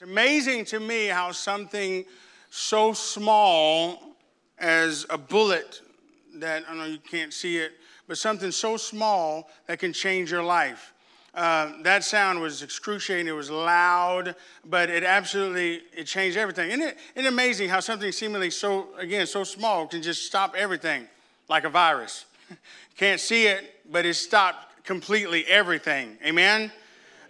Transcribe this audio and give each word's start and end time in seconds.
It's 0.00 0.08
amazing 0.08 0.64
to 0.66 0.80
me 0.80 1.08
how 1.08 1.30
something 1.30 2.06
so 2.48 2.94
small 2.94 4.16
as 4.58 5.04
a 5.10 5.18
bullet 5.18 5.82
that 6.36 6.64
I 6.66 6.74
know 6.74 6.86
you 6.86 6.96
can't 6.96 7.34
see 7.34 7.58
it, 7.58 7.72
but 8.08 8.16
something 8.16 8.50
so 8.50 8.78
small 8.78 9.50
that 9.66 9.78
can 9.78 9.92
change 9.92 10.30
your 10.30 10.42
life. 10.42 10.94
Uh, 11.34 11.72
that 11.82 12.02
sound 12.02 12.40
was 12.40 12.62
excruciating. 12.62 13.26
It 13.26 13.32
was 13.32 13.50
loud, 13.50 14.36
but 14.64 14.88
it 14.88 15.04
absolutely 15.04 15.82
it 15.94 16.04
changed 16.04 16.38
everything. 16.38 16.70
Isn't 16.70 16.80
it, 16.80 16.96
isn't 17.14 17.26
it 17.26 17.28
amazing 17.28 17.68
how 17.68 17.80
something 17.80 18.10
seemingly 18.10 18.48
so 18.48 18.88
again 18.96 19.26
so 19.26 19.44
small 19.44 19.86
can 19.86 20.00
just 20.00 20.24
stop 20.24 20.54
everything, 20.56 21.08
like 21.46 21.64
a 21.64 21.68
virus? 21.68 22.24
Can't 22.96 23.20
see 23.20 23.48
it, 23.48 23.82
but 23.92 24.06
it 24.06 24.14
stopped 24.14 24.82
completely 24.82 25.44
everything. 25.44 26.16
Amen. 26.24 26.72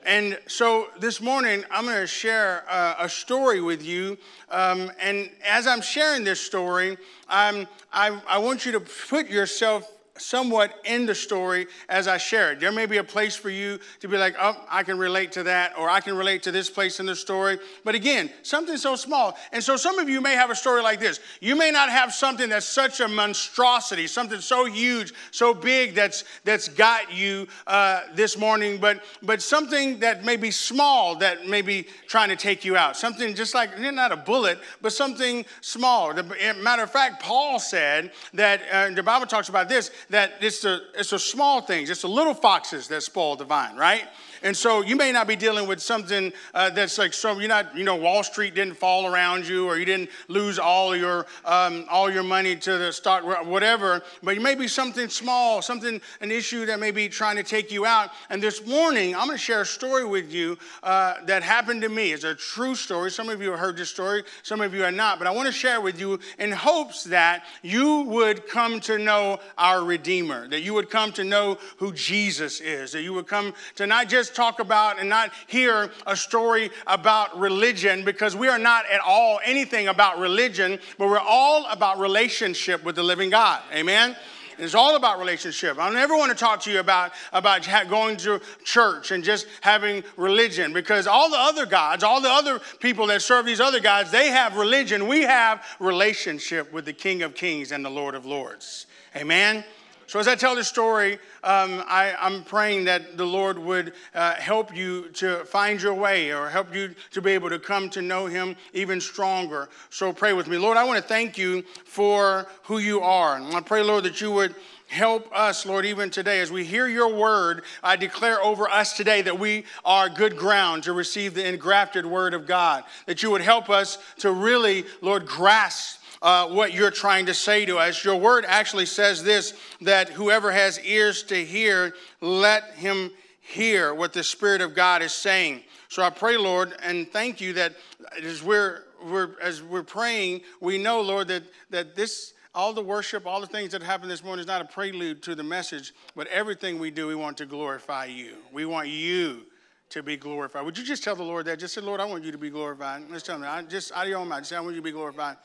And 0.04 0.38
so 0.46 0.88
this 0.98 1.20
morning, 1.20 1.64
I'm 1.70 1.84
going 1.84 1.96
to 1.96 2.06
share 2.06 2.64
uh, 2.68 2.94
a 2.98 3.08
story 3.08 3.60
with 3.60 3.84
you. 3.84 4.16
Um, 4.50 4.90
and 5.00 5.30
as 5.46 5.66
I'm 5.66 5.82
sharing 5.82 6.24
this 6.24 6.40
story, 6.40 6.96
I, 7.28 7.66
I 7.92 8.38
want 8.38 8.64
you 8.64 8.72
to 8.72 8.80
put 8.80 9.28
yourself 9.28 9.90
somewhat 10.20 10.78
in 10.84 11.06
the 11.06 11.14
story 11.14 11.66
as 11.88 12.06
I 12.06 12.18
share 12.18 12.52
it. 12.52 12.60
There 12.60 12.72
may 12.72 12.86
be 12.86 12.98
a 12.98 13.04
place 13.04 13.36
for 13.36 13.50
you 13.50 13.78
to 14.00 14.08
be 14.08 14.16
like, 14.16 14.36
oh, 14.38 14.56
I 14.68 14.82
can 14.82 14.98
relate 14.98 15.32
to 15.32 15.42
that, 15.44 15.78
or 15.78 15.88
I 15.88 16.00
can 16.00 16.16
relate 16.16 16.42
to 16.44 16.52
this 16.52 16.70
place 16.70 17.00
in 17.00 17.06
the 17.06 17.16
story. 17.16 17.58
But 17.84 17.94
again, 17.94 18.30
something 18.42 18.76
so 18.76 18.96
small. 18.96 19.36
And 19.52 19.62
so 19.62 19.76
some 19.76 19.98
of 19.98 20.08
you 20.08 20.20
may 20.20 20.34
have 20.34 20.50
a 20.50 20.54
story 20.54 20.82
like 20.82 21.00
this. 21.00 21.20
You 21.40 21.56
may 21.56 21.70
not 21.70 21.90
have 21.90 22.12
something 22.12 22.48
that's 22.48 22.66
such 22.66 23.00
a 23.00 23.08
monstrosity, 23.08 24.06
something 24.06 24.40
so 24.40 24.64
huge, 24.64 25.12
so 25.30 25.54
big 25.54 25.94
that's 25.94 26.24
that's 26.44 26.68
got 26.68 27.12
you 27.12 27.46
uh, 27.66 28.02
this 28.14 28.36
morning, 28.36 28.78
but 28.78 29.02
but 29.22 29.42
something 29.42 30.00
that 30.00 30.24
may 30.24 30.36
be 30.36 30.50
small 30.50 31.16
that 31.16 31.46
may 31.46 31.62
be 31.62 31.86
trying 32.06 32.28
to 32.28 32.36
take 32.36 32.64
you 32.64 32.76
out. 32.76 32.96
Something 32.96 33.34
just 33.34 33.54
like 33.54 33.78
not 33.78 34.12
a 34.12 34.16
bullet, 34.16 34.58
but 34.82 34.92
something 34.92 35.44
small. 35.60 36.12
Matter 36.12 36.82
of 36.82 36.90
fact, 36.90 37.22
Paul 37.22 37.58
said 37.58 38.12
that 38.34 38.60
uh, 38.72 38.90
the 38.90 39.02
Bible 39.02 39.26
talks 39.26 39.48
about 39.48 39.68
this 39.68 39.90
that 40.10 40.34
it's 40.40 40.60
the, 40.60 40.82
it's 40.94 41.10
the 41.10 41.18
small 41.18 41.60
things, 41.60 41.88
it's 41.88 42.02
the 42.02 42.08
little 42.08 42.34
foxes 42.34 42.88
that 42.88 43.02
spoil 43.02 43.36
the 43.36 43.44
vine, 43.44 43.76
right? 43.76 44.04
And 44.42 44.56
so 44.56 44.82
you 44.82 44.96
may 44.96 45.12
not 45.12 45.26
be 45.26 45.36
dealing 45.36 45.68
with 45.68 45.80
something 45.80 46.32
uh, 46.54 46.70
that's 46.70 46.98
like 46.98 47.12
so 47.12 47.38
you're 47.38 47.48
not 47.48 47.76
you 47.76 47.84
know 47.84 47.96
Wall 47.96 48.22
Street 48.22 48.54
didn't 48.54 48.74
fall 48.74 49.06
around 49.06 49.46
you 49.46 49.66
or 49.66 49.76
you 49.76 49.84
didn't 49.84 50.10
lose 50.28 50.58
all 50.58 50.96
your 50.96 51.26
um, 51.44 51.84
all 51.90 52.10
your 52.10 52.22
money 52.22 52.56
to 52.56 52.78
the 52.78 52.92
stock 52.92 53.24
whatever, 53.46 54.02
but 54.22 54.34
you 54.34 54.40
may 54.40 54.54
be 54.54 54.68
something 54.68 55.08
small, 55.08 55.62
something 55.62 56.00
an 56.20 56.30
issue 56.30 56.66
that 56.66 56.80
may 56.80 56.90
be 56.90 57.08
trying 57.08 57.36
to 57.36 57.42
take 57.42 57.70
you 57.70 57.84
out. 57.84 58.10
And 58.30 58.42
this 58.42 58.66
morning 58.66 59.14
I'm 59.14 59.26
going 59.26 59.38
to 59.38 59.42
share 59.42 59.62
a 59.62 59.66
story 59.66 60.04
with 60.04 60.32
you 60.32 60.56
uh, 60.82 61.14
that 61.26 61.42
happened 61.42 61.82
to 61.82 61.88
me. 61.88 62.12
It's 62.12 62.24
a 62.24 62.34
true 62.34 62.74
story. 62.74 63.10
Some 63.10 63.28
of 63.28 63.42
you 63.42 63.50
have 63.50 63.60
heard 63.60 63.76
this 63.76 63.90
story, 63.90 64.24
some 64.42 64.60
of 64.60 64.74
you 64.74 64.84
are 64.84 64.92
not, 64.92 65.18
but 65.18 65.26
I 65.26 65.32
want 65.32 65.46
to 65.46 65.52
share 65.52 65.80
with 65.80 66.00
you 66.00 66.18
in 66.38 66.52
hopes 66.52 67.04
that 67.04 67.44
you 67.62 68.02
would 68.02 68.48
come 68.48 68.80
to 68.80 68.98
know 68.98 69.38
our 69.58 69.84
Redeemer, 69.84 70.48
that 70.48 70.60
you 70.60 70.74
would 70.74 70.88
come 70.90 71.12
to 71.12 71.24
know 71.24 71.58
who 71.76 71.92
Jesus 71.92 72.60
is, 72.60 72.92
that 72.92 73.02
you 73.02 73.12
would 73.12 73.26
come 73.26 73.54
to 73.76 73.86
not 73.86 74.08
just 74.08 74.29
just 74.30 74.36
talk 74.36 74.60
about 74.60 74.98
and 74.98 75.08
not 75.08 75.32
hear 75.46 75.90
a 76.06 76.16
story 76.16 76.70
about 76.86 77.38
religion 77.38 78.04
because 78.04 78.36
we 78.36 78.48
are 78.48 78.58
not 78.58 78.84
at 78.90 79.00
all 79.00 79.40
anything 79.44 79.88
about 79.88 80.18
religion, 80.18 80.78
but 80.98 81.08
we're 81.08 81.18
all 81.18 81.66
about 81.66 81.98
relationship 81.98 82.84
with 82.84 82.94
the 82.94 83.02
living 83.02 83.30
God. 83.30 83.60
Amen? 83.72 84.16
It's 84.58 84.74
all 84.74 84.94
about 84.94 85.18
relationship. 85.18 85.78
I 85.78 85.90
never 85.90 86.14
want 86.16 86.30
to 86.30 86.36
talk 86.36 86.60
to 86.62 86.70
you 86.70 86.80
about, 86.80 87.12
about 87.32 87.66
going 87.88 88.18
to 88.18 88.40
church 88.62 89.10
and 89.10 89.24
just 89.24 89.46
having 89.62 90.04
religion 90.16 90.74
because 90.74 91.06
all 91.06 91.30
the 91.30 91.38
other 91.38 91.64
gods, 91.64 92.04
all 92.04 92.20
the 92.20 92.30
other 92.30 92.60
people 92.78 93.06
that 93.06 93.22
serve 93.22 93.46
these 93.46 93.60
other 93.60 93.80
gods, 93.80 94.10
they 94.10 94.28
have 94.28 94.56
religion. 94.56 95.08
We 95.08 95.22
have 95.22 95.64
relationship 95.80 96.72
with 96.72 96.84
the 96.84 96.92
King 96.92 97.22
of 97.22 97.34
Kings 97.34 97.72
and 97.72 97.82
the 97.82 97.90
Lord 97.90 98.14
of 98.14 98.26
Lords. 98.26 98.86
Amen? 99.16 99.64
So, 100.06 100.18
as 100.18 100.26
I 100.26 100.34
tell 100.34 100.56
this 100.56 100.66
story, 100.68 101.20
um, 101.42 101.82
I, 101.86 102.14
am 102.20 102.44
praying 102.44 102.84
that 102.84 103.16
the 103.16 103.24
Lord 103.24 103.58
would 103.58 103.94
uh, 104.14 104.34
help 104.34 104.74
you 104.76 105.08
to 105.14 105.44
find 105.44 105.80
your 105.80 105.94
way 105.94 106.32
or 106.32 106.48
help 106.48 106.74
you 106.74 106.94
to 107.12 107.22
be 107.22 107.32
able 107.32 107.48
to 107.50 107.58
come 107.58 107.88
to 107.90 108.02
know 108.02 108.26
Him 108.26 108.56
even 108.72 109.00
stronger. 109.00 109.68
So, 109.88 110.12
pray 110.12 110.32
with 110.32 110.48
me. 110.48 110.58
Lord, 110.58 110.76
I 110.76 110.84
want 110.84 111.00
to 111.00 111.08
thank 111.08 111.38
you 111.38 111.62
for 111.84 112.46
who 112.64 112.78
you 112.78 113.00
are. 113.00 113.36
And 113.36 113.54
I 113.54 113.60
pray, 113.60 113.82
Lord, 113.82 114.04
that 114.04 114.20
you 114.20 114.30
would 114.32 114.54
help 114.90 115.30
us, 115.32 115.64
Lord, 115.64 115.86
even 115.86 116.10
today. 116.10 116.40
As 116.40 116.50
we 116.50 116.64
hear 116.64 116.88
your 116.88 117.14
word, 117.14 117.62
I 117.82 117.96
declare 117.96 118.42
over 118.42 118.68
us 118.68 118.96
today 118.96 119.22
that 119.22 119.38
we 119.38 119.64
are 119.84 120.08
good 120.08 120.36
ground 120.36 120.82
to 120.84 120.92
receive 120.92 121.34
the 121.34 121.46
engrafted 121.46 122.04
word 122.04 122.34
of 122.34 122.46
God. 122.46 122.84
That 123.06 123.22
you 123.22 123.30
would 123.30 123.40
help 123.40 123.70
us 123.70 123.98
to 124.18 124.32
really, 124.32 124.84
Lord, 125.00 125.26
grasp 125.26 125.99
uh, 126.22 126.48
what 126.48 126.72
you're 126.72 126.90
trying 126.90 127.26
to 127.26 127.34
say 127.34 127.64
to 127.64 127.78
us. 127.78 128.04
Your 128.04 128.16
word 128.16 128.44
actually 128.46 128.86
says 128.86 129.22
this 129.22 129.54
that 129.80 130.10
whoever 130.10 130.52
has 130.52 130.78
ears 130.80 131.22
to 131.24 131.44
hear, 131.44 131.94
let 132.20 132.74
him 132.74 133.10
hear 133.40 133.94
what 133.94 134.12
the 134.12 134.22
Spirit 134.22 134.60
of 134.60 134.74
God 134.74 135.02
is 135.02 135.12
saying. 135.12 135.62
So 135.88 136.02
I 136.02 136.10
pray, 136.10 136.36
Lord, 136.36 136.74
and 136.82 137.10
thank 137.10 137.40
you 137.40 137.52
that 137.54 137.74
as 138.22 138.42
we're, 138.42 138.84
we're 139.04 139.40
as 139.40 139.62
we're 139.62 139.82
praying, 139.82 140.42
we 140.60 140.78
know, 140.78 141.00
Lord, 141.00 141.28
that, 141.28 141.42
that 141.70 141.96
this 141.96 142.34
all 142.54 142.72
the 142.72 142.82
worship, 142.82 143.26
all 143.26 143.40
the 143.40 143.46
things 143.46 143.72
that 143.72 143.82
happened 143.82 144.10
this 144.10 144.24
morning 144.24 144.40
is 144.40 144.46
not 144.46 144.60
a 144.60 144.64
prelude 144.64 145.22
to 145.22 145.34
the 145.34 145.42
message, 145.42 145.94
but 146.16 146.26
everything 146.28 146.78
we 146.78 146.90
do, 146.90 147.06
we 147.06 147.14
want 147.14 147.36
to 147.38 147.46
glorify 147.46 148.06
you. 148.06 148.34
We 148.52 148.66
want 148.66 148.88
you 148.88 149.42
to 149.90 150.02
be 150.02 150.16
glorified. 150.16 150.64
Would 150.64 150.76
you 150.76 150.84
just 150.84 151.04
tell 151.04 151.14
the 151.14 151.22
Lord 151.22 151.46
that? 151.46 151.58
Just 151.58 151.74
say, 151.74 151.80
Lord, 151.80 152.00
I 152.00 152.04
want 152.04 152.24
you 152.24 152.32
to 152.32 152.38
be 152.38 152.50
glorified. 152.50 153.04
Let's 153.10 153.24
tell 153.24 153.38
me. 153.38 153.46
I 153.46 153.62
just 153.62 153.92
out 153.92 154.04
of 154.04 154.08
your 154.08 154.18
own 154.18 154.28
mind, 154.28 154.46
say, 154.46 154.56
I 154.56 154.60
want 154.60 154.74
you 154.74 154.80
to 154.80 154.84
be 154.84 154.92
glorified. 154.92 155.36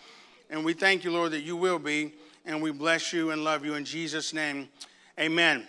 And 0.49 0.63
we 0.63 0.73
thank 0.73 1.03
you, 1.03 1.11
Lord, 1.11 1.31
that 1.31 1.41
you 1.41 1.55
will 1.55 1.79
be. 1.79 2.13
And 2.45 2.61
we 2.61 2.71
bless 2.71 3.11
you 3.11 3.31
and 3.31 3.43
love 3.43 3.65
you 3.65 3.73
in 3.73 3.85
Jesus' 3.85 4.33
name. 4.33 4.69
Amen. 5.19 5.67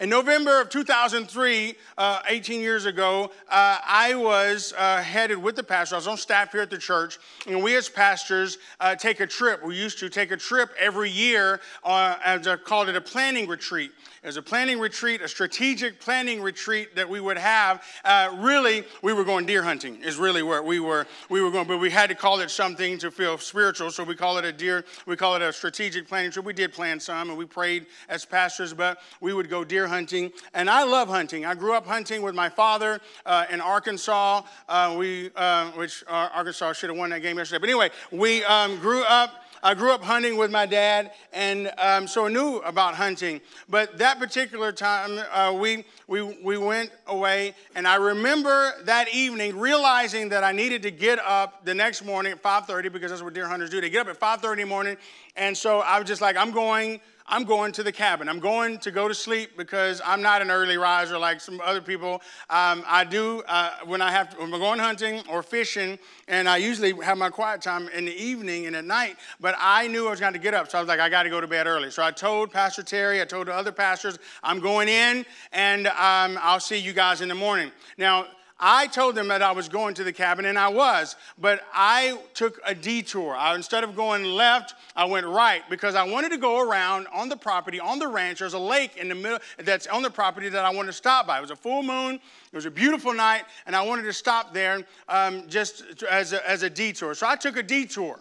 In 0.00 0.08
November 0.08 0.60
of 0.60 0.68
2003, 0.68 1.74
uh, 1.96 2.20
18 2.28 2.60
years 2.60 2.84
ago, 2.84 3.30
uh, 3.48 3.78
I 3.84 4.14
was 4.14 4.74
uh, 4.76 5.02
headed 5.02 5.38
with 5.38 5.56
the 5.56 5.62
pastor. 5.62 5.94
I 5.94 5.98
was 5.98 6.06
on 6.06 6.16
staff 6.16 6.52
here 6.52 6.60
at 6.60 6.70
the 6.70 6.78
church, 6.78 7.18
and 7.46 7.62
we 7.62 7.76
as 7.76 7.88
pastors 7.88 8.58
uh, 8.80 8.94
take 8.94 9.20
a 9.20 9.26
trip. 9.26 9.64
We 9.64 9.76
used 9.76 9.98
to 10.00 10.08
take 10.08 10.30
a 10.30 10.36
trip 10.36 10.70
every 10.78 11.10
year, 11.10 11.60
uh, 11.84 12.16
as 12.24 12.46
I 12.46 12.56
called 12.56 12.88
it 12.88 12.96
a 12.96 13.00
planning 13.00 13.48
retreat. 13.48 13.92
It 14.22 14.26
was 14.26 14.36
a 14.36 14.42
planning 14.42 14.80
retreat, 14.80 15.20
a 15.20 15.28
strategic 15.28 16.00
planning 16.00 16.42
retreat 16.42 16.96
that 16.96 17.08
we 17.08 17.20
would 17.20 17.38
have. 17.38 17.84
Uh, 18.04 18.36
really, 18.40 18.82
we 19.00 19.12
were 19.12 19.22
going 19.22 19.46
deer 19.46 19.62
hunting. 19.62 20.02
Is 20.02 20.16
really 20.16 20.42
where 20.42 20.60
we 20.60 20.80
were. 20.80 21.06
We 21.30 21.40
were 21.40 21.52
going, 21.52 21.68
but 21.68 21.78
we 21.78 21.88
had 21.88 22.08
to 22.08 22.16
call 22.16 22.40
it 22.40 22.50
something 22.50 22.98
to 22.98 23.12
feel 23.12 23.38
spiritual, 23.38 23.92
so 23.92 24.02
we 24.02 24.16
call 24.16 24.38
it 24.38 24.44
a 24.44 24.52
deer. 24.52 24.84
We 25.06 25.14
call 25.14 25.36
it 25.36 25.42
a 25.42 25.52
strategic 25.52 26.08
planning 26.08 26.32
trip. 26.32 26.44
We 26.44 26.52
did 26.52 26.72
plan 26.72 26.98
some, 26.98 27.30
and 27.30 27.38
we 27.38 27.44
prayed 27.44 27.86
as 28.08 28.24
pastors, 28.24 28.74
but 28.74 28.98
we 29.20 29.32
would 29.32 29.48
go 29.48 29.62
deer 29.62 29.86
hunting. 29.86 30.32
And 30.52 30.68
I 30.68 30.82
love 30.82 31.08
hunting. 31.08 31.46
I 31.46 31.54
grew 31.54 31.74
up 31.74 31.86
hunting 31.86 32.22
with 32.22 32.34
my 32.34 32.48
father 32.48 33.00
uh, 33.24 33.46
in 33.50 33.60
Arkansas. 33.60 34.42
Uh, 34.68 34.96
we, 34.98 35.30
uh, 35.36 35.70
which 35.72 36.02
uh, 36.08 36.28
Arkansas 36.34 36.72
should 36.72 36.90
have 36.90 36.98
won 36.98 37.10
that 37.10 37.22
game 37.22 37.38
yesterday. 37.38 37.60
But 37.60 37.68
anyway, 37.68 37.90
we 38.10 38.42
um, 38.44 38.80
grew 38.80 39.04
up 39.04 39.44
I 39.62 39.74
grew 39.74 39.92
up 39.92 40.02
hunting 40.02 40.36
with 40.36 40.50
my 40.50 40.66
dad, 40.66 41.12
and 41.32 41.72
um, 41.78 42.06
so 42.06 42.26
I 42.26 42.28
knew 42.28 42.58
about 42.58 42.94
hunting. 42.94 43.40
But 43.68 43.98
that 43.98 44.18
particular 44.18 44.72
time, 44.72 45.20
uh, 45.32 45.52
we, 45.52 45.84
we, 46.06 46.22
we 46.22 46.58
went 46.58 46.90
away, 47.06 47.54
and 47.74 47.86
I 47.86 47.96
remember 47.96 48.72
that 48.84 49.12
evening 49.14 49.58
realizing 49.58 50.28
that 50.30 50.44
I 50.44 50.52
needed 50.52 50.82
to 50.82 50.90
get 50.90 51.18
up 51.18 51.64
the 51.64 51.74
next 51.74 52.04
morning 52.04 52.32
at 52.32 52.42
5.30 52.42 52.92
because 52.92 53.10
that's 53.10 53.22
what 53.22 53.34
deer 53.34 53.48
hunters 53.48 53.70
do. 53.70 53.80
They 53.80 53.90
get 53.90 54.06
up 54.06 54.14
at 54.14 54.42
5.30 54.42 54.52
in 54.52 54.58
the 54.58 54.66
morning, 54.66 54.96
and 55.36 55.56
so 55.56 55.80
I 55.80 55.98
was 55.98 56.08
just 56.08 56.20
like, 56.20 56.36
I'm 56.36 56.50
going– 56.52 57.00
I'm 57.28 57.44
going 57.44 57.72
to 57.72 57.82
the 57.82 57.92
cabin. 57.92 58.28
I'm 58.28 58.40
going 58.40 58.78
to 58.78 58.90
go 58.90 59.06
to 59.06 59.14
sleep 59.14 59.56
because 59.56 60.00
I'm 60.04 60.22
not 60.22 60.40
an 60.40 60.50
early 60.50 60.78
riser 60.78 61.18
like 61.18 61.40
some 61.40 61.60
other 61.60 61.82
people. 61.82 62.22
Um, 62.48 62.82
I 62.86 63.04
do 63.04 63.42
uh, 63.46 63.72
when 63.84 64.00
I 64.00 64.10
have 64.10 64.30
to, 64.30 64.38
when 64.38 64.52
I'm 64.52 64.60
going 64.60 64.78
hunting 64.78 65.22
or 65.28 65.42
fishing, 65.42 65.98
and 66.26 66.48
I 66.48 66.56
usually 66.56 66.92
have 67.04 67.18
my 67.18 67.28
quiet 67.28 67.60
time 67.60 67.88
in 67.88 68.06
the 68.06 68.16
evening 68.16 68.66
and 68.66 68.74
at 68.74 68.86
night. 68.86 69.16
But 69.40 69.54
I 69.58 69.88
knew 69.88 70.06
I 70.06 70.10
was 70.10 70.20
going 70.20 70.32
to 70.32 70.38
get 70.38 70.54
up, 70.54 70.70
so 70.70 70.78
I 70.78 70.80
was 70.80 70.88
like, 70.88 71.00
I 71.00 71.10
got 71.10 71.24
to 71.24 71.30
go 71.30 71.40
to 71.40 71.46
bed 71.46 71.66
early. 71.66 71.90
So 71.90 72.02
I 72.02 72.10
told 72.10 72.50
Pastor 72.50 72.82
Terry, 72.82 73.20
I 73.20 73.26
told 73.26 73.48
the 73.48 73.54
other 73.54 73.72
pastors, 73.72 74.18
I'm 74.42 74.60
going 74.60 74.88
in, 74.88 75.26
and 75.52 75.86
um, 75.88 76.38
I'll 76.40 76.60
see 76.60 76.78
you 76.78 76.94
guys 76.94 77.20
in 77.20 77.28
the 77.28 77.34
morning. 77.34 77.70
Now 77.98 78.26
I 78.60 78.88
told 78.88 79.14
them 79.14 79.28
that 79.28 79.40
I 79.40 79.52
was 79.52 79.68
going 79.68 79.94
to 79.94 80.04
the 80.04 80.12
cabin, 80.12 80.44
and 80.44 80.58
I 80.58 80.68
was, 80.68 81.14
but 81.38 81.60
I 81.72 82.18
took 82.34 82.60
a 82.66 82.74
detour. 82.74 83.36
I, 83.36 83.54
instead 83.54 83.84
of 83.84 83.94
going 83.94 84.24
left, 84.24 84.74
I 84.96 85.04
went 85.04 85.26
right 85.26 85.62
because 85.70 85.94
I 85.94 86.02
wanted 86.02 86.30
to 86.30 86.38
go 86.38 86.60
around 86.60 87.06
on 87.12 87.28
the 87.28 87.36
property, 87.36 87.78
on 87.78 88.00
the 88.00 88.08
ranch. 88.08 88.40
There's 88.40 88.54
a 88.54 88.58
lake 88.58 88.96
in 88.96 89.08
the 89.08 89.14
middle 89.14 89.38
that's 89.58 89.86
on 89.86 90.02
the 90.02 90.10
property 90.10 90.48
that 90.48 90.64
I 90.64 90.70
wanted 90.70 90.88
to 90.88 90.92
stop 90.94 91.28
by. 91.28 91.38
It 91.38 91.40
was 91.40 91.52
a 91.52 91.56
full 91.56 91.84
moon, 91.84 92.16
it 92.16 92.56
was 92.56 92.66
a 92.66 92.70
beautiful 92.70 93.14
night, 93.14 93.44
and 93.66 93.76
I 93.76 93.82
wanted 93.82 94.02
to 94.02 94.12
stop 94.12 94.52
there 94.52 94.82
um, 95.08 95.48
just 95.48 96.02
as 96.10 96.32
a, 96.32 96.48
as 96.48 96.64
a 96.64 96.70
detour. 96.70 97.14
So 97.14 97.28
I 97.28 97.36
took 97.36 97.56
a 97.56 97.62
detour. 97.62 98.18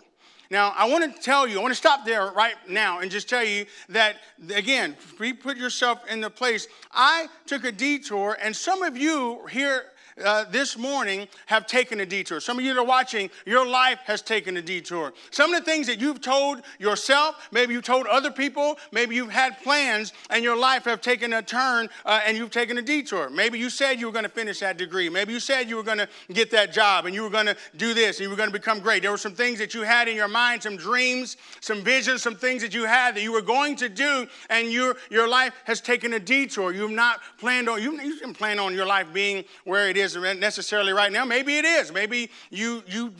Now, 0.49 0.73
I 0.77 0.87
want 0.87 1.13
to 1.13 1.21
tell 1.21 1.45
you, 1.45 1.59
I 1.59 1.61
want 1.61 1.71
to 1.71 1.75
stop 1.75 2.05
there 2.05 2.31
right 2.31 2.55
now 2.69 2.99
and 2.99 3.11
just 3.11 3.27
tell 3.27 3.43
you 3.43 3.65
that, 3.89 4.17
again, 4.53 4.95
put 5.17 5.57
yourself 5.57 5.99
in 6.09 6.21
the 6.21 6.29
place. 6.29 6.67
I 6.93 7.27
took 7.45 7.65
a 7.65 7.71
detour, 7.71 8.37
and 8.41 8.55
some 8.55 8.81
of 8.81 8.95
you 8.97 9.41
here 9.47 9.91
uh, 10.23 10.45
this 10.45 10.77
morning 10.77 11.27
have 11.45 11.67
taken 11.67 11.99
a 11.99 12.05
detour. 12.05 12.39
Some 12.39 12.57
of 12.57 12.65
you 12.65 12.73
that 12.73 12.79
are 12.79 12.85
watching, 12.85 13.29
your 13.45 13.67
life 13.67 13.99
has 14.05 14.21
taken 14.21 14.57
a 14.57 14.61
detour. 14.61 15.13
Some 15.31 15.53
of 15.53 15.63
the 15.63 15.65
things 15.65 15.87
that 15.87 15.99
you've 15.99 16.21
told 16.21 16.61
yourself, 16.79 17.47
maybe 17.51 17.73
you 17.73 17.81
told 17.81 18.07
other 18.07 18.31
people, 18.31 18.77
maybe 18.91 19.15
you've 19.15 19.31
had 19.31 19.61
plans, 19.61 20.13
and 20.29 20.43
your 20.43 20.57
life 20.57 20.85
have 20.85 21.01
taken 21.01 21.33
a 21.33 21.41
turn 21.41 21.89
uh, 22.05 22.21
and 22.25 22.37
you've 22.37 22.51
taken 22.51 22.77
a 22.77 22.81
detour. 22.81 23.29
Maybe 23.29 23.59
you 23.59 23.69
said 23.69 23.99
you 23.99 24.07
were 24.07 24.11
going 24.11 24.23
to 24.23 24.29
finish 24.29 24.59
that 24.59 24.77
degree. 24.77 25.09
Maybe 25.09 25.33
you 25.33 25.39
said 25.39 25.69
you 25.69 25.75
were 25.75 25.83
going 25.83 25.99
to 25.99 26.09
get 26.31 26.51
that 26.51 26.73
job 26.73 27.05
and 27.05 27.13
you 27.13 27.23
were 27.23 27.29
going 27.29 27.45
to 27.45 27.57
do 27.75 27.93
this 27.93 28.17
and 28.17 28.23
you 28.23 28.29
were 28.29 28.35
going 28.35 28.49
to 28.49 28.53
become 28.53 28.79
great. 28.79 29.01
There 29.01 29.11
were 29.11 29.17
some 29.17 29.35
things 29.35 29.59
that 29.59 29.73
you 29.73 29.83
had 29.83 30.07
in 30.07 30.15
your 30.15 30.27
mind, 30.27 30.63
some 30.63 30.77
dreams, 30.77 31.37
some 31.61 31.83
visions, 31.83 32.21
some 32.21 32.35
things 32.35 32.61
that 32.61 32.73
you 32.73 32.85
had 32.85 33.15
that 33.15 33.21
you 33.21 33.31
were 33.31 33.41
going 33.41 33.75
to 33.77 33.89
do, 33.89 34.27
and 34.49 34.71
your, 34.71 34.97
your 35.09 35.27
life 35.27 35.53
has 35.65 35.81
taken 35.81 36.13
a 36.13 36.19
detour. 36.19 36.73
You've 36.73 36.91
not 36.91 37.19
planned 37.37 37.69
on, 37.69 37.81
you, 37.81 37.99
you 38.01 38.17
didn't 38.17 38.33
plan 38.33 38.59
on 38.59 38.73
your 38.73 38.85
life 38.85 39.07
being 39.13 39.43
where 39.63 39.89
it 39.89 39.97
is 39.97 40.06
necessarily 40.15 40.93
right 40.93 41.11
now. 41.11 41.25
Maybe 41.25 41.57
it 41.57 41.65
is. 41.65 41.91
Maybe 41.91 42.29
you, 42.49 42.83
you 42.87 43.13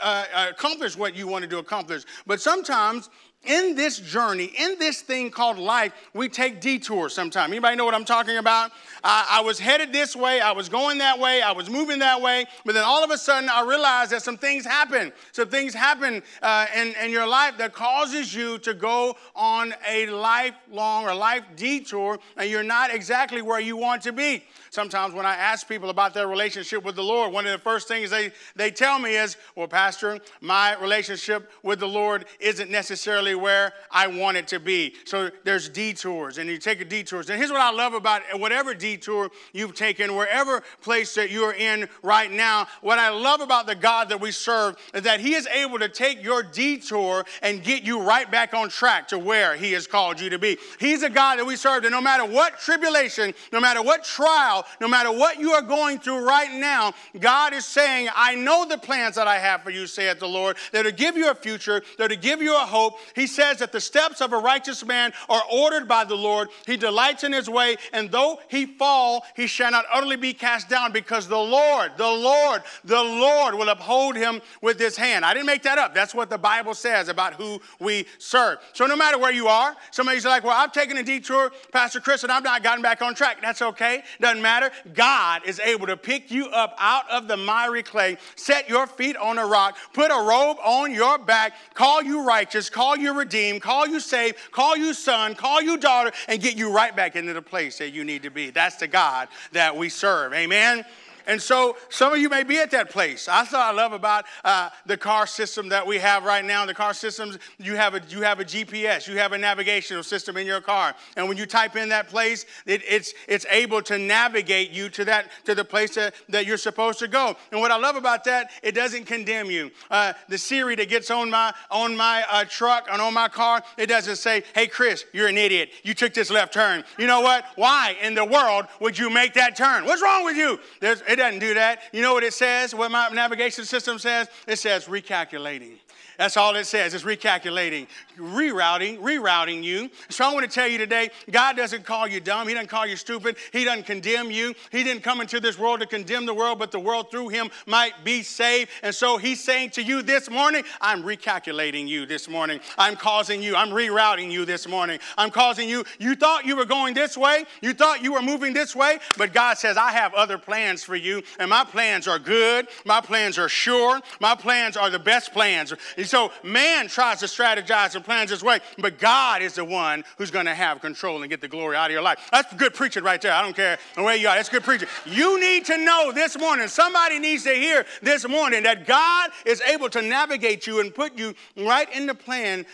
uh, 0.00 0.24
accomplish 0.50 0.96
what 0.96 1.14
you 1.14 1.26
wanted 1.26 1.50
to 1.50 1.58
accomplish. 1.58 2.04
But 2.26 2.40
sometimes 2.40 3.10
in 3.44 3.74
this 3.74 3.98
journey, 3.98 4.52
in 4.58 4.78
this 4.78 5.00
thing 5.00 5.30
called 5.30 5.58
life, 5.58 5.92
we 6.12 6.28
take 6.28 6.60
detours 6.60 7.14
sometimes. 7.14 7.50
Anybody 7.50 7.74
know 7.76 7.86
what 7.86 7.94
I'm 7.94 8.04
talking 8.04 8.36
about? 8.36 8.70
I 9.02 9.40
was 9.42 9.58
headed 9.58 9.92
this 9.92 10.14
way, 10.14 10.40
I 10.40 10.52
was 10.52 10.68
going 10.68 10.98
that 10.98 11.18
way, 11.18 11.40
I 11.40 11.52
was 11.52 11.70
moving 11.70 12.00
that 12.00 12.20
way, 12.20 12.44
but 12.66 12.74
then 12.74 12.84
all 12.84 13.02
of 13.02 13.10
a 13.10 13.16
sudden 13.16 13.48
I 13.48 13.62
realized 13.62 14.12
that 14.12 14.22
some 14.22 14.36
things 14.36 14.66
happen. 14.66 15.10
Some 15.32 15.48
things 15.48 15.72
happen 15.72 16.22
uh, 16.42 16.66
in, 16.76 16.94
in 17.02 17.10
your 17.10 17.26
life 17.26 17.56
that 17.58 17.72
causes 17.72 18.34
you 18.34 18.58
to 18.58 18.74
go 18.74 19.16
on 19.34 19.74
a 19.88 20.06
lifelong 20.06 21.06
or 21.06 21.14
life 21.14 21.44
detour, 21.56 22.18
and 22.36 22.50
you're 22.50 22.62
not 22.62 22.94
exactly 22.94 23.40
where 23.40 23.60
you 23.60 23.76
want 23.76 24.02
to 24.02 24.12
be. 24.12 24.44
Sometimes 24.70 25.14
when 25.14 25.26
I 25.26 25.34
ask 25.34 25.66
people 25.66 25.90
about 25.90 26.14
their 26.14 26.28
relationship 26.28 26.84
with 26.84 26.94
the 26.94 27.02
Lord, 27.02 27.32
one 27.32 27.46
of 27.46 27.52
the 27.52 27.58
first 27.58 27.88
things 27.88 28.10
they, 28.10 28.32
they 28.54 28.70
tell 28.70 28.98
me 28.98 29.16
is, 29.16 29.36
Well, 29.56 29.66
Pastor, 29.66 30.20
my 30.40 30.78
relationship 30.78 31.50
with 31.62 31.80
the 31.80 31.88
Lord 31.88 32.26
isn't 32.38 32.70
necessarily 32.70 33.29
where 33.34 33.72
I 33.90 34.06
want 34.06 34.36
it 34.36 34.48
to 34.48 34.60
be. 34.60 34.94
So 35.04 35.30
there's 35.44 35.68
detours, 35.68 36.38
and 36.38 36.48
you 36.48 36.58
take 36.58 36.80
a 36.80 36.84
detours. 36.84 37.30
And 37.30 37.38
here's 37.38 37.50
what 37.50 37.60
I 37.60 37.70
love 37.70 37.94
about 37.94 38.22
whatever 38.34 38.74
detour 38.74 39.30
you've 39.52 39.74
taken, 39.74 40.14
wherever 40.14 40.62
place 40.82 41.14
that 41.14 41.30
you're 41.30 41.54
in 41.54 41.88
right 42.02 42.30
now, 42.30 42.66
what 42.80 42.98
I 42.98 43.10
love 43.10 43.40
about 43.40 43.66
the 43.66 43.74
God 43.74 44.08
that 44.10 44.20
we 44.20 44.30
serve 44.30 44.76
is 44.94 45.02
that 45.02 45.20
He 45.20 45.34
is 45.34 45.46
able 45.46 45.78
to 45.78 45.88
take 45.88 46.22
your 46.22 46.42
detour 46.42 47.24
and 47.42 47.62
get 47.62 47.82
you 47.82 48.00
right 48.02 48.30
back 48.30 48.54
on 48.54 48.68
track 48.68 49.08
to 49.08 49.18
where 49.18 49.56
He 49.56 49.72
has 49.72 49.86
called 49.86 50.20
you 50.20 50.30
to 50.30 50.38
be. 50.38 50.58
He's 50.78 51.02
a 51.02 51.10
God 51.10 51.38
that 51.38 51.46
we 51.46 51.56
serve, 51.56 51.84
and 51.84 51.92
no 51.92 52.00
matter 52.00 52.24
what 52.24 52.58
tribulation, 52.58 53.34
no 53.52 53.60
matter 53.60 53.82
what 53.82 54.04
trial, 54.04 54.66
no 54.80 54.88
matter 54.88 55.10
what 55.10 55.38
you 55.38 55.52
are 55.52 55.62
going 55.62 55.98
through 55.98 56.26
right 56.26 56.52
now, 56.52 56.92
God 57.18 57.52
is 57.54 57.64
saying, 57.64 58.08
I 58.14 58.34
know 58.34 58.66
the 58.66 58.78
plans 58.78 59.16
that 59.16 59.26
I 59.26 59.38
have 59.38 59.62
for 59.62 59.70
you, 59.70 59.86
saith 59.86 60.18
the 60.18 60.28
Lord. 60.28 60.56
They're 60.72 60.82
to 60.82 60.92
give 60.92 61.16
you 61.16 61.30
a 61.30 61.34
future, 61.34 61.82
they're 61.98 62.08
to 62.08 62.16
give 62.16 62.42
you 62.42 62.54
a 62.56 62.60
hope. 62.60 62.98
Says 63.26 63.58
that 63.58 63.72
the 63.72 63.80
steps 63.80 64.20
of 64.20 64.32
a 64.32 64.38
righteous 64.38 64.84
man 64.84 65.12
are 65.28 65.42
ordered 65.50 65.88
by 65.88 66.04
the 66.04 66.14
Lord. 66.14 66.48
He 66.66 66.76
delights 66.76 67.24
in 67.24 67.32
his 67.32 67.48
way, 67.48 67.76
and 67.92 68.10
though 68.10 68.40
he 68.48 68.66
fall, 68.66 69.24
he 69.34 69.46
shall 69.46 69.70
not 69.70 69.84
utterly 69.92 70.16
be 70.16 70.32
cast 70.32 70.68
down 70.68 70.92
because 70.92 71.28
the 71.28 71.38
Lord, 71.38 71.92
the 71.96 72.10
Lord, 72.10 72.62
the 72.84 73.02
Lord 73.02 73.54
will 73.54 73.68
uphold 73.68 74.16
him 74.16 74.40
with 74.60 74.78
his 74.78 74.96
hand. 74.96 75.24
I 75.24 75.34
didn't 75.34 75.46
make 75.46 75.62
that 75.62 75.78
up. 75.78 75.94
That's 75.94 76.14
what 76.14 76.30
the 76.30 76.38
Bible 76.38 76.74
says 76.74 77.08
about 77.08 77.34
who 77.34 77.60
we 77.78 78.06
serve. 78.18 78.58
So 78.72 78.86
no 78.86 78.96
matter 78.96 79.18
where 79.18 79.32
you 79.32 79.48
are, 79.48 79.76
somebody's 79.90 80.24
like, 80.24 80.44
well, 80.44 80.56
I've 80.56 80.72
taken 80.72 80.96
a 80.96 81.02
detour, 81.02 81.52
Pastor 81.72 82.00
Chris, 82.00 82.22
and 82.22 82.32
I've 82.32 82.44
not 82.44 82.62
gotten 82.62 82.82
back 82.82 83.02
on 83.02 83.14
track. 83.14 83.38
That's 83.42 83.62
okay. 83.62 84.02
Doesn't 84.20 84.42
matter, 84.42 84.70
God 84.94 85.42
is 85.46 85.60
able 85.60 85.86
to 85.86 85.96
pick 85.96 86.30
you 86.30 86.46
up 86.48 86.74
out 86.78 87.08
of 87.10 87.28
the 87.28 87.36
miry 87.36 87.82
clay, 87.82 88.18
set 88.36 88.68
your 88.68 88.86
feet 88.86 89.16
on 89.16 89.38
a 89.38 89.46
rock, 89.46 89.76
put 89.92 90.10
a 90.10 90.22
robe 90.22 90.58
on 90.64 90.92
your 90.92 91.18
back, 91.18 91.54
call 91.74 92.02
you 92.02 92.24
righteous, 92.24 92.70
call 92.70 92.96
you 92.96 93.09
redeemed, 93.14 93.62
call 93.62 93.86
you 93.86 94.00
saved, 94.00 94.36
call 94.50 94.76
you 94.76 94.94
son, 94.94 95.34
call 95.34 95.62
you 95.62 95.76
daughter, 95.76 96.12
and 96.28 96.40
get 96.40 96.56
you 96.56 96.72
right 96.72 96.94
back 96.94 97.16
into 97.16 97.32
the 97.32 97.42
place 97.42 97.78
that 97.78 97.90
you 97.90 98.04
need 98.04 98.22
to 98.22 98.30
be. 98.30 98.50
That's 98.50 98.76
the 98.76 98.88
God 98.88 99.28
that 99.52 99.76
we 99.76 99.88
serve. 99.88 100.32
Amen. 100.32 100.84
And 101.30 101.40
so 101.40 101.76
some 101.90 102.12
of 102.12 102.18
you 102.18 102.28
may 102.28 102.42
be 102.42 102.58
at 102.58 102.72
that 102.72 102.90
place. 102.90 103.28
I 103.28 103.44
thought 103.44 103.72
I 103.72 103.76
love 103.76 103.92
about 103.92 104.24
uh, 104.44 104.68
the 104.84 104.96
car 104.96 105.28
system 105.28 105.68
that 105.68 105.86
we 105.86 105.98
have 105.98 106.24
right 106.24 106.44
now. 106.44 106.66
The 106.66 106.74
car 106.74 106.92
systems, 106.92 107.38
you 107.56 107.76
have, 107.76 107.94
a, 107.94 108.02
you 108.08 108.22
have 108.22 108.40
a 108.40 108.44
GPS, 108.44 109.06
you 109.06 109.16
have 109.18 109.30
a 109.30 109.38
navigational 109.38 110.02
system 110.02 110.36
in 110.36 110.44
your 110.44 110.60
car. 110.60 110.92
And 111.16 111.28
when 111.28 111.36
you 111.36 111.46
type 111.46 111.76
in 111.76 111.88
that 111.90 112.08
place, 112.08 112.46
it, 112.66 112.82
it's, 112.84 113.14
it's 113.28 113.46
able 113.48 113.80
to 113.82 113.96
navigate 113.96 114.72
you 114.72 114.88
to, 114.88 115.04
that, 115.04 115.30
to 115.44 115.54
the 115.54 115.64
place 115.64 115.94
that, 115.94 116.14
that 116.30 116.46
you're 116.46 116.56
supposed 116.56 116.98
to 116.98 117.06
go. 117.06 117.36
And 117.52 117.60
what 117.60 117.70
I 117.70 117.76
love 117.76 117.94
about 117.94 118.24
that, 118.24 118.50
it 118.64 118.74
doesn't 118.74 119.04
condemn 119.04 119.52
you. 119.52 119.70
Uh, 119.88 120.14
the 120.28 120.36
Siri 120.36 120.74
that 120.74 120.88
gets 120.88 121.12
on 121.12 121.30
my, 121.30 121.54
on 121.70 121.96
my 121.96 122.24
uh, 122.28 122.44
truck 122.44 122.88
and 122.90 123.00
on 123.00 123.14
my 123.14 123.28
car, 123.28 123.62
it 123.78 123.86
doesn't 123.86 124.16
say, 124.16 124.42
hey, 124.52 124.66
Chris, 124.66 125.04
you're 125.12 125.28
an 125.28 125.38
idiot. 125.38 125.70
You 125.84 125.94
took 125.94 126.12
this 126.12 126.28
left 126.28 126.52
turn. 126.52 126.82
You 126.98 127.06
know 127.06 127.20
what? 127.20 127.44
Why 127.54 127.94
in 128.02 128.14
the 128.14 128.24
world 128.24 128.64
would 128.80 128.98
you 128.98 129.10
make 129.10 129.34
that 129.34 129.54
turn? 129.54 129.84
What's 129.84 130.02
wrong 130.02 130.24
with 130.24 130.36
you? 130.36 130.58
There's, 130.80 131.02
it 131.02 131.19
doesn't 131.20 131.38
do 131.38 131.54
that. 131.54 131.82
You 131.92 132.02
know 132.02 132.14
what 132.14 132.24
it 132.24 132.34
says? 132.34 132.74
What 132.74 132.90
my 132.90 133.08
navigation 133.10 133.64
system 133.64 133.98
says? 133.98 134.28
It 134.46 134.56
says 134.58 134.86
recalculating. 134.86 135.76
That's 136.20 136.36
all 136.36 136.54
it 136.56 136.66
says. 136.66 136.92
It's 136.92 137.02
recalculating, 137.02 137.86
rerouting, 138.18 138.98
rerouting 138.98 139.64
you. 139.64 139.88
So 140.10 140.22
I 140.22 140.34
want 140.34 140.44
to 140.44 140.54
tell 140.54 140.68
you 140.68 140.76
today, 140.76 141.08
God 141.30 141.56
doesn't 141.56 141.86
call 141.86 142.06
you 142.06 142.20
dumb. 142.20 142.46
He 142.46 142.52
doesn't 142.52 142.68
call 142.68 142.86
you 142.86 142.96
stupid. 142.96 143.36
He 143.54 143.64
doesn't 143.64 143.86
condemn 143.86 144.30
you. 144.30 144.54
He 144.70 144.84
didn't 144.84 145.02
come 145.02 145.22
into 145.22 145.40
this 145.40 145.58
world 145.58 145.80
to 145.80 145.86
condemn 145.86 146.26
the 146.26 146.34
world, 146.34 146.58
but 146.58 146.72
the 146.72 146.78
world 146.78 147.10
through 147.10 147.28
him 147.28 147.48
might 147.64 148.04
be 148.04 148.22
saved. 148.22 148.68
And 148.82 148.94
so 148.94 149.16
he's 149.16 149.42
saying 149.42 149.70
to 149.70 149.82
you 149.82 150.02
this 150.02 150.28
morning, 150.28 150.62
I'm 150.82 151.02
recalculating 151.02 151.88
you 151.88 152.04
this 152.04 152.28
morning. 152.28 152.60
I'm 152.76 152.96
causing 152.96 153.42
you, 153.42 153.56
I'm 153.56 153.70
rerouting 153.70 154.30
you 154.30 154.44
this 154.44 154.68
morning. 154.68 155.00
I'm 155.16 155.30
causing 155.30 155.70
you, 155.70 155.84
you 155.98 156.16
thought 156.16 156.44
you 156.44 156.54
were 156.54 156.66
going 156.66 156.92
this 156.92 157.16
way, 157.16 157.46
you 157.62 157.72
thought 157.72 158.04
you 158.04 158.12
were 158.12 158.20
moving 158.20 158.52
this 158.52 158.76
way, 158.76 158.98
but 159.16 159.32
God 159.32 159.56
says, 159.56 159.78
I 159.78 159.92
have 159.92 160.12
other 160.12 160.36
plans 160.36 160.84
for 160.84 160.96
you, 160.96 161.22
and 161.38 161.48
my 161.48 161.64
plans 161.64 162.06
are 162.06 162.18
good. 162.18 162.68
My 162.84 163.00
plans 163.00 163.38
are 163.38 163.48
sure. 163.48 164.02
My 164.20 164.34
plans 164.34 164.76
are 164.76 164.90
the 164.90 164.98
best 164.98 165.32
plans 165.32 165.72
so 166.10 166.32
man 166.42 166.88
tries 166.88 167.20
to 167.20 167.26
strategize 167.26 167.94
and 167.94 168.04
plans 168.04 168.30
his 168.30 168.42
way, 168.42 168.58
but 168.78 168.98
God 168.98 169.42
is 169.42 169.54
the 169.54 169.64
one 169.64 170.04
who's 170.18 170.30
going 170.30 170.46
to 170.46 170.54
have 170.54 170.80
control 170.80 171.22
and 171.22 171.30
get 171.30 171.40
the 171.40 171.48
glory 171.48 171.76
out 171.76 171.86
of 171.86 171.92
your 171.92 172.02
life. 172.02 172.28
That's 172.32 172.52
good 172.54 172.74
preaching 172.74 173.04
right 173.04 173.20
there. 173.22 173.32
I 173.32 173.42
don't 173.42 173.56
care 173.56 173.78
where 173.94 174.16
you 174.16 174.28
are. 174.28 174.34
That's 174.34 174.48
good 174.48 174.64
preaching. 174.64 174.88
You 175.06 175.40
need 175.40 175.64
to 175.66 175.78
know 175.78 176.12
this 176.12 176.38
morning, 176.38 176.68
somebody 176.68 177.18
needs 177.18 177.44
to 177.44 177.54
hear 177.54 177.86
this 178.02 178.28
morning 178.28 178.64
that 178.64 178.86
God 178.86 179.30
is 179.46 179.60
able 179.62 179.88
to 179.90 180.02
navigate 180.02 180.66
you 180.66 180.80
and 180.80 180.94
put 180.94 181.16
you 181.16 181.34
right 181.56 181.90
in 181.94 182.06
the 182.06 182.14
plan 182.14 182.66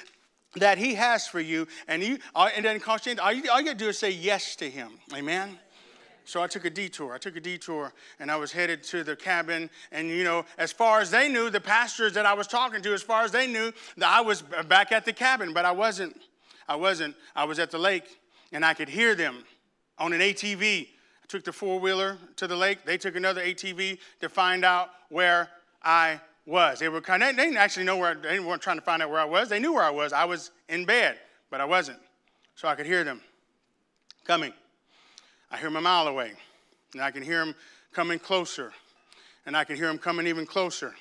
that 0.56 0.78
he 0.78 0.94
has 0.94 1.26
for 1.26 1.40
you 1.40 1.66
and 1.86 2.02
you 2.02 2.18
uh, 2.34 2.48
and 2.56 2.64
then 2.64 2.80
cost 2.80 3.06
you 3.06 3.14
all 3.20 3.32
you, 3.32 3.50
all 3.50 3.60
you 3.60 3.66
got 3.66 3.72
to 3.72 3.84
do 3.84 3.88
is 3.88 3.98
say 3.98 4.10
yes 4.10 4.56
to 4.56 4.70
him 4.70 4.90
amen 5.14 5.58
so 6.26 6.42
I 6.42 6.48
took 6.48 6.64
a 6.64 6.70
detour. 6.70 7.14
I 7.14 7.18
took 7.18 7.36
a 7.36 7.40
detour 7.40 7.92
and 8.18 8.32
I 8.32 8.36
was 8.36 8.50
headed 8.50 8.82
to 8.84 9.04
the 9.04 9.14
cabin. 9.14 9.70
And, 9.92 10.08
you 10.08 10.24
know, 10.24 10.44
as 10.58 10.72
far 10.72 11.00
as 11.00 11.08
they 11.08 11.28
knew, 11.28 11.50
the 11.50 11.60
pastors 11.60 12.14
that 12.14 12.26
I 12.26 12.34
was 12.34 12.48
talking 12.48 12.82
to, 12.82 12.92
as 12.92 13.02
far 13.02 13.22
as 13.22 13.30
they 13.30 13.46
knew, 13.46 13.72
that 13.96 14.08
I 14.08 14.20
was 14.20 14.42
back 14.42 14.90
at 14.90 15.04
the 15.04 15.12
cabin, 15.12 15.54
but 15.54 15.64
I 15.64 15.70
wasn't. 15.70 16.20
I 16.68 16.74
wasn't. 16.74 17.14
I 17.36 17.44
was 17.44 17.60
at 17.60 17.70
the 17.70 17.78
lake 17.78 18.18
and 18.50 18.64
I 18.64 18.74
could 18.74 18.88
hear 18.88 19.14
them 19.14 19.44
on 19.98 20.12
an 20.12 20.20
ATV. 20.20 20.88
I 20.88 21.26
took 21.28 21.44
the 21.44 21.52
four 21.52 21.78
wheeler 21.78 22.18
to 22.36 22.48
the 22.48 22.56
lake. 22.56 22.84
They 22.84 22.98
took 22.98 23.14
another 23.14 23.40
ATV 23.40 23.98
to 24.20 24.28
find 24.28 24.64
out 24.64 24.90
where 25.10 25.48
I 25.80 26.20
was. 26.44 26.80
They 26.80 26.88
were 26.88 27.00
kind 27.00 27.22
of, 27.22 27.36
they 27.36 27.44
didn't 27.44 27.58
actually 27.58 27.86
know 27.86 27.98
where, 27.98 28.16
they 28.16 28.40
weren't 28.40 28.62
trying 28.62 28.78
to 28.78 28.84
find 28.84 29.00
out 29.00 29.10
where 29.10 29.20
I 29.20 29.24
was. 29.24 29.48
They 29.48 29.60
knew 29.60 29.74
where 29.74 29.84
I 29.84 29.90
was. 29.90 30.12
I 30.12 30.24
was 30.24 30.50
in 30.68 30.84
bed, 30.86 31.18
but 31.50 31.60
I 31.60 31.64
wasn't. 31.64 32.00
So 32.56 32.66
I 32.66 32.74
could 32.74 32.86
hear 32.86 33.04
them 33.04 33.20
coming. 34.24 34.52
I 35.56 35.58
hear 35.58 35.68
him 35.68 35.76
a 35.76 35.80
mile 35.80 36.06
away, 36.06 36.32
and 36.92 37.00
I 37.00 37.10
can 37.10 37.22
hear 37.22 37.40
him 37.40 37.54
coming 37.94 38.18
closer, 38.18 38.74
and 39.46 39.56
I 39.56 39.64
can 39.64 39.76
hear 39.76 39.88
him 39.88 39.96
coming 39.96 40.26
even 40.26 40.44
closer. 40.44 40.94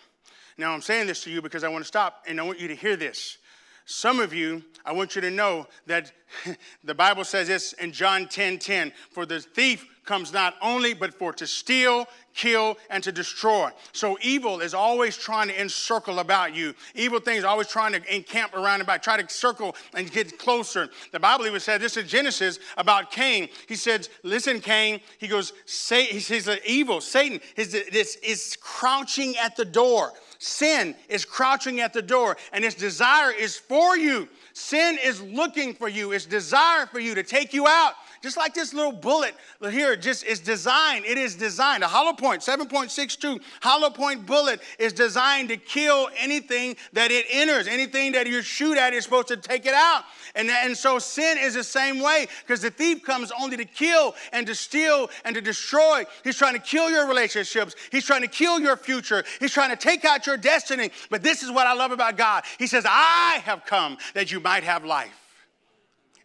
Now, 0.58 0.72
I'm 0.72 0.82
saying 0.82 1.08
this 1.08 1.26
to 1.26 1.30
you 1.30 1.42
because 1.42 1.66
I 1.66 1.68
want 1.68 1.84
to 1.84 1.88
stop 1.88 2.24
and 2.26 2.40
I 2.40 2.44
want 2.44 2.62
you 2.62 2.70
to 2.70 2.76
hear 2.76 2.96
this. 2.96 3.38
Some 3.86 4.20
of 4.20 4.34
you, 4.34 4.64
I 4.84 4.94
want 4.94 5.16
you 5.16 5.22
to 5.22 5.32
know 5.32 5.68
that 5.86 6.12
the 6.84 6.96
Bible 6.96 7.24
says 7.24 7.48
this 7.48 7.74
in 7.74 7.92
John 7.92 8.28
10 8.28 8.58
10 8.58 8.92
For 9.12 9.26
the 9.26 9.40
thief 9.40 9.86
comes 10.06 10.32
not 10.32 10.56
only 10.62 10.94
but 10.94 11.14
for 11.14 11.34
to 11.34 11.48
steal, 11.48 12.08
kill, 12.34 12.78
and 12.90 13.04
to 13.04 13.12
destroy. 13.12 13.70
So 13.92 14.18
evil 14.22 14.60
is 14.60 14.74
always 14.74 15.18
trying 15.18 15.48
to 15.48 15.60
encircle 15.60 16.20
about 16.20 16.56
you. 16.56 16.74
Evil 16.94 17.20
things 17.20 17.44
always 17.44 17.68
trying 17.68 17.94
to 17.94 18.16
encamp 18.16 18.54
around 18.54 18.82
about, 18.82 19.02
try 19.02 19.22
to 19.22 19.34
circle 19.34 19.76
and 19.94 20.12
get 20.12 20.38
closer. 20.38 20.90
The 21.12 21.20
Bible 21.20 21.46
even 21.48 21.60
said 21.60 21.82
this 21.82 21.98
in 21.98 22.08
Genesis 22.08 22.60
about 22.78 23.12
Cain. 23.12 23.50
He 23.68 23.76
says, 23.76 24.10
Listen, 24.24 24.60
Cain, 24.60 25.02
he 25.18 25.28
goes, 25.28 25.54
say, 25.66 26.06
he 26.06 26.20
says 26.20 26.50
evil, 26.66 27.02
Satan, 27.02 27.40
is, 27.56 27.74
is, 27.74 28.18
is 28.18 28.58
crouching 28.62 29.36
at 29.38 29.56
the 29.56 29.66
door. 29.66 30.12
Sin 30.46 30.96
is 31.10 31.26
crouching 31.26 31.82
at 31.82 31.92
the 31.92 32.04
door, 32.04 32.38
and 32.54 32.64
its 32.64 32.76
desire 32.76 33.32
is 33.32 33.58
for 33.58 33.98
you. 33.98 34.30
Sin 34.54 35.00
is 35.04 35.20
looking 35.20 35.74
for 35.74 35.90
you, 35.90 36.12
its 36.12 36.28
desire 36.28 36.86
for 36.86 37.00
you 37.00 37.16
to 37.16 37.24
take 37.24 37.52
you 37.52 37.66
out 37.66 37.94
Just 38.26 38.38
like 38.38 38.56
this 38.56 38.74
little 38.74 38.92
bullet 38.92 39.36
here, 39.62 39.96
just 39.96 40.24
is 40.24 40.40
designed. 40.40 41.06
It 41.06 41.20
is 41.20 41.36
designed. 41.36 41.84
A 41.84 41.88
hollow 41.88 42.12
point, 42.12 42.42
7.62 42.42 43.40
hollow 43.62 43.92
point 43.92 44.26
bullet 44.26 44.62
is 44.80 44.94
designed 44.94 45.50
to 45.50 45.58
kill 45.58 46.10
anything 46.18 46.76
that 46.94 47.12
it 47.12 47.28
enters. 47.30 47.68
Anything 47.68 48.14
that 48.14 48.26
you 48.26 48.42
shoot 48.42 48.80
at 48.80 48.96
is 48.96 49.04
supposed 49.04 49.28
to 49.28 49.38
take 49.38 49.68
it 49.68 49.76
out. 49.76 50.06
And, 50.34 50.50
and 50.50 50.76
so 50.76 50.98
sin 50.98 51.38
is 51.40 51.54
the 51.54 51.64
same 51.64 52.00
way 52.00 52.26
because 52.42 52.62
the 52.62 52.72
thief 52.72 53.04
comes 53.04 53.32
only 53.40 53.58
to 53.58 53.66
kill 53.66 54.16
and 54.34 54.48
to 54.48 54.56
steal 54.56 55.12
and 55.24 55.36
to 55.36 55.42
destroy. 55.42 56.04
He's 56.24 56.36
trying 56.36 56.56
to 56.56 56.60
kill 56.60 56.90
your 56.90 57.08
relationships. 57.08 57.76
He's 57.92 58.06
trying 58.06 58.24
to 58.24 58.28
kill 58.28 58.60
your 58.60 58.76
future. 58.76 59.24
He's 59.40 59.54
trying 59.54 59.70
to 59.70 59.76
take 59.76 60.04
out 60.04 60.26
your 60.26 60.38
destiny. 60.38 60.90
But 61.12 61.22
this 61.22 61.44
is 61.44 61.52
what 61.52 61.68
I 61.68 61.76
love 61.76 61.92
about 61.92 62.18
God. 62.18 62.46
He 62.58 62.66
says, 62.66 62.88
I 62.88 63.42
have 63.44 63.68
come 63.68 63.98
that 64.16 64.32
you 64.32 64.40
might 64.40 64.64
have 64.64 64.84
life 64.84 65.14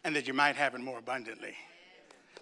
and 0.02 0.16
that 0.16 0.26
you 0.26 0.32
might 0.32 0.56
have 0.56 0.74
it 0.74 0.80
more 0.80 0.98
abundantly. 0.98 1.54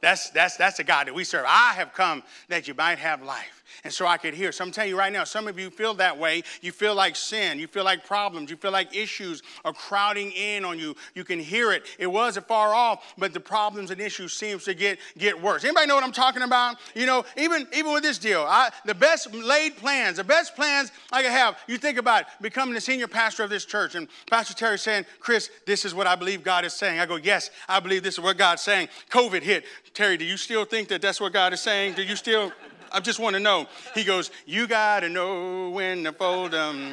That's, 0.01 0.31
that's, 0.31 0.57
that's 0.57 0.77
the 0.77 0.85
God 0.85 1.07
that 1.07 1.15
we 1.15 1.25
serve. 1.25 1.45
I 1.47 1.73
have 1.75 1.95
come 1.95 2.23
that 2.49 2.69
you 2.69 2.75
might 2.75 2.99
have 2.99 3.23
life. 3.23 3.59
And 3.85 3.93
so 3.93 4.07
I 4.07 4.17
could 4.17 4.35
hear. 4.35 4.51
So 4.51 4.65
I'm 4.65 4.73
telling 4.73 4.91
you 4.91 4.99
right 4.99 5.13
now, 5.13 5.25
some 5.25 5.47
of 5.47 5.59
you 5.59 5.71
feel 5.71 5.95
that 5.95 6.19
way. 6.19 6.43
You 6.63 6.73
feel 6.73 6.95
like 6.95 7.17
sin. 7.17 7.59
You 7.59 7.67
feel 7.67 7.85
like 7.85 8.05
problems. 8.05 8.51
You 8.51 8.57
feel 8.57 8.73
like 8.73 8.95
issues 8.95 9.43
are 9.65 9.73
crowding 9.73 10.33
in 10.33 10.65
on 10.65 10.79
you. 10.79 10.97
You 11.15 11.25
can 11.25 11.39
hear 11.39 11.73
it. 11.73 11.85
It 11.99 12.07
wasn't 12.07 12.49
far 12.49 12.75
off, 12.75 13.15
but 13.19 13.33
the 13.33 13.41
problems 13.41 13.91
and 13.91 14.01
issues 14.01 14.33
seems 14.33 14.65
to 14.65 14.75
get, 14.75 14.99
get 15.17 15.41
worse. 15.41 15.65
Anybody 15.65 15.87
know 15.87 15.95
what 15.95 16.05
I'm 16.05 16.13
talking 16.13 16.43
about? 16.43 16.77
You 16.95 17.07
know, 17.07 17.25
even, 17.37 17.67
even 17.73 17.93
with 17.93 18.03
this 18.03 18.19
deal, 18.19 18.45
I, 18.49 18.71
the 18.85 18.95
best 18.95 19.33
laid 19.33 19.77
plans, 19.77 20.17
the 20.17 20.25
best 20.25 20.57
plans 20.57 20.91
I 21.13 21.23
could 21.23 21.31
have, 21.31 21.59
you 21.67 21.79
think 21.79 21.99
about 21.99 22.25
becoming 22.41 22.75
the 22.75 22.81
senior 22.81 23.09
pastor 23.09 23.45
of 23.45 23.51
this 23.51 23.65
church. 23.65 23.95
And 23.95 24.09
Pastor 24.29 24.55
Terry 24.55 24.79
saying, 24.79 25.07
Chris, 25.21 25.51
this 25.67 25.85
is 25.85 25.95
what 25.95 26.07
I 26.07 26.17
believe 26.17 26.43
God 26.43 26.65
is 26.65 26.73
saying. 26.73 26.99
I 26.99 27.07
go, 27.07 27.17
yes, 27.17 27.51
I 27.69 27.81
believe 27.81 28.03
this 28.03 28.15
is 28.15 28.21
what 28.21 28.37
God's 28.39 28.63
saying. 28.63 28.89
COVID 29.11 29.43
hit. 29.43 29.65
Terry, 29.99 30.17
do 30.17 30.25
you 30.25 30.37
still 30.37 30.65
think 30.65 30.87
that 30.91 31.03
that's 31.03 31.21
what 31.21 31.33
God 31.33 31.53
is 31.53 31.61
saying? 31.61 31.95
Do 31.95 32.05
you 32.05 32.15
still... 32.15 32.53
I 32.93 33.01
just 33.01 33.19
want 33.19 33.35
to 33.35 33.41
know. 33.41 33.67
He 33.97 34.05
goes, 34.05 34.31
You 34.47 34.69
got 34.69 35.01
to 35.01 35.09
know 35.09 35.71
when 35.71 36.05
to 36.05 36.13
fold 36.13 36.53
them. 36.53 36.93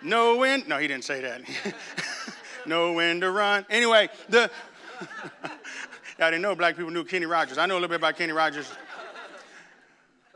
Know 0.00 0.38
when. 0.38 0.66
No, 0.66 0.78
he 0.78 0.88
didn't 0.88 1.04
say 1.04 1.20
that. 1.20 1.42
know 2.66 2.94
when 2.94 3.20
to 3.20 3.30
run. 3.30 3.66
Anyway, 3.68 4.08
the. 4.30 4.50
I 6.18 6.30
didn't 6.30 6.40
know 6.40 6.54
black 6.54 6.78
people 6.78 6.90
knew 6.90 7.04
Kenny 7.04 7.26
Rogers. 7.26 7.58
I 7.58 7.66
know 7.66 7.74
a 7.74 7.76
little 7.76 7.88
bit 7.88 7.96
about 7.96 8.16
Kenny 8.16 8.32
Rogers. 8.32 8.72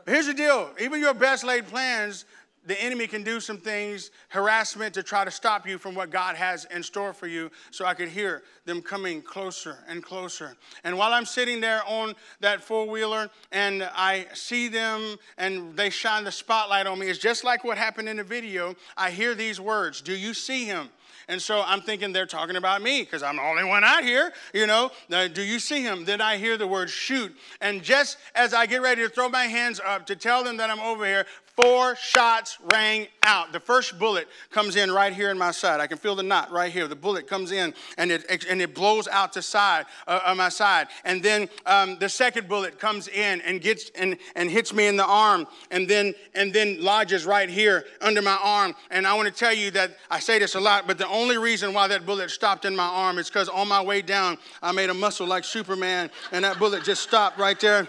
Here's 0.05 0.27
the 0.27 0.35
deal 0.35 0.69
even 0.79 0.99
your 0.99 1.15
best 1.15 1.43
laid 1.43 1.65
plans 1.65 2.25
the 2.69 2.79
enemy 2.79 3.07
can 3.07 3.23
do 3.23 3.39
some 3.39 3.57
things, 3.57 4.11
harassment 4.27 4.93
to 4.93 5.01
try 5.01 5.25
to 5.25 5.31
stop 5.31 5.67
you 5.67 5.79
from 5.79 5.95
what 5.95 6.11
God 6.11 6.35
has 6.35 6.65
in 6.65 6.83
store 6.83 7.13
for 7.13 7.25
you. 7.25 7.49
So 7.71 7.83
I 7.83 7.95
could 7.95 8.09
hear 8.09 8.43
them 8.65 8.83
coming 8.83 9.23
closer 9.23 9.79
and 9.87 10.03
closer. 10.03 10.55
And 10.83 10.95
while 10.95 11.11
I'm 11.11 11.25
sitting 11.25 11.61
there 11.61 11.81
on 11.87 12.13
that 12.41 12.61
four 12.61 12.87
wheeler 12.87 13.31
and 13.51 13.89
I 13.95 14.27
see 14.35 14.67
them 14.67 15.17
and 15.39 15.75
they 15.75 15.89
shine 15.89 16.23
the 16.23 16.31
spotlight 16.31 16.85
on 16.85 16.99
me, 16.99 17.07
it's 17.07 17.17
just 17.17 17.43
like 17.43 17.63
what 17.63 17.79
happened 17.79 18.07
in 18.07 18.17
the 18.17 18.23
video. 18.23 18.75
I 18.95 19.09
hear 19.09 19.33
these 19.33 19.59
words 19.59 20.01
Do 20.01 20.15
you 20.15 20.35
see 20.35 20.65
him? 20.65 20.89
And 21.29 21.39
so 21.39 21.61
I'm 21.63 21.81
thinking 21.81 22.11
they're 22.11 22.25
talking 22.25 22.55
about 22.55 22.81
me 22.81 23.03
because 23.03 23.21
I'm 23.21 23.35
the 23.35 23.43
only 23.43 23.63
one 23.63 23.83
out 23.83 24.03
here, 24.03 24.33
you 24.51 24.65
know. 24.65 24.89
Uh, 25.11 25.27
do 25.27 25.43
you 25.43 25.59
see 25.59 25.83
him? 25.83 26.03
Then 26.03 26.21
I 26.21 26.37
hear 26.37 26.57
the 26.57 26.65
word 26.65 26.89
shoot. 26.89 27.35
And 27.61 27.83
just 27.83 28.17
as 28.33 28.51
I 28.51 28.65
get 28.65 28.81
ready 28.81 29.03
to 29.03 29.09
throw 29.09 29.29
my 29.29 29.45
hands 29.45 29.79
up 29.85 30.07
to 30.07 30.15
tell 30.15 30.43
them 30.43 30.57
that 30.57 30.71
I'm 30.71 30.79
over 30.79 31.05
here, 31.05 31.27
four 31.55 31.95
shots 31.95 32.57
rang 32.71 33.07
out. 33.23 33.51
The 33.51 33.59
first 33.59 33.99
bullet 33.99 34.27
comes 34.51 34.75
in 34.75 34.91
right 34.91 35.13
here 35.13 35.29
in 35.29 35.37
my 35.37 35.51
side. 35.51 35.79
I 35.79 35.87
can 35.87 35.97
feel 35.97 36.15
the 36.15 36.23
knot 36.23 36.51
right 36.51 36.71
here. 36.71 36.87
The 36.87 36.95
bullet 36.95 37.27
comes 37.27 37.51
in 37.51 37.73
and 37.97 38.11
it, 38.11 38.45
and 38.49 38.61
it 38.61 38.73
blows 38.73 39.07
out 39.07 39.33
the 39.33 39.41
side 39.41 39.85
uh, 40.07 40.21
of 40.25 40.37
my 40.37 40.49
side. 40.49 40.87
And 41.03 41.21
then 41.21 41.49
um, 41.65 41.97
the 41.99 42.09
second 42.09 42.47
bullet 42.47 42.79
comes 42.79 43.07
in 43.07 43.41
and 43.41 43.61
gets 43.61 43.91
and, 43.95 44.17
and 44.35 44.49
hits 44.49 44.73
me 44.73 44.87
in 44.87 44.97
the 44.97 45.05
arm 45.05 45.47
and 45.71 45.87
then 45.87 46.13
and 46.35 46.53
then 46.53 46.81
lodges 46.81 47.25
right 47.25 47.49
here 47.49 47.85
under 48.01 48.21
my 48.21 48.37
arm. 48.41 48.75
And 48.91 49.05
I 49.05 49.13
want 49.13 49.27
to 49.27 49.33
tell 49.33 49.53
you 49.53 49.71
that 49.71 49.97
I 50.09 50.19
say 50.19 50.39
this 50.39 50.55
a 50.55 50.59
lot, 50.59 50.87
but 50.87 50.97
the 50.97 51.07
only 51.07 51.37
reason 51.37 51.73
why 51.73 51.87
that 51.87 52.05
bullet 52.05 52.29
stopped 52.31 52.65
in 52.65 52.75
my 52.75 52.87
arm 52.87 53.17
is 53.17 53.27
because 53.29 53.49
on 53.49 53.67
my 53.67 53.81
way 53.81 54.01
down, 54.01 54.37
I 54.61 54.71
made 54.71 54.89
a 54.89 54.93
muscle 54.93 55.27
like 55.27 55.43
Superman, 55.43 56.09
and 56.31 56.43
that 56.45 56.59
bullet 56.59 56.83
just 56.83 57.01
stopped 57.01 57.37
right 57.37 57.59
there. 57.59 57.87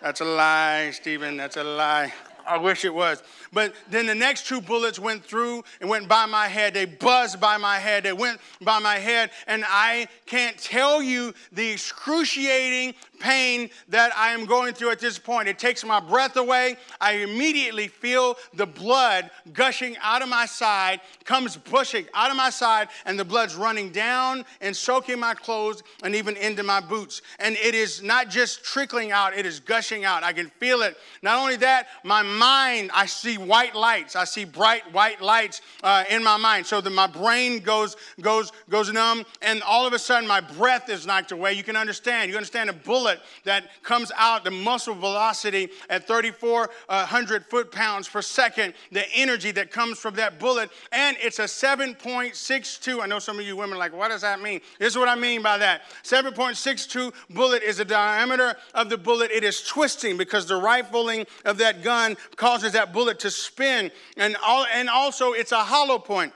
That's 0.00 0.20
a 0.20 0.24
lie, 0.24 0.90
Stephen. 0.90 1.36
That's 1.36 1.56
a 1.56 1.64
lie. 1.64 2.12
I 2.46 2.58
wish 2.58 2.84
it 2.84 2.94
was. 2.94 3.22
But 3.52 3.74
then 3.90 4.06
the 4.06 4.14
next 4.14 4.46
two 4.46 4.60
bullets 4.60 4.98
went 4.98 5.24
through 5.24 5.62
and 5.80 5.90
went 5.90 6.08
by 6.08 6.24
my 6.26 6.48
head. 6.48 6.72
They 6.72 6.86
buzzed 6.86 7.38
by 7.38 7.58
my 7.58 7.78
head. 7.78 8.04
They 8.04 8.12
went 8.12 8.40
by 8.62 8.78
my 8.78 8.96
head. 8.96 9.30
And 9.46 9.64
I 9.68 10.08
can't 10.24 10.56
tell 10.56 11.02
you 11.02 11.34
the 11.52 11.70
excruciating 11.70 12.94
pain 13.20 13.70
that 13.88 14.10
I 14.16 14.32
am 14.32 14.46
going 14.46 14.74
through 14.74 14.90
at 14.90 14.98
this 14.98 15.18
point. 15.18 15.48
It 15.48 15.58
takes 15.58 15.84
my 15.84 16.00
breath 16.00 16.36
away. 16.36 16.76
I 17.00 17.12
immediately 17.12 17.88
feel 17.88 18.36
the 18.54 18.66
blood 18.66 19.30
gushing 19.52 19.96
out 20.02 20.22
of 20.22 20.28
my 20.28 20.46
side, 20.46 21.00
comes 21.24 21.56
pushing 21.56 22.06
out 22.14 22.30
of 22.30 22.36
my 22.36 22.50
side, 22.50 22.88
and 23.04 23.18
the 23.18 23.24
blood's 23.24 23.54
running 23.54 23.90
down 23.90 24.44
and 24.60 24.74
soaking 24.74 25.20
my 25.20 25.34
clothes 25.34 25.82
and 26.02 26.14
even 26.14 26.36
into 26.36 26.62
my 26.62 26.80
boots. 26.80 27.22
And 27.38 27.54
it 27.56 27.74
is 27.74 28.02
not 28.02 28.28
just 28.28 28.64
trickling 28.64 29.12
out, 29.12 29.36
it 29.36 29.46
is 29.46 29.60
gushing 29.60 30.04
out. 30.04 30.24
I 30.24 30.32
can 30.32 30.48
feel 30.58 30.82
it. 30.82 30.96
Not 31.22 31.38
only 31.38 31.56
that, 31.56 31.88
my 32.02 32.22
mind, 32.22 32.90
I 32.94 33.06
see 33.06 33.38
white 33.46 33.74
lights. 33.74 34.16
I 34.16 34.24
see 34.24 34.44
bright 34.44 34.92
white 34.92 35.20
lights 35.20 35.60
uh, 35.82 36.04
in 36.10 36.22
my 36.22 36.36
mind. 36.36 36.66
So 36.66 36.80
that 36.80 36.90
my 36.90 37.06
brain 37.06 37.60
goes, 37.60 37.96
goes, 38.20 38.52
goes 38.68 38.92
numb, 38.92 39.24
and 39.40 39.62
all 39.62 39.86
of 39.86 39.92
a 39.92 39.98
sudden 39.98 40.28
my 40.28 40.40
breath 40.40 40.88
is 40.88 41.06
knocked 41.06 41.32
away. 41.32 41.52
You 41.52 41.62
can 41.62 41.76
understand. 41.76 42.30
You 42.30 42.36
understand 42.36 42.70
a 42.70 42.74
bullet 42.74 43.20
that 43.44 43.70
comes 43.82 44.12
out, 44.16 44.44
the 44.44 44.50
muzzle 44.50 44.94
velocity 44.94 45.68
at 45.88 46.06
3,400 46.06 47.46
foot 47.46 47.72
pounds 47.72 48.08
per 48.08 48.22
second, 48.22 48.74
the 48.90 49.04
energy 49.14 49.50
that 49.52 49.70
comes 49.70 49.98
from 49.98 50.14
that 50.14 50.38
bullet, 50.38 50.70
and 50.92 51.16
it's 51.20 51.38
a 51.38 51.44
7.62. 51.44 53.00
I 53.00 53.06
know 53.06 53.18
some 53.18 53.38
of 53.38 53.46
you 53.46 53.56
women 53.56 53.76
are 53.76 53.78
like, 53.78 53.94
what 53.94 54.08
does 54.08 54.22
that 54.22 54.40
mean? 54.40 54.60
This 54.78 54.92
is 54.92 54.98
what 54.98 55.08
I 55.08 55.14
mean 55.14 55.42
by 55.42 55.58
that. 55.58 55.82
7.62 56.02 57.12
bullet 57.30 57.62
is 57.62 57.78
the 57.78 57.84
diameter 57.84 58.56
of 58.74 58.88
the 58.88 58.98
bullet. 58.98 59.30
It 59.30 59.44
is 59.44 59.62
twisting 59.62 60.16
because 60.16 60.46
the 60.46 60.56
rifling 60.56 61.26
of 61.44 61.58
that 61.58 61.82
gun 61.82 62.16
causes 62.36 62.72
that 62.72 62.92
bullet 62.92 63.18
to 63.20 63.30
spin, 63.34 63.90
and, 64.16 64.36
all, 64.42 64.66
and 64.72 64.88
also 64.88 65.32
it's 65.32 65.52
a 65.52 65.64
hollow 65.64 65.98
point. 65.98 66.32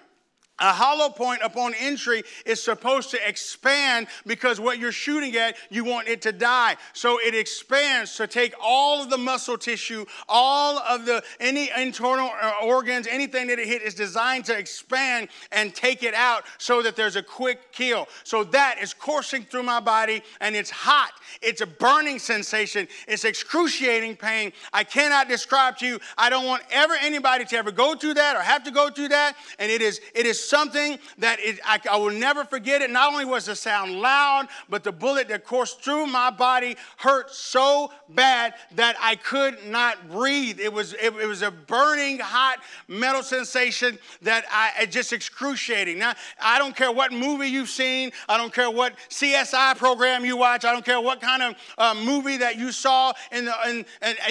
A 0.59 0.73
hollow 0.73 1.11
point 1.11 1.43
upon 1.43 1.75
entry 1.75 2.23
is 2.47 2.63
supposed 2.63 3.11
to 3.11 3.29
expand 3.29 4.07
because 4.27 4.59
what 4.59 4.79
you're 4.79 4.91
shooting 4.91 5.37
at, 5.37 5.57
you 5.69 5.85
want 5.85 6.09
it 6.09 6.23
to 6.23 6.33
die. 6.33 6.77
So 6.95 7.19
it 7.21 7.35
expands 7.35 8.17
to 8.17 8.27
take 8.27 8.55
all 8.59 9.03
of 9.03 9.11
the 9.11 9.19
muscle 9.19 9.59
tissue, 9.59 10.07
all 10.29 10.79
of 10.79 11.05
the 11.05 11.23
any 11.41 11.71
internal 11.77 12.31
uh, 12.41 12.53
organs, 12.65 13.07
anything 13.07 13.49
that 13.49 13.59
it 13.59 13.69
hit 13.69 13.83
is 13.83 13.95
designed 13.95 14.47
to 14.47 14.57
expand 14.57 15.29
and 15.53 15.75
take 15.75 16.03
it 16.03 16.15
out 16.15 16.45
so 16.57 16.81
that 16.81 16.97
there's 16.97 17.17
a 17.17 17.23
quick 17.23 17.71
kill. 17.73 18.09
So 18.25 18.43
that 18.45 18.79
is 18.81 18.95
coursing 18.95 19.45
through 19.45 19.65
my 19.65 19.81
body 19.81 20.23
and 20.41 20.57
it's 20.57 20.71
hot. 20.71 21.13
It's 21.43 21.61
a 21.61 21.67
burning 21.67 22.19
sensation. 22.19 22.89
It's 23.07 23.27
excruciating 23.27 24.17
pain. 24.17 24.53
I 24.73 24.85
cannot 24.85 25.29
describe 25.29 25.77
to 25.79 25.87
you. 25.87 26.01
I 26.17 26.31
don't 26.31 26.47
want 26.47 26.63
ever 26.71 26.95
anybody 26.95 27.45
to 27.45 27.57
ever 27.57 27.71
go 27.71 27.95
through 27.95 28.15
that 28.15 28.37
or 28.37 28.41
have 28.41 28.65
to 28.65 28.71
go 28.71 28.89
through 28.89 29.09
that. 29.09 29.37
And 29.59 29.71
it 29.71 29.83
is 29.83 30.01
it 30.15 30.25
is 30.25 30.46
something 30.49 30.99
that 31.19 31.39
it, 31.41 31.59
I, 31.65 31.81
I 31.91 31.97
will 31.97 32.11
never 32.11 32.45
forget 32.45 32.83
it. 32.83 32.91
Not 32.91 33.13
only 33.13 33.25
was 33.25 33.47
the 33.47 33.57
sound 33.57 34.01
loud, 34.01 34.49
but 34.69 34.85
the 34.85 34.93
bullet 34.93 35.29
that 35.29 35.45
coursed 35.45 35.83
through 35.83 36.07
my 36.07 36.31
body 36.31 36.77
hurt 36.99 37.31
so 37.31 37.93
bad 38.09 38.55
that 38.75 38.97
I 39.01 39.17
could 39.17 39.67
not 39.67 40.11
breathe. 40.11 40.61
It 40.61 40.73
was, 40.73 40.95
it, 40.95 41.15
it 41.17 41.27
was 41.27 41.43
a 41.43 41.51
burning 41.51 42.19
hot 42.19 42.59
metal 42.89 43.23
sensation 43.23 43.99
that 44.23 44.45
I 44.51 44.87
just 44.87 45.13
excruciating. 45.13 45.99
Now, 45.99 46.15
I 46.41 46.59
don't 46.59 46.75
care 46.77 46.93
what 46.93 47.13
movie 47.13 47.49
you've 47.49 47.69
seen, 47.69 48.13
I 48.29 48.37
don't 48.37 48.53
care 48.53 48.71
what 48.71 48.95
CSI 49.11 49.77
program 49.77 50.25
you 50.25 50.37
watch, 50.37 50.65
I 50.65 50.73
don't 50.73 50.85
care 50.85 51.01
what 51.01 51.21
kind 51.21 51.43
of 51.43 51.55
uh, 51.79 51.95
movie 51.95 52.37
that 52.39 52.57
you 52.57 52.73
saw, 52.73 53.13
and 53.33 53.49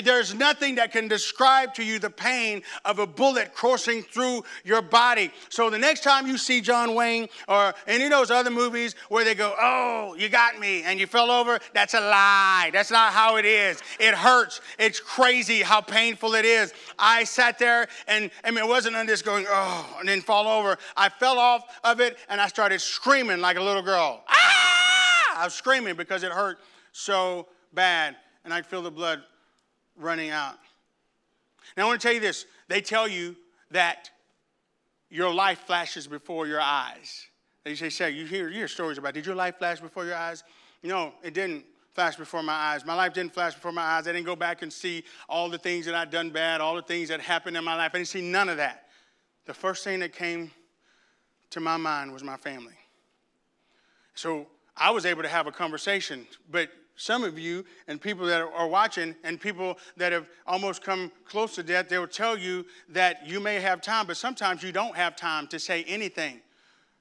there's 0.04 0.34
nothing 0.34 0.76
that 0.76 0.92
can 0.92 1.08
describe 1.08 1.74
to 1.76 1.84
you 1.84 2.00
the 2.00 2.10
pain 2.10 2.62
of 2.84 3.00
a 3.00 3.08
bullet 3.08 3.54
coursing 3.54 4.04
through 4.04 4.44
your 4.64 4.82
body. 4.82 5.32
So 5.50 5.70
the 5.70 5.78
next 5.78 6.02
time 6.06 6.28
you 6.28 6.38
see 6.38 6.62
John 6.62 6.96
Wayne 6.96 7.28
or 7.50 7.74
any 7.88 8.06
of 8.06 8.12
those 8.12 8.32
other 8.32 8.52
movies 8.52 8.96
where 9.10 9.26
they 9.26 9.36
go, 9.36 9.54
Oh, 9.60 10.16
you 10.18 10.30
got 10.30 10.58
me, 10.60 10.84
and 10.84 11.00
you 11.00 11.08
fell 11.08 11.30
over, 11.30 11.60
that's 11.74 11.94
a 11.94 12.00
lie. 12.00 12.70
That's 12.72 12.92
not 12.92 13.12
how 13.12 13.36
it 13.36 13.46
is. 13.46 13.82
It 14.00 14.14
hurts. 14.14 14.62
It's 14.80 15.00
crazy 15.00 15.62
how 15.62 15.82
painful 15.82 16.36
it 16.36 16.46
is. 16.46 16.74
I 16.98 17.26
sat 17.26 17.60
there 17.60 17.88
and 18.08 18.32
I 18.44 18.52
mean, 18.52 18.64
it 18.64 18.68
wasn't 18.68 18.96
on 18.96 19.06
this 19.06 19.22
going, 19.22 19.46
Oh, 19.50 19.98
and 20.00 20.08
then 20.08 20.22
fall 20.22 20.48
over. 20.48 20.78
I 20.96 21.10
fell 21.10 21.38
off 21.40 21.64
of 21.84 22.00
it 22.00 22.18
and 22.30 22.40
I 22.40 22.48
started 22.48 22.80
screaming 22.80 23.42
like 23.42 23.58
a 23.58 23.64
little 23.64 23.84
girl. 23.84 24.24
Ah! 24.30 25.42
I 25.42 25.44
was 25.44 25.54
screaming 25.54 25.96
because 25.96 26.24
it 26.24 26.32
hurt 26.32 26.60
so 26.94 27.48
bad, 27.74 28.16
and 28.46 28.54
I 28.54 28.62
feel 28.62 28.82
the 28.82 28.92
blood 28.92 29.22
running 29.98 30.30
out. 30.30 30.56
Now, 31.76 31.84
I 31.84 31.88
want 31.88 32.00
to 32.00 32.08
tell 32.08 32.14
you 32.14 32.22
this. 32.22 32.46
They 32.70 32.80
tell 32.80 33.08
you 33.08 33.36
that 33.72 34.10
your 35.16 35.34
life 35.34 35.60
flashes 35.60 36.08
before 36.08 36.46
your 36.46 36.60
eyes. 36.60 37.26
They 37.64 37.74
say, 37.76 37.90
say 37.90 38.12
you 38.12 38.26
hear, 38.26 38.50
you 38.50 38.56
hear 38.56 38.68
stories 38.68 38.98
about, 38.98 39.14
did 39.14 39.26
your 39.26 39.36
life 39.36 39.58
flash 39.58 39.80
before 39.80 40.06
your 40.06 40.16
eyes? 40.16 40.44
No, 40.84 41.14
it 41.24 41.34
didn't 41.34 41.64
flash 41.94 42.18
before 42.18 42.44
my 42.44 42.54
eyes. 42.54 42.86
My 42.86 42.96
life 42.96 43.14
didn't 43.14 43.34
flash 43.34 43.56
before 43.56 43.72
my 43.72 43.82
eyes. 43.82 44.08
I 44.08 44.12
didn't 44.12 44.26
go 44.26 44.36
back 44.36 44.62
and 44.62 44.72
see 44.72 45.06
all 45.30 45.50
the 45.50 45.58
things 45.58 45.86
that 45.86 45.96
I'd 45.96 46.12
done 46.12 46.32
bad, 46.32 46.60
all 46.60 46.76
the 46.76 46.82
things 46.82 47.08
that 47.08 47.22
happened 47.22 47.56
in 47.56 47.64
my 47.64 47.76
life. 47.76 47.92
I 47.94 47.98
didn't 48.00 48.10
see 48.10 48.30
none 48.30 48.50
of 48.50 48.58
that. 48.58 48.88
The 49.46 49.54
first 49.54 49.86
thing 49.86 50.02
that 50.02 50.12
came 50.12 50.52
to 51.52 51.62
my 51.62 51.78
mind 51.78 52.12
was 52.12 52.22
my 52.22 52.36
family. 52.36 52.76
So 54.16 54.48
I 54.76 54.92
was 54.92 55.06
able 55.06 55.22
to 55.22 55.30
have 55.30 55.48
a 55.48 55.52
conversation, 55.52 56.28
but 56.52 56.70
some 56.96 57.24
of 57.24 57.38
you 57.38 57.66
and 57.88 58.00
people 58.00 58.26
that 58.28 58.42
are 58.42 58.68
watching 58.68 59.16
and 59.24 59.40
people 59.40 59.78
that 59.98 60.12
have 60.12 60.30
almost 60.48 60.84
come 60.84 61.12
close 61.26 61.56
to 61.56 61.64
death, 61.64 61.90
they 61.90 62.00
will 62.00 62.08
tell 62.08 62.38
you 62.38 62.66
that 62.90 63.28
you 63.28 63.40
may 63.40 63.60
have 63.60 63.82
time, 63.82 64.08
but 64.08 64.18
sometimes 64.18 64.64
you 64.64 64.72
don't 64.72 64.96
have 64.96 65.16
time 65.16 65.48
to 65.48 65.60
say 65.60 65.84
anything. 65.84 66.42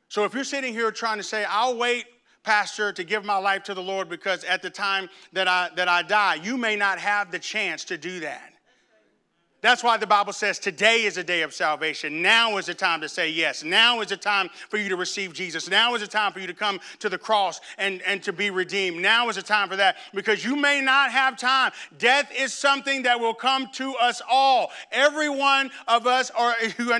So 0.08 0.24
if 0.24 0.34
you're 0.34 0.44
sitting 0.44 0.72
here 0.72 0.90
trying 0.90 1.18
to 1.18 1.22
say, 1.22 1.44
I'll 1.48 1.76
wait, 1.76 2.06
Pastor, 2.42 2.92
to 2.92 3.04
give 3.04 3.24
my 3.24 3.38
life 3.38 3.62
to 3.64 3.74
the 3.74 3.82
Lord 3.82 4.08
because 4.08 4.44
at 4.44 4.62
the 4.62 4.70
time 4.70 5.08
that 5.32 5.48
I, 5.48 5.70
that 5.76 5.88
I 5.88 6.02
die, 6.02 6.36
you 6.36 6.56
may 6.56 6.76
not 6.76 6.98
have 6.98 7.30
the 7.30 7.38
chance 7.38 7.84
to 7.84 7.96
do 7.96 8.20
that. 8.20 8.53
That's 9.64 9.82
why 9.82 9.96
the 9.96 10.06
Bible 10.06 10.34
says 10.34 10.58
today 10.58 11.04
is 11.04 11.16
a 11.16 11.24
day 11.24 11.40
of 11.40 11.54
salvation. 11.54 12.20
Now 12.20 12.58
is 12.58 12.66
the 12.66 12.74
time 12.74 13.00
to 13.00 13.08
say 13.08 13.30
yes. 13.30 13.64
Now 13.64 14.02
is 14.02 14.08
the 14.08 14.16
time 14.18 14.50
for 14.68 14.76
you 14.76 14.90
to 14.90 14.96
receive 14.96 15.32
Jesus. 15.32 15.70
Now 15.70 15.94
is 15.94 16.02
the 16.02 16.06
time 16.06 16.34
for 16.34 16.40
you 16.40 16.46
to 16.46 16.52
come 16.52 16.80
to 16.98 17.08
the 17.08 17.16
cross 17.16 17.62
and, 17.78 18.02
and 18.02 18.22
to 18.24 18.32
be 18.34 18.50
redeemed. 18.50 19.00
Now 19.00 19.30
is 19.30 19.36
the 19.36 19.42
time 19.42 19.70
for 19.70 19.76
that 19.76 19.96
because 20.12 20.44
you 20.44 20.54
may 20.54 20.82
not 20.82 21.10
have 21.12 21.38
time. 21.38 21.72
Death 21.96 22.30
is 22.36 22.52
something 22.52 23.04
that 23.04 23.18
will 23.18 23.32
come 23.32 23.70
to 23.72 23.94
us 23.94 24.20
all. 24.30 24.70
Every 24.92 25.30
one 25.30 25.70
of 25.88 26.06
us, 26.06 26.30
or 26.38 26.54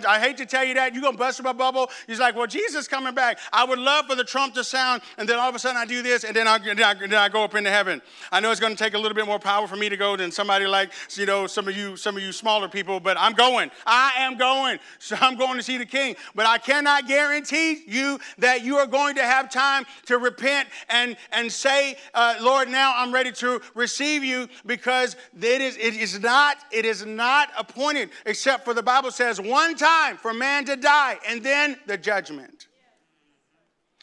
I 0.09 0.19
hate 0.19 0.39
to 0.39 0.47
tell 0.47 0.65
you 0.65 0.73
that, 0.73 0.95
you're 0.95 1.03
going 1.03 1.17
to 1.17 1.19
bust 1.19 1.43
my 1.43 1.53
bubble. 1.53 1.91
He's 2.07 2.19
like, 2.19 2.35
well, 2.35 2.47
Jesus 2.47 2.89
coming 2.89 3.15
back. 3.15 3.41
I 3.53 3.67
would 3.67 3.79
love 3.79 4.07
for 4.07 4.15
the 4.15 4.25
trump 4.25 4.55
to 4.55 4.65
sound, 4.65 5.03
and 5.19 5.29
then 5.29 5.39
all 5.39 5.51
of 5.51 5.55
a 5.55 5.59
sudden 5.59 5.77
I 5.77 5.85
do 5.85 6.01
this, 6.01 6.25
and 6.25 6.35
then 6.35 6.49
I, 6.49 6.57
then 6.57 6.83
I, 6.83 6.95
then 6.95 7.13
I 7.13 7.29
go 7.29 7.45
up 7.45 7.55
into 7.55 7.69
heaven. 7.69 8.01
I 8.33 8.41
know 8.41 8.51
it's 8.51 8.59
going 8.59 8.75
to 8.75 8.83
take 8.83 8.95
a 8.95 8.99
little 8.99 9.15
bit 9.15 9.27
more 9.27 9.39
power 9.39 9.67
for 9.67 9.77
me 9.77 9.91
to 9.91 9.99
go 9.99 10.17
than 10.17 10.31
somebody 10.31 10.67
like, 10.67 10.93
you 11.11 11.27
know, 11.27 11.47
some 11.47 11.69
of 11.69 11.77
you, 11.77 11.99
some 11.99 12.17
of 12.17 12.23
you 12.23 12.33
small 12.33 12.54
smaller 12.55 12.69
people, 12.69 13.01
but 13.01 13.17
I'm 13.19 13.33
going. 13.33 13.69
I 13.85 14.13
am 14.19 14.37
going. 14.37 14.79
So 14.99 15.17
I'm 15.21 15.37
going 15.37 15.57
to 15.59 15.63
see 15.63 15.77
the 15.77 15.85
king. 15.85 16.17
But 16.35 16.47
I 16.47 16.57
cannot 16.57 17.07
guarantee 17.07 17.83
you 17.87 18.19
that 18.39 18.65
you 18.65 18.77
are 18.77 18.87
going 18.87 19.17
to 19.17 19.23
have 19.23 19.51
time 19.51 19.85
to 20.07 20.17
repent 20.17 20.69
and, 20.89 21.17
and 21.31 21.53
say, 21.53 21.97
uh, 22.15 22.37
Lord, 22.41 22.71
now 22.71 22.95
I'm 22.97 23.13
ready 23.13 23.31
to 23.33 23.61
receive 23.75 24.25
you 24.25 24.49
because 24.65 25.17
it 25.39 25.61
is, 25.61 25.77
it 25.77 25.95
is 25.95 26.21
not, 26.21 26.57
it 26.71 26.87
is 26.87 27.05
not 27.05 27.51
appointed, 27.59 28.11
except 28.25 28.65
for 28.65 28.73
the 28.73 28.83
Bible 28.83 29.11
says 29.11 29.41
one 29.41 29.77
time 29.77 30.17
for 30.17 30.33
man 30.33 30.65
to 30.67 30.77
die 30.77 31.19
and 31.29 31.43
then 31.43 31.77
the 31.87 31.99
judgment. 31.99 32.69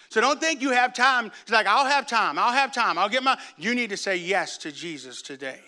So 0.10 0.22
don't 0.22 0.40
think 0.40 0.62
you 0.62 0.70
have 0.72 0.94
time. 0.94 1.32
It's 1.42 1.52
like, 1.52 1.66
I'll 1.66 1.90
have 1.90 2.06
time. 2.06 2.38
I'll 2.38 2.54
have 2.54 2.72
time. 2.72 3.00
I'll 3.00 3.10
get 3.10 3.24
my. 3.24 3.40
You 3.58 3.74
need 3.74 3.90
to 3.90 3.98
say 3.98 4.18
yes 4.18 4.58
to 4.60 4.72
Jesus 4.72 5.24
today 5.24 5.62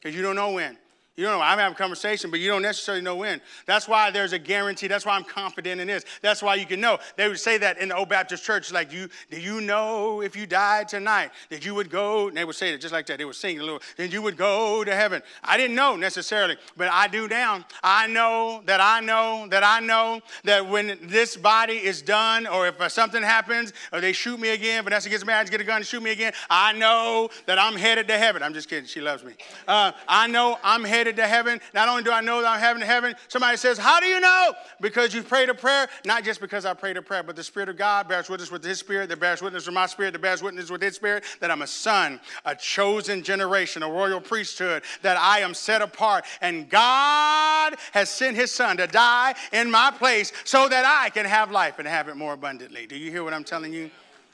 because 0.00 0.16
you 0.16 0.22
don't 0.22 0.36
know 0.36 0.52
when. 0.52 0.78
You 1.18 1.24
don't 1.24 1.36
know. 1.36 1.44
I'm 1.44 1.58
having 1.58 1.74
a 1.74 1.76
conversation, 1.76 2.30
but 2.30 2.38
you 2.38 2.48
don't 2.48 2.62
necessarily 2.62 3.02
know 3.02 3.16
when. 3.16 3.40
That's 3.66 3.88
why 3.88 4.12
there's 4.12 4.32
a 4.32 4.38
guarantee. 4.38 4.86
That's 4.86 5.04
why 5.04 5.16
I'm 5.16 5.24
confident 5.24 5.80
in 5.80 5.88
this. 5.88 6.04
That's 6.22 6.44
why 6.44 6.54
you 6.54 6.64
can 6.64 6.80
know. 6.80 7.00
They 7.16 7.26
would 7.26 7.40
say 7.40 7.58
that 7.58 7.78
in 7.78 7.88
the 7.88 7.96
old 7.96 8.08
Baptist 8.08 8.44
church, 8.44 8.70
like, 8.70 8.92
you, 8.92 9.08
do 9.28 9.40
you 9.40 9.60
know 9.60 10.22
if 10.22 10.36
you 10.36 10.46
died 10.46 10.86
tonight 10.86 11.32
that 11.50 11.66
you 11.66 11.74
would 11.74 11.90
go? 11.90 12.28
And 12.28 12.36
they 12.36 12.44
would 12.44 12.54
say 12.54 12.72
it 12.72 12.80
just 12.80 12.92
like 12.92 13.06
that. 13.06 13.18
They 13.18 13.24
would 13.24 13.34
sing 13.34 13.58
a 13.58 13.64
little, 13.64 13.80
then 13.96 14.12
you 14.12 14.22
would 14.22 14.36
go 14.36 14.84
to 14.84 14.94
heaven. 14.94 15.20
I 15.42 15.56
didn't 15.56 15.74
know 15.74 15.96
necessarily, 15.96 16.56
but 16.76 16.88
I 16.92 17.08
do 17.08 17.26
now. 17.26 17.64
I 17.82 18.06
know 18.06 18.62
that 18.66 18.80
I 18.80 19.00
know 19.00 19.48
that 19.50 19.64
I 19.64 19.80
know 19.80 20.20
that 20.44 20.68
when 20.68 21.00
this 21.02 21.36
body 21.36 21.84
is 21.84 22.00
done, 22.00 22.46
or 22.46 22.68
if 22.68 22.92
something 22.92 23.24
happens, 23.24 23.72
or 23.92 24.00
they 24.00 24.12
shoot 24.12 24.38
me 24.38 24.50
again, 24.50 24.84
Vanessa 24.84 25.08
gets 25.08 25.26
married, 25.26 25.50
get 25.50 25.60
a 25.60 25.64
gun 25.64 25.78
and 25.78 25.86
shoot 25.86 26.00
me 26.00 26.12
again, 26.12 26.32
I 26.48 26.74
know 26.74 27.28
that 27.46 27.58
I'm 27.58 27.74
headed 27.74 28.06
to 28.06 28.16
heaven. 28.16 28.40
I'm 28.40 28.54
just 28.54 28.70
kidding. 28.70 28.86
She 28.86 29.00
loves 29.00 29.24
me. 29.24 29.32
Uh, 29.66 29.90
I 30.06 30.28
know 30.28 30.58
I'm 30.62 30.84
headed 30.84 31.07
to 31.16 31.26
heaven. 31.26 31.60
Not 31.74 31.88
only 31.88 32.02
do 32.02 32.10
I 32.10 32.20
know 32.20 32.40
that 32.40 32.48
I'm 32.48 32.60
headed 32.60 32.80
to 32.80 32.86
heaven, 32.86 33.14
somebody 33.28 33.56
says, 33.56 33.78
How 33.78 34.00
do 34.00 34.06
you 34.06 34.20
know? 34.20 34.54
Because 34.80 35.14
you 35.14 35.22
prayed 35.22 35.48
a 35.48 35.54
prayer. 35.54 35.88
Not 36.04 36.24
just 36.24 36.40
because 36.40 36.64
I 36.64 36.74
prayed 36.74 36.96
a 36.96 37.02
prayer, 37.02 37.22
but 37.22 37.36
the 37.36 37.44
Spirit 37.44 37.68
of 37.68 37.76
God 37.76 38.08
bears 38.08 38.28
witness 38.28 38.50
with 38.50 38.64
His 38.64 38.78
Spirit, 38.78 39.08
that 39.08 39.20
bears 39.20 39.42
witness 39.42 39.66
with 39.66 39.74
my 39.74 39.86
spirit, 39.86 40.12
that 40.12 40.20
bears 40.20 40.42
witness 40.42 40.70
with 40.70 40.82
His 40.82 40.94
Spirit, 40.94 41.24
that 41.40 41.50
I'm 41.50 41.62
a 41.62 41.66
son, 41.66 42.20
a 42.44 42.54
chosen 42.54 43.22
generation, 43.22 43.82
a 43.82 43.88
royal 43.88 44.20
priesthood, 44.20 44.82
that 45.02 45.16
I 45.16 45.40
am 45.40 45.54
set 45.54 45.82
apart. 45.82 46.24
And 46.40 46.68
God 46.68 47.76
has 47.92 48.10
sent 48.10 48.36
His 48.36 48.52
Son 48.52 48.76
to 48.76 48.86
die 48.86 49.34
in 49.52 49.70
my 49.70 49.90
place 49.90 50.32
so 50.44 50.68
that 50.68 50.84
I 50.84 51.10
can 51.10 51.26
have 51.26 51.50
life 51.50 51.78
and 51.78 51.88
have 51.88 52.08
it 52.08 52.16
more 52.16 52.34
abundantly. 52.34 52.86
Do 52.86 52.96
you 52.96 53.10
hear 53.10 53.24
what 53.24 53.34
I'm 53.34 53.44
telling 53.44 53.72
you? 53.72 53.90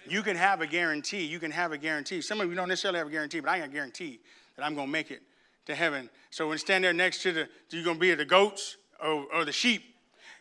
You 0.07 0.23
can 0.23 0.37
have 0.37 0.61
a 0.61 0.67
guarantee. 0.67 1.25
You 1.25 1.39
can 1.39 1.51
have 1.51 1.73
a 1.73 1.79
guarantee. 1.79 2.21
Some 2.21 2.41
of 2.41 2.49
you 2.49 2.55
don't 2.55 2.69
necessarily 2.69 2.99
have 2.99 3.09
a 3.09 3.11
guarantee, 3.11 3.41
but 3.41 3.51
I 3.51 3.59
got 3.59 3.69
a 3.69 3.73
guarantee 3.73 4.21
that 4.57 4.65
I'm 4.65 4.75
going 4.75 4.87
to 4.87 4.93
make 4.93 5.11
it 5.11 5.23
to 5.67 5.75
heaven. 5.75 6.11
So 6.31 6.47
when 6.47 6.55
you 6.55 6.59
stand 6.59 6.85
there 6.85 6.93
next 6.93 7.23
to 7.23 7.33
the, 7.33 7.49
you're 7.71 7.85
going 7.85 7.97
to 7.97 8.01
be 8.01 8.15
the 8.15 8.25
goats 8.25 8.77
or, 9.03 9.27
or 9.33 9.45
the 9.45 9.53
sheep. 9.53 9.83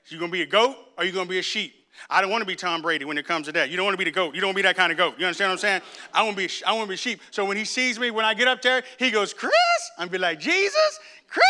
You're 0.07 0.19
going 0.19 0.31
to 0.31 0.33
be 0.33 0.41
a 0.41 0.47
goat 0.47 0.75
or 0.97 1.03
you're 1.03 1.13
going 1.13 1.27
to 1.27 1.31
be 1.31 1.39
a 1.39 1.43
sheep. 1.43 1.73
I 2.09 2.21
don't 2.21 2.29
want 2.29 2.41
to 2.41 2.47
be 2.47 2.55
Tom 2.55 2.81
Brady 2.81 3.05
when 3.05 3.17
it 3.17 3.25
comes 3.25 3.45
to 3.45 3.51
that. 3.53 3.69
You 3.69 3.77
don't 3.77 3.86
want 3.86 3.93
to 3.93 3.97
be 3.99 4.03
the 4.03 4.12
goat. 4.12 4.36
You 4.36 4.41
don't 4.41 4.49
want 4.49 4.57
to 4.57 4.63
be 4.63 4.67
that 4.67 4.75
kind 4.75 4.91
of 4.91 4.97
goat. 4.97 5.15
You 5.17 5.25
understand 5.25 5.49
what 5.49 5.53
I'm 5.53 5.59
saying? 5.59 5.81
I 6.13 6.23
want 6.23 6.36
to 6.36 6.47
be, 6.47 6.53
I 6.65 6.73
want 6.73 6.86
to 6.86 6.89
be 6.89 6.97
sheep. 6.97 7.21
So 7.31 7.45
when 7.45 7.55
he 7.55 7.65
sees 7.65 7.99
me, 7.99 8.12
when 8.12 8.25
I 8.25 8.33
get 8.33 8.47
up 8.47 8.62
there, 8.62 8.83
he 8.97 9.12
goes, 9.12 9.33
Chris. 9.33 9.53
I'm 9.97 10.07
be 10.07 10.17
like, 10.17 10.39
Jesus, 10.39 10.99
Chris, 11.27 11.45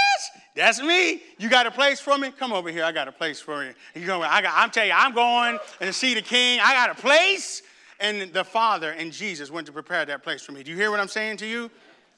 that's 0.55 0.81
me. 0.81 1.21
You 1.38 1.49
got 1.49 1.65
a 1.65 1.71
place 1.71 1.99
for 1.99 2.17
me? 2.17 2.31
Come 2.31 2.53
over 2.53 2.69
here. 2.69 2.83
I 2.83 2.91
got 2.91 3.07
a 3.07 3.12
place 3.12 3.39
for 3.39 3.63
you. 3.63 3.73
You 3.95 4.05
go, 4.05 4.21
I 4.21 4.41
got, 4.41 4.53
I'm 4.55 4.69
telling 4.69 4.89
you, 4.89 4.95
I'm 4.95 5.13
going 5.13 5.57
and 5.79 5.95
see 5.95 6.13
the 6.13 6.21
king. 6.21 6.59
I 6.62 6.73
got 6.73 6.89
a 6.89 7.01
place. 7.01 7.62
And 7.99 8.33
the 8.33 8.43
Father 8.43 8.91
and 8.91 9.13
Jesus 9.13 9.49
went 9.49 9.67
to 9.67 9.73
prepare 9.73 10.05
that 10.05 10.23
place 10.23 10.41
for 10.41 10.51
me. 10.51 10.62
Do 10.62 10.71
you 10.71 10.77
hear 10.77 10.91
what 10.91 10.99
I'm 10.99 11.07
saying 11.07 11.38
to 11.38 11.45
you? 11.45 11.71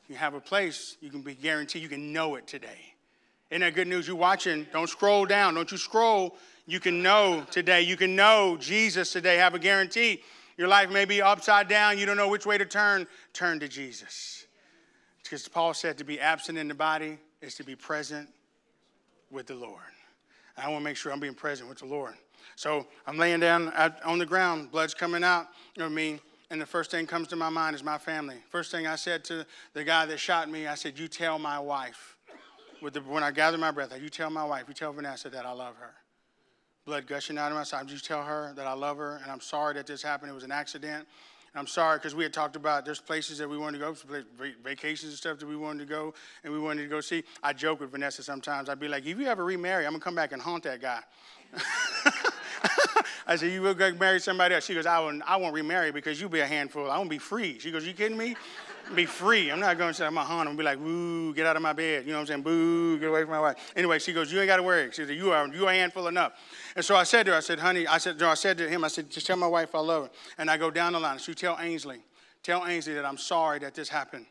You 0.08 0.16
have 0.16 0.34
a 0.34 0.40
place, 0.40 0.98
you 1.02 1.10
can 1.10 1.22
be 1.22 1.36
guaranteed, 1.36 1.82
you 1.82 1.90
can 1.90 2.14
know 2.14 2.36
it 2.36 2.48
today. 2.48 2.94
Isn't 3.50 3.62
that 3.62 3.76
good 3.76 3.88
news? 3.88 4.08
You're 4.08 4.16
watching, 4.16 4.66
don't 4.74 4.90
scroll 4.90 5.26
down. 5.26 5.54
Don't 5.54 5.72
you 5.72 5.78
scroll. 5.78 6.36
You 6.66 6.80
can 6.80 7.04
know 7.04 7.46
today. 7.52 7.82
You 7.82 7.96
can 7.96 8.16
know 8.16 8.58
Jesus 8.60 9.12
today. 9.12 9.38
Have 9.38 9.54
a 9.54 9.60
guarantee. 9.60 10.24
Your 10.58 10.68
life 10.68 10.90
may 10.90 11.06
be 11.06 11.22
upside 11.22 11.68
down. 11.68 11.98
You 11.98 12.06
don't 12.06 12.18
know 12.18 12.30
which 12.30 12.46
way 12.46 12.58
to 12.58 12.66
turn. 12.66 13.06
Turn 13.34 13.60
to 13.60 13.68
Jesus. 13.68 14.48
Because 15.22 15.48
Paul 15.48 15.74
said 15.74 15.98
to 16.00 16.04
be 16.04 16.20
absent 16.20 16.58
in 16.58 16.68
the 16.68 16.74
body 16.74 17.18
is 17.42 17.56
to 17.56 17.64
be 17.64 17.76
present 17.76 18.30
with 19.32 19.48
the 19.48 19.56
Lord. 19.56 19.82
I 20.58 20.70
want 20.70 20.82
to 20.82 20.84
make 20.84 20.98
sure 20.98 21.12
I'm 21.12 21.20
being 21.20 21.34
present 21.34 21.68
with 21.68 21.80
the 21.80 21.86
Lord. 21.86 22.14
So 22.56 22.88
I'm 23.06 23.18
laying 23.18 23.42
down 23.42 23.74
on 24.06 24.18
the 24.18 24.26
ground, 24.26 24.72
blood's 24.72 24.94
coming 24.94 25.24
out. 25.24 25.48
You 25.76 25.82
know 25.82 25.86
what 25.86 25.92
I 25.92 25.96
mean? 25.96 26.20
And 26.50 26.62
the 26.62 26.66
first 26.66 26.92
thing 26.92 27.08
comes 27.08 27.28
to 27.30 27.36
my 27.36 27.50
mind 27.50 27.76
is 27.76 27.84
my 27.84 27.98
family. 27.98 28.38
First 28.50 28.72
thing 28.72 28.86
I 28.86 28.96
said 28.96 29.24
to 29.26 29.46
the 29.74 29.84
guy 29.84 30.06
that 30.06 30.20
shot 30.20 30.50
me, 30.50 30.68
I 30.68 30.76
said, 30.76 30.98
You 30.98 31.08
tell 31.08 31.40
my 31.40 31.60
wife. 31.60 32.18
The, 32.82 33.02
when 33.02 33.24
I 33.24 33.32
gather 33.32 33.58
my 33.58 33.72
breath, 33.72 33.92
you 34.00 34.10
tell 34.10 34.30
my 34.30 34.44
wife, 34.44 34.66
you 34.68 34.76
tell 34.76 34.94
Vanessa 34.94 35.30
that 35.30 35.46
I 35.46 35.54
love 35.54 35.76
her. 35.78 35.96
Blood 36.86 37.08
gushing 37.08 37.40
out 37.40 37.52
of 37.52 37.58
my 37.58 37.64
side. 37.64 37.90
You 37.90 37.98
tell 37.98 38.22
her 38.22 38.54
that 38.56 38.68
I 38.68 38.74
love 38.74 38.98
her, 38.98 39.20
and 39.24 39.32
I'm 39.32 39.42
sorry 39.42 39.74
that 39.74 39.88
this 39.88 40.04
happened. 40.04 40.30
It 40.30 40.36
was 40.36 40.44
an 40.44 40.52
accident. 40.52 41.08
I'm 41.56 41.68
sorry 41.68 41.98
because 41.98 42.14
we 42.14 42.24
had 42.24 42.34
talked 42.34 42.58
about 42.58 42.84
there's 42.84 43.00
places 43.00 43.38
that 43.38 43.50
we 43.50 43.58
wanted 43.58 43.80
to 43.80 43.86
go, 43.86 43.96
vacations 44.64 45.12
and 45.12 45.18
stuff 45.18 45.40
that 45.40 45.48
we 45.48 45.56
wanted 45.56 45.80
to 45.80 45.86
go, 45.86 46.14
and 46.44 46.52
we 46.52 46.60
wanted 46.60 46.84
to 46.84 46.90
go 46.90 47.00
see. 47.00 47.24
I 47.42 47.54
joke 47.54 47.80
with 47.80 47.92
Vanessa 47.92 48.24
sometimes. 48.24 48.68
I'd 48.68 48.80
be 48.80 48.90
like, 48.90 49.06
if 49.06 49.18
you 49.18 49.26
ever 49.26 49.46
remarry, 49.46 49.86
I'm 49.86 49.94
gonna 49.94 50.04
come 50.04 50.16
back 50.16 50.34
and 50.34 50.42
haunt 50.42 50.64
that 50.64 50.82
guy. 50.82 51.00
I 53.28 53.36
said, 53.36 53.52
You 53.52 53.62
will 53.62 53.74
go 53.74 53.94
marry 53.94 54.20
somebody 54.20 54.56
else? 54.56 54.66
She 54.66 54.74
goes, 54.74 54.86
I 54.86 55.00
won't, 55.00 55.22
I 55.26 55.38
won't 55.38 55.54
remarry 55.54 55.92
because 55.92 56.20
you'll 56.20 56.30
be 56.30 56.42
a 56.42 56.46
handful. 56.46 56.90
I 56.90 56.98
won't 56.98 57.10
be 57.10 57.18
free. 57.18 57.60
She 57.60 57.72
goes, 57.72 57.86
You 57.86 57.94
kidding 57.94 58.18
me? 58.18 58.36
Be 58.94 59.06
free. 59.06 59.52
I'm 59.52 59.60
not 59.60 59.80
going 59.80 59.90
to 59.90 59.94
say 59.96 60.06
I'm 60.06 60.18
a 60.18 60.24
hunt. 60.24 60.48
I'm 60.48 60.56
to 60.56 60.58
be 60.58 60.64
like, 60.64 60.80
Woo, 60.80 61.34
get 61.34 61.46
out 61.46 61.56
of 61.56 61.62
my 61.62 61.74
bed. 61.74 62.06
You 62.06 62.12
know 62.12 62.18
what 62.18 62.22
I'm 62.22 62.28
saying? 62.28 62.42
Boo, 62.44 63.00
get 63.00 63.10
away 63.10 63.22
from 63.22 63.32
my 63.32 63.40
wife. 63.40 63.56
Anyway, 63.76 64.00
she 64.00 64.14
goes, 64.14 64.32
You 64.32 64.40
ain't 64.40 64.48
got 64.48 64.58
to 64.58 64.64
worry. 64.64 64.90
She 64.92 65.06
said, 65.06 65.16
You 65.16 65.32
are, 65.32 65.48
you 65.48 65.66
are 65.66 65.72
a 65.72 65.76
handful 65.76 66.08
enough. 66.08 66.34
And 66.76 66.86
so 66.86 66.96
I 66.96 67.04
said 67.04 67.26
to 67.26 67.32
her, 67.32 67.38
I 67.38 67.42
said, 67.42 67.60
Honey, 67.60 67.88
I 67.88 67.98
said, 67.98 68.20
no, 68.20 68.30
I 68.30 68.36
said 68.36 68.58
to 68.60 68.70
him, 68.70 68.84
I 68.84 68.90
said, 68.90 69.10
Just 69.10 69.28
tell 69.28 69.38
my 69.38 69.48
wife 69.48 69.74
I 69.74 69.80
love 69.80 70.04
her. 70.04 70.10
And 70.38 70.50
I 70.50 70.58
go 70.58 70.70
down 70.70 70.94
the 70.94 71.00
line. 71.00 71.18
She 71.18 71.34
tell 71.34 71.58
Ainsley, 71.60 72.02
tell 72.44 72.66
Ainsley 72.66 72.94
that 72.94 73.06
I'm 73.06 73.18
sorry 73.18 73.60
that 73.60 73.74
this 73.74 73.90
happened. 73.90 74.28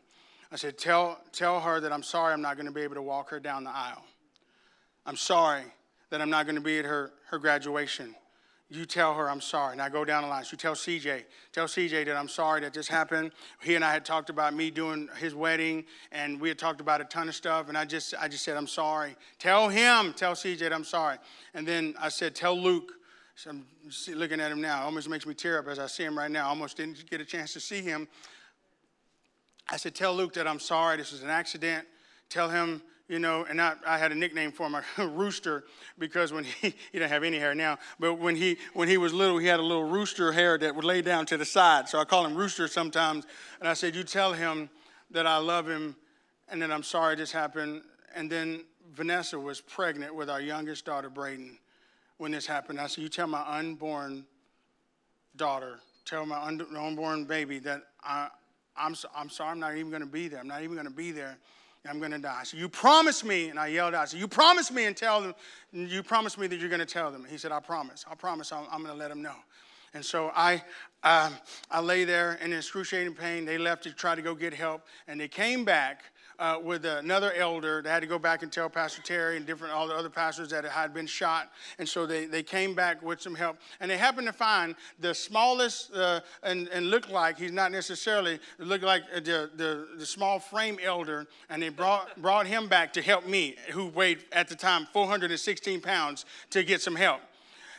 I 0.51 0.57
said, 0.57 0.77
tell, 0.77 1.19
tell 1.33 1.59
her 1.59 1.81
that 1.81 1.91
I'm 1.91 2.03
sorry 2.03 2.31
I'm 2.31 2.41
not 2.41 2.55
going 2.55 2.67
to 2.67 2.71
be 2.71 2.81
able 2.81 2.95
to 2.95 3.01
walk 3.01 3.29
her 3.31 3.39
down 3.39 3.63
the 3.63 3.71
aisle. 3.71 4.03
I'm 5.05 5.17
sorry 5.17 5.63
that 6.11 6.21
I'm 6.21 6.29
not 6.29 6.45
going 6.45 6.55
to 6.55 6.61
be 6.61 6.79
at 6.79 6.85
her, 6.85 7.11
her 7.29 7.39
graduation 7.39 8.15
you 8.69 8.85
tell 8.85 9.13
her 9.13 9.29
I'm 9.29 9.41
sorry. 9.41 9.73
And 9.73 9.81
I 9.81 9.89
go 9.89 10.03
down 10.03 10.23
the 10.23 10.29
line. 10.29 10.43
You 10.51 10.57
tell 10.57 10.73
CJ, 10.73 11.23
tell 11.51 11.65
CJ 11.65 12.05
that 12.05 12.15
I'm 12.15 12.27
sorry 12.27 12.61
that 12.61 12.73
this 12.73 12.87
happened. 12.87 13.31
He 13.61 13.75
and 13.75 13.85
I 13.85 13.93
had 13.93 14.05
talked 14.05 14.29
about 14.29 14.55
me 14.55 14.71
doing 14.71 15.07
his 15.19 15.35
wedding, 15.35 15.85
and 16.11 16.41
we 16.41 16.49
had 16.49 16.57
talked 16.57 16.81
about 16.81 16.99
a 16.99 17.05
ton 17.05 17.29
of 17.29 17.35
stuff. 17.35 17.69
And 17.69 17.77
I 17.77 17.85
just, 17.85 18.15
I 18.19 18.27
just 18.27 18.43
said 18.43 18.57
I'm 18.57 18.67
sorry. 18.67 19.15
Tell 19.37 19.69
him, 19.69 20.13
tell 20.13 20.33
CJ 20.33 20.59
that 20.59 20.73
I'm 20.73 20.83
sorry. 20.83 21.17
And 21.53 21.67
then 21.67 21.93
I 22.01 22.09
said, 22.09 22.35
tell 22.35 22.59
Luke. 22.59 22.93
So 23.35 23.51
I'm 23.51 23.65
looking 24.15 24.39
at 24.39 24.51
him 24.51 24.61
now. 24.61 24.81
It 24.81 24.85
almost 24.85 25.09
makes 25.09 25.27
me 25.27 25.33
tear 25.33 25.59
up 25.59 25.67
as 25.67 25.77
I 25.77 25.87
see 25.87 26.03
him 26.03 26.17
right 26.17 26.31
now. 26.31 26.45
I 26.45 26.49
almost 26.49 26.77
didn't 26.77 27.07
get 27.09 27.21
a 27.21 27.25
chance 27.25 27.53
to 27.53 27.59
see 27.59 27.81
him. 27.81 28.07
I 29.69 29.77
said, 29.77 29.93
tell 29.93 30.15
Luke 30.15 30.33
that 30.33 30.47
I'm 30.47 30.59
sorry. 30.59 30.97
This 30.97 31.11
was 31.11 31.21
an 31.21 31.29
accident. 31.29 31.85
Tell 32.29 32.49
him 32.49 32.81
you 33.07 33.19
know, 33.19 33.45
and 33.47 33.61
I, 33.61 33.75
I 33.85 33.97
had 33.97 34.11
a 34.11 34.15
nickname 34.15 34.51
for 34.51 34.67
him, 34.67 34.75
a 34.97 35.07
rooster, 35.07 35.65
because 35.99 36.33
when 36.33 36.43
he, 36.43 36.51
he 36.91 36.99
didn't 36.99 37.09
have 37.09 37.23
any 37.23 37.37
hair 37.37 37.53
now, 37.53 37.77
but 37.99 38.15
when 38.15 38.35
he, 38.35 38.57
when 38.73 38.87
he 38.87 38.97
was 38.97 39.13
little, 39.13 39.37
he 39.37 39.47
had 39.47 39.59
a 39.59 39.63
little 39.63 39.83
rooster 39.83 40.31
hair 40.31 40.57
that 40.57 40.75
would 40.75 40.85
lay 40.85 41.01
down 41.01 41.25
to 41.27 41.37
the 41.37 41.45
side. 41.45 41.87
So 41.87 41.99
I 41.99 42.05
call 42.05 42.25
him 42.25 42.35
Rooster 42.35 42.67
sometimes. 42.67 43.25
And 43.59 43.69
I 43.69 43.73
said, 43.73 43.95
You 43.95 44.03
tell 44.03 44.33
him 44.33 44.69
that 45.11 45.27
I 45.27 45.37
love 45.37 45.67
him 45.67 45.95
and 46.49 46.61
that 46.61 46.71
I'm 46.71 46.83
sorry 46.83 47.15
this 47.15 47.31
happened. 47.31 47.81
And 48.15 48.31
then 48.31 48.63
Vanessa 48.93 49.39
was 49.39 49.61
pregnant 49.61 50.15
with 50.15 50.29
our 50.29 50.41
youngest 50.41 50.85
daughter, 50.85 51.09
Braden, 51.09 51.57
when 52.17 52.31
this 52.31 52.45
happened. 52.45 52.79
I 52.79 52.87
said, 52.87 53.03
You 53.03 53.09
tell 53.09 53.27
my 53.27 53.43
unborn 53.47 54.25
daughter, 55.35 55.79
tell 56.05 56.25
my 56.25 56.41
unborn 56.41 57.25
baby 57.25 57.59
that 57.59 57.83
I, 58.03 58.29
I'm, 58.77 58.95
I'm 59.15 59.29
sorry, 59.29 59.51
I'm 59.51 59.59
not 59.59 59.75
even 59.75 59.89
going 59.89 60.01
to 60.01 60.07
be 60.07 60.27
there. 60.27 60.39
I'm 60.39 60.47
not 60.47 60.63
even 60.63 60.75
going 60.75 60.87
to 60.87 60.93
be 60.93 61.11
there. 61.11 61.37
I'm 61.87 61.99
going 61.99 62.11
to 62.11 62.19
die. 62.19 62.43
So 62.43 62.57
you 62.57 62.67
promise 62.67 63.23
me, 63.23 63.49
and 63.49 63.59
I 63.59 63.67
yelled 63.67 63.93
out, 63.93 64.09
so 64.09 64.17
you 64.17 64.27
promise 64.27 64.71
me 64.71 64.85
and 64.85 64.97
tell 64.97 65.21
them, 65.21 65.35
you 65.71 66.01
promise 66.03 66.37
me 66.37 66.47
that 66.47 66.57
you're 66.57 66.69
going 66.69 66.79
to 66.79 66.85
tell 66.85 67.11
them. 67.11 67.25
He 67.29 67.37
said, 67.37 67.51
I 67.51 67.59
promise. 67.59 68.05
I 68.09 68.15
promise 68.15 68.51
I'm, 68.51 68.65
I'm 68.71 68.81
going 68.83 68.93
to 68.93 68.99
let 68.99 69.09
them 69.09 69.21
know. 69.21 69.35
And 69.93 70.03
so 70.03 70.31
I, 70.35 70.63
um, 71.03 71.33
I 71.71 71.79
lay 71.79 72.03
there 72.03 72.37
in 72.41 72.51
excruciating 72.51 73.13
pain. 73.13 73.45
They 73.45 73.57
left 73.57 73.83
to 73.83 73.91
try 73.91 74.15
to 74.15 74.21
go 74.21 74.35
get 74.35 74.53
help, 74.53 74.81
and 75.07 75.19
they 75.19 75.27
came 75.27 75.63
back 75.63 76.03
uh, 76.39 76.59
with 76.61 76.85
another 76.85 77.33
elder. 77.33 77.81
They 77.81 77.89
had 77.89 78.01
to 78.01 78.07
go 78.07 78.19
back 78.19 78.43
and 78.43 78.51
tell 78.51 78.69
Pastor 78.69 79.01
Terry 79.01 79.37
and 79.37 79.45
different 79.45 79.73
all 79.73 79.87
the 79.87 79.95
other 79.95 80.09
pastors 80.09 80.49
that 80.49 80.65
it 80.65 80.71
had 80.71 80.93
been 80.93 81.07
shot. 81.07 81.51
And 81.79 81.87
so 81.87 82.05
they, 82.05 82.25
they 82.25 82.43
came 82.43 82.73
back 82.73 83.01
with 83.01 83.21
some 83.21 83.35
help. 83.35 83.57
And 83.79 83.89
they 83.89 83.97
happened 83.97 84.27
to 84.27 84.33
find 84.33 84.75
the 84.99 85.13
smallest 85.13 85.93
uh, 85.93 86.21
and, 86.43 86.67
and 86.69 86.89
looked 86.89 87.09
like 87.09 87.37
he's 87.37 87.51
not 87.51 87.71
necessarily 87.71 88.39
looked 88.57 88.83
like 88.83 89.03
the, 89.13 89.49
the, 89.55 89.87
the 89.97 90.05
small 90.05 90.39
frame 90.39 90.77
elder. 90.83 91.27
And 91.49 91.61
they 91.61 91.69
brought, 91.69 92.21
brought 92.21 92.47
him 92.47 92.67
back 92.67 92.93
to 92.93 93.01
help 93.01 93.27
me, 93.27 93.55
who 93.71 93.87
weighed 93.87 94.23
at 94.31 94.47
the 94.47 94.55
time 94.55 94.87
416 94.93 95.81
pounds, 95.81 96.25
to 96.51 96.63
get 96.63 96.81
some 96.81 96.95
help. 96.95 97.21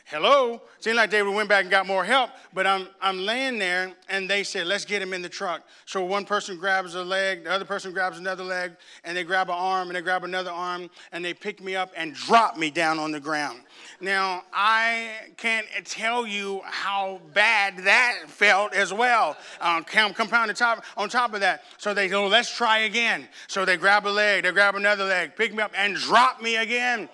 Hello? 0.08 0.62
Seemed 0.78 0.98
like 0.98 1.10
they 1.10 1.20
went 1.20 1.48
back 1.48 1.62
and 1.62 1.70
got 1.70 1.84
more 1.84 2.04
help, 2.04 2.30
but 2.54 2.64
I'm, 2.64 2.86
I'm 3.00 3.18
laying 3.18 3.58
there 3.58 3.90
and 4.08 4.30
they 4.30 4.44
said, 4.44 4.68
let's 4.68 4.84
get 4.84 5.02
him 5.02 5.12
in 5.12 5.20
the 5.20 5.28
truck. 5.28 5.62
So 5.84 6.04
one 6.04 6.24
person 6.24 6.56
grabs 6.56 6.94
a 6.94 7.02
leg, 7.02 7.42
the 7.42 7.50
other 7.50 7.64
person 7.64 7.92
grabs 7.92 8.16
another 8.16 8.44
leg, 8.44 8.76
and 9.02 9.16
they 9.16 9.24
grab 9.24 9.48
an 9.48 9.56
arm 9.58 9.88
and 9.88 9.96
they 9.96 10.02
grab 10.02 10.22
another 10.22 10.52
arm 10.52 10.88
and 11.10 11.24
they 11.24 11.34
pick 11.34 11.60
me 11.60 11.74
up 11.74 11.90
and 11.96 12.14
drop 12.14 12.56
me 12.56 12.70
down 12.70 13.00
on 13.00 13.10
the 13.10 13.18
ground. 13.18 13.62
Now, 14.00 14.44
I 14.52 15.10
can't 15.38 15.66
tell 15.84 16.24
you 16.24 16.60
how 16.62 17.20
bad 17.34 17.78
that 17.78 18.26
felt 18.28 18.74
as 18.74 18.92
well. 18.92 19.36
Um, 19.60 19.82
compound 19.82 20.50
on 20.50 20.54
top, 20.54 20.84
on 20.96 21.08
top 21.08 21.34
of 21.34 21.40
that. 21.40 21.64
So 21.78 21.94
they 21.94 22.06
go, 22.06 22.28
let's 22.28 22.54
try 22.54 22.78
again. 22.80 23.26
So 23.48 23.64
they 23.64 23.76
grab 23.76 24.06
a 24.06 24.10
leg, 24.10 24.44
they 24.44 24.52
grab 24.52 24.76
another 24.76 25.04
leg, 25.04 25.34
pick 25.34 25.52
me 25.52 25.64
up 25.64 25.72
and 25.76 25.96
drop 25.96 26.40
me 26.40 26.54
again 26.54 27.08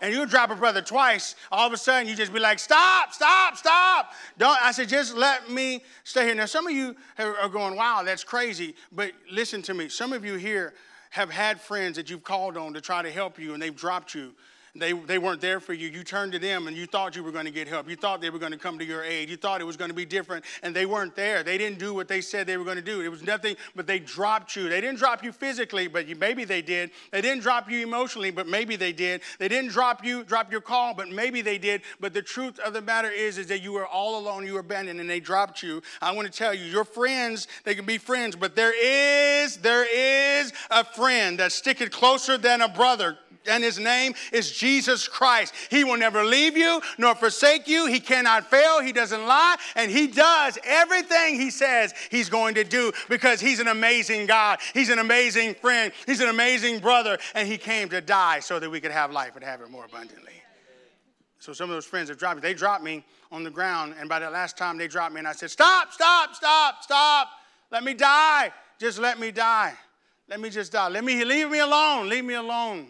and 0.00 0.12
you 0.12 0.26
drop 0.26 0.50
a 0.50 0.56
brother 0.56 0.82
twice, 0.82 1.34
all 1.50 1.66
of 1.66 1.72
a 1.72 1.76
sudden 1.76 2.08
you 2.08 2.14
just 2.14 2.32
be 2.32 2.38
like, 2.38 2.58
stop, 2.58 3.12
stop, 3.12 3.56
stop. 3.56 4.12
Don't, 4.36 4.60
I 4.62 4.72
said, 4.72 4.88
just 4.88 5.16
let 5.16 5.50
me 5.50 5.82
stay 6.04 6.26
here. 6.26 6.34
Now, 6.34 6.46
some 6.46 6.66
of 6.66 6.72
you 6.72 6.94
are 7.18 7.48
going, 7.48 7.76
wow, 7.76 8.02
that's 8.04 8.24
crazy. 8.24 8.74
But 8.92 9.12
listen 9.30 9.62
to 9.62 9.74
me. 9.74 9.88
Some 9.88 10.12
of 10.12 10.24
you 10.24 10.34
here 10.34 10.74
have 11.10 11.30
had 11.30 11.60
friends 11.60 11.96
that 11.96 12.10
you've 12.10 12.24
called 12.24 12.56
on 12.56 12.74
to 12.74 12.80
try 12.80 13.02
to 13.02 13.10
help 13.10 13.38
you 13.38 13.54
and 13.54 13.62
they've 13.62 13.74
dropped 13.74 14.14
you. 14.14 14.34
They, 14.78 14.92
they 14.92 15.18
weren't 15.18 15.40
there 15.40 15.60
for 15.60 15.72
you. 15.72 15.88
You 15.88 16.04
turned 16.04 16.32
to 16.32 16.38
them 16.38 16.66
and 16.66 16.76
you 16.76 16.86
thought 16.86 17.16
you 17.16 17.24
were 17.24 17.32
going 17.32 17.44
to 17.44 17.50
get 17.50 17.68
help. 17.68 17.88
You 17.88 17.96
thought 17.96 18.20
they 18.20 18.30
were 18.30 18.38
going 18.38 18.52
to 18.52 18.58
come 18.58 18.78
to 18.78 18.84
your 18.84 19.02
aid. 19.02 19.28
You 19.28 19.36
thought 19.36 19.60
it 19.60 19.64
was 19.64 19.76
going 19.76 19.90
to 19.90 19.94
be 19.94 20.04
different, 20.04 20.44
and 20.62 20.74
they 20.74 20.86
weren't 20.86 21.14
there. 21.16 21.42
They 21.42 21.58
didn't 21.58 21.78
do 21.78 21.94
what 21.94 22.08
they 22.08 22.20
said 22.20 22.46
they 22.46 22.56
were 22.56 22.64
going 22.64 22.76
to 22.76 22.82
do. 22.82 23.00
It 23.00 23.08
was 23.08 23.22
nothing, 23.22 23.56
but 23.74 23.86
they 23.86 23.98
dropped 23.98 24.56
you. 24.56 24.68
They 24.68 24.80
didn't 24.80 24.98
drop 24.98 25.24
you 25.24 25.32
physically, 25.32 25.88
but 25.88 26.06
you, 26.06 26.16
maybe 26.16 26.44
they 26.44 26.62
did. 26.62 26.90
They 27.10 27.20
didn't 27.20 27.42
drop 27.42 27.70
you 27.70 27.82
emotionally, 27.82 28.30
but 28.30 28.46
maybe 28.46 28.76
they 28.76 28.92
did. 28.92 29.22
They 29.38 29.48
didn't 29.48 29.70
drop 29.70 30.04
you, 30.04 30.24
drop 30.24 30.50
your 30.50 30.60
call, 30.60 30.94
but 30.94 31.08
maybe 31.08 31.42
they 31.42 31.58
did. 31.58 31.82
But 32.00 32.14
the 32.14 32.22
truth 32.22 32.58
of 32.60 32.72
the 32.72 32.82
matter 32.82 33.10
is, 33.10 33.38
is 33.38 33.48
that 33.48 33.62
you 33.62 33.72
were 33.72 33.86
all 33.86 34.18
alone, 34.18 34.46
you 34.46 34.54
were 34.54 34.60
abandoned, 34.60 35.00
and 35.00 35.08
they 35.10 35.20
dropped 35.20 35.62
you. 35.62 35.82
I 36.00 36.12
want 36.12 36.30
to 36.30 36.36
tell 36.36 36.54
you, 36.54 36.64
your 36.64 36.84
friends, 36.84 37.48
they 37.64 37.74
can 37.74 37.84
be 37.84 37.98
friends, 37.98 38.36
but 38.36 38.54
there 38.54 38.74
is, 38.74 39.56
there 39.58 39.86
is 39.86 40.52
a 40.70 40.84
friend 40.84 41.38
that's 41.38 41.54
sticking 41.54 41.88
closer 41.88 42.38
than 42.38 42.60
a 42.60 42.68
brother 42.68 43.18
and 43.46 43.62
his 43.64 43.78
name 43.78 44.14
is 44.32 44.52
Jesus 44.52 45.08
Christ. 45.08 45.54
He 45.70 45.84
will 45.84 45.96
never 45.96 46.24
leave 46.24 46.56
you 46.56 46.80
nor 46.98 47.14
forsake 47.14 47.68
you. 47.68 47.86
He 47.86 48.00
cannot 48.00 48.50
fail. 48.50 48.80
He 48.80 48.92
doesn't 48.92 49.26
lie. 49.26 49.56
And 49.76 49.90
he 49.90 50.06
does 50.06 50.58
everything 50.64 51.40
he 51.40 51.50
says 51.50 51.94
he's 52.10 52.28
going 52.28 52.54
to 52.56 52.64
do 52.64 52.92
because 53.08 53.40
he's 53.40 53.60
an 53.60 53.68
amazing 53.68 54.26
God. 54.26 54.58
He's 54.74 54.90
an 54.90 54.98
amazing 54.98 55.54
friend. 55.54 55.92
He's 56.06 56.20
an 56.20 56.28
amazing 56.28 56.80
brother. 56.80 57.18
And 57.34 57.48
he 57.48 57.58
came 57.58 57.88
to 57.90 58.00
die 58.00 58.40
so 58.40 58.58
that 58.58 58.70
we 58.70 58.80
could 58.80 58.92
have 58.92 59.12
life 59.12 59.36
and 59.36 59.44
have 59.44 59.60
it 59.60 59.70
more 59.70 59.84
abundantly. 59.84 60.32
So 61.38 61.52
some 61.52 61.70
of 61.70 61.76
those 61.76 61.86
friends 61.86 62.08
have 62.08 62.18
dropped 62.18 62.36
me. 62.36 62.40
They 62.42 62.54
dropped 62.54 62.82
me 62.82 63.04
on 63.30 63.44
the 63.44 63.50
ground. 63.50 63.94
And 63.98 64.08
by 64.08 64.18
the 64.18 64.30
last 64.30 64.58
time 64.58 64.76
they 64.76 64.88
dropped 64.88 65.14
me, 65.14 65.20
and 65.20 65.28
I 65.28 65.32
said, 65.32 65.50
Stop, 65.50 65.92
stop, 65.92 66.34
stop, 66.34 66.82
stop. 66.82 67.28
Let 67.70 67.84
me 67.84 67.94
die. 67.94 68.52
Just 68.78 68.98
let 68.98 69.18
me 69.18 69.30
die. 69.30 69.74
Let 70.28 70.40
me 70.40 70.50
just 70.50 70.72
die. 70.72 70.88
Let 70.88 71.04
me 71.04 71.24
leave 71.24 71.50
me 71.50 71.60
alone. 71.60 72.08
Leave 72.08 72.24
me 72.24 72.34
alone. 72.34 72.88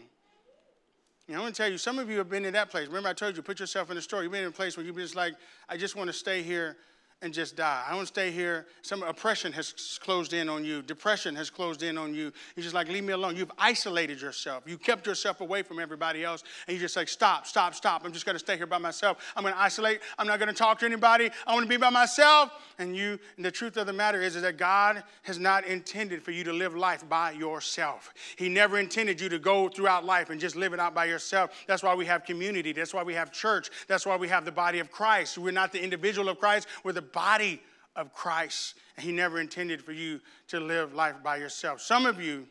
I'm 1.37 1.43
going 1.43 1.53
to 1.53 1.57
tell 1.57 1.71
you, 1.71 1.77
some 1.77 1.99
of 1.99 2.09
you 2.09 2.17
have 2.19 2.31
been 2.31 2.47
in 2.47 2.55
that 2.55 2.71
place. 2.71 2.87
Remember, 2.87 3.11
I 3.11 3.13
told 3.13 3.37
you, 3.37 3.43
put 3.43 3.61
yourself 3.61 3.91
in 3.91 3.97
the 3.97 4.03
story. 4.03 4.23
You've 4.25 4.33
been 4.33 4.43
in 4.43 4.49
a 4.49 4.53
place 4.53 4.77
where 4.77 4.87
you've 4.87 4.95
been 4.95 5.05
just 5.05 5.15
like, 5.15 5.35
I 5.69 5.77
just 5.77 5.95
want 5.95 6.09
to 6.09 6.13
stay 6.15 6.43
here 6.43 6.77
and 7.21 7.35
just 7.35 7.57
die. 7.57 7.85
I 7.89 7.95
don't 7.95 8.07
stay 8.07 8.31
here. 8.31 8.67
Some 8.83 9.03
oppression 9.03 9.53
has 9.53 9.99
closed 10.01 10.33
in 10.33 10.49
on 10.49 10.65
you. 10.65 10.83
Depression 10.83 11.35
has 11.35 11.51
closed 11.51 11.83
in 11.83 11.99
on 11.99 12.15
you. 12.15 12.33
You're 12.55 12.63
just 12.63 12.75
like, 12.75 12.89
leave 12.89 13.03
me 13.03 13.13
alone. 13.13 13.37
You've 13.37 13.51
isolated 13.59 14.21
yourself. 14.21 14.63
You 14.67 14.79
kept 14.79 15.07
yourself 15.07 15.41
away 15.41 15.63
from 15.63 15.81
everybody 15.81 16.23
else. 16.23 16.45
And 16.67 16.77
you're 16.77 16.83
just 16.83 16.97
like, 16.97 17.09
stop, 17.09 17.47
stop, 17.47 17.75
stop. 17.75 18.03
I'm 18.05 18.13
just 18.13 18.25
going 18.25 18.37
to 18.37 18.41
stay 18.41 18.57
here 18.57 18.67
by 18.67 18.79
myself. 18.79 19.33
I'm 19.35 19.43
going 19.43 19.55
to 19.55 19.61
isolate. 19.61 20.01
I'm 20.17 20.29
not 20.29 20.39
going 20.39 20.49
to 20.49 20.55
talk 20.55 20.79
to 20.79 20.87
anybody. 20.87 21.31
I 21.45 21.55
want 21.55 21.65
to 21.65 21.69
be 21.69 21.77
by 21.77 21.91
myself. 21.91 22.53
And 22.79 22.97
you, 22.97 23.19
and 23.37 23.45
the 23.45 23.51
truth 23.51 23.77
of 23.77 23.89
the 23.89 23.93
matter 23.93 24.23
is, 24.23 24.37
is 24.37 24.43
that 24.43 24.57
God 24.57 25.03
has 25.23 25.41
not 25.41 25.67
intended 25.67 26.23
for 26.23 26.31
you 26.31 26.45
to 26.45 26.53
live 26.53 26.77
life 26.77 27.09
by 27.09 27.33
yourself. 27.33 28.15
He 28.37 28.49
never 28.49 28.79
intended 28.79 29.21
you 29.21 29.29
to 29.31 29.41
go 29.41 29.69
throughout 29.69 30.05
life 30.05 30.31
and 30.31 30.41
just 30.41 30.55
live 30.55 30.73
it 30.73 30.79
out 30.79 30.95
by 30.95 31.07
yourself. 31.07 31.51
That's 31.67 31.83
why 31.83 31.97
we 31.97 32.07
have 32.07 32.25
community. 32.25 32.73
That's 32.73 32.95
why 32.95 33.03
we 33.03 33.15
have 33.15 33.33
church. 33.33 33.71
That's 33.89 34.07
why 34.07 34.15
we 34.17 34.29
have 34.29 34.45
the 34.45 34.53
body 34.53 34.79
of 34.79 34.93
Christ. 34.93 35.37
We're 35.37 35.51
not 35.51 35.73
the 35.73 35.83
individual 35.83 36.29
of 36.29 36.39
Christ. 36.39 36.69
We're 36.85 36.93
the 36.93 37.08
body 37.13 37.63
of 37.97 38.13
Christ. 38.15 38.75
And 38.97 39.05
He 39.05 39.13
never 39.13 39.41
intended 39.41 39.83
for 39.83 39.93
you 39.93 40.21
to 40.49 40.61
live 40.61 40.95
life 40.95 41.17
by 41.23 41.37
yourself. 41.37 41.81
Some 41.81 42.07
of 42.07 42.21
you 42.21 42.47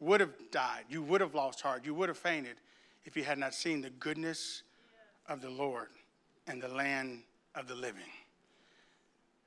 would 0.00 0.20
have 0.20 0.32
died, 0.50 0.84
you 0.88 1.02
would 1.02 1.20
have 1.20 1.34
lost 1.34 1.60
heart, 1.60 1.84
you 1.84 1.94
would 1.94 2.08
have 2.08 2.18
fainted 2.18 2.56
if 3.04 3.16
you 3.16 3.22
had 3.22 3.38
not 3.38 3.54
seen 3.54 3.80
the 3.80 3.90
goodness 3.90 4.62
of 5.28 5.40
the 5.40 5.50
Lord 5.50 5.88
and 6.46 6.60
the 6.60 6.68
land 6.68 7.22
of 7.54 7.68
the 7.68 7.74
living. 7.74 8.02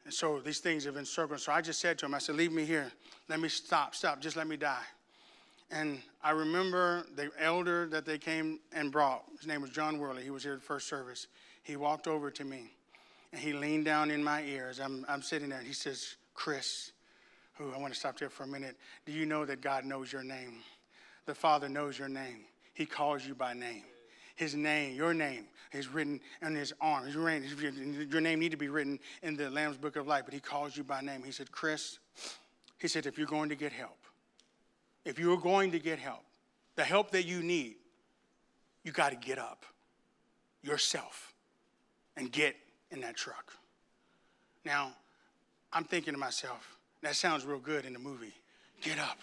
And 0.05 0.13
so 0.13 0.39
these 0.39 0.59
things 0.59 0.85
have 0.85 0.97
encircled. 0.97 1.39
So 1.39 1.51
I 1.51 1.61
just 1.61 1.79
said 1.79 1.97
to 1.99 2.05
him, 2.05 2.13
I 2.13 2.19
said, 2.19 2.35
Leave 2.35 2.51
me 2.51 2.63
here. 2.63 2.91
Let 3.27 3.39
me 3.39 3.49
stop, 3.49 3.95
stop, 3.95 4.21
just 4.21 4.37
let 4.37 4.47
me 4.47 4.55
die. 4.55 4.83
And 5.71 5.99
I 6.23 6.31
remember 6.31 7.05
the 7.15 7.31
elder 7.39 7.87
that 7.87 8.05
they 8.05 8.19
came 8.19 8.59
and 8.71 8.91
brought, 8.91 9.23
his 9.37 9.47
name 9.47 9.61
was 9.61 9.71
John 9.71 9.97
Worley. 9.97 10.23
He 10.23 10.29
was 10.29 10.43
here 10.43 10.53
at 10.53 10.59
the 10.59 10.65
first 10.65 10.87
service. 10.87 11.27
He 11.63 11.75
walked 11.75 12.07
over 12.07 12.29
to 12.29 12.45
me 12.45 12.71
and 13.35 13.43
he 13.43 13.51
leaned 13.51 13.83
down 13.83 14.11
in 14.11 14.23
my 14.23 14.43
ears. 14.43 14.79
I'm, 14.79 15.05
I'm 15.09 15.21
sitting 15.21 15.49
there 15.49 15.57
and 15.57 15.67
he 15.67 15.73
says, 15.73 16.15
Chris, 16.33 16.93
who 17.55 17.69
I 17.73 17.77
want 17.77 17.93
to 17.93 17.99
stop 17.99 18.17
there 18.17 18.29
for 18.29 18.43
a 18.43 18.47
minute. 18.47 18.77
Do 19.05 19.11
you 19.11 19.25
know 19.25 19.43
that 19.43 19.59
God 19.59 19.83
knows 19.83 20.11
your 20.11 20.23
name? 20.23 20.59
The 21.25 21.35
Father 21.35 21.67
knows 21.67 21.99
your 21.99 22.07
name. 22.07 22.45
He 22.73 22.85
calls 22.85 23.27
you 23.27 23.35
by 23.35 23.53
name. 23.53 23.83
His 24.37 24.55
name, 24.55 24.95
your 24.95 25.13
name, 25.13 25.47
is 25.73 25.89
written 25.89 26.21
on 26.41 26.55
his 26.55 26.73
arm. 26.79 27.09
Your 27.09 27.29
name, 27.29 28.07
your 28.09 28.21
name 28.21 28.39
need 28.39 28.51
to 28.51 28.57
be 28.57 28.69
written 28.69 28.99
in 29.21 29.35
the 29.35 29.49
Lamb's 29.49 29.77
Book 29.77 29.97
of 29.97 30.07
Life, 30.07 30.23
but 30.23 30.33
he 30.33 30.39
calls 30.39 30.77
you 30.77 30.85
by 30.85 31.01
name. 31.01 31.21
He 31.21 31.31
said, 31.31 31.51
Chris, 31.51 31.99
he 32.79 32.87
said, 32.87 33.05
if 33.05 33.17
you're 33.17 33.27
going 33.27 33.49
to 33.49 33.55
get 33.55 33.73
help, 33.73 33.97
if 35.03 35.19
you're 35.19 35.37
going 35.37 35.71
to 35.71 35.79
get 35.79 35.99
help, 35.99 36.23
the 36.77 36.85
help 36.85 37.11
that 37.11 37.25
you 37.25 37.43
need, 37.43 37.75
you 38.85 38.93
got 38.93 39.09
to 39.09 39.17
get 39.17 39.37
up 39.37 39.65
yourself 40.63 41.33
and 42.15 42.31
get 42.31 42.55
in 42.91 43.01
that 43.01 43.15
truck. 43.15 43.53
Now, 44.65 44.93
I'm 45.73 45.83
thinking 45.83 46.13
to 46.13 46.19
myself, 46.19 46.77
that 47.01 47.15
sounds 47.15 47.45
real 47.45 47.59
good 47.59 47.85
in 47.85 47.93
the 47.93 47.99
movie. 47.99 48.33
Get 48.81 48.99
up. 48.99 49.19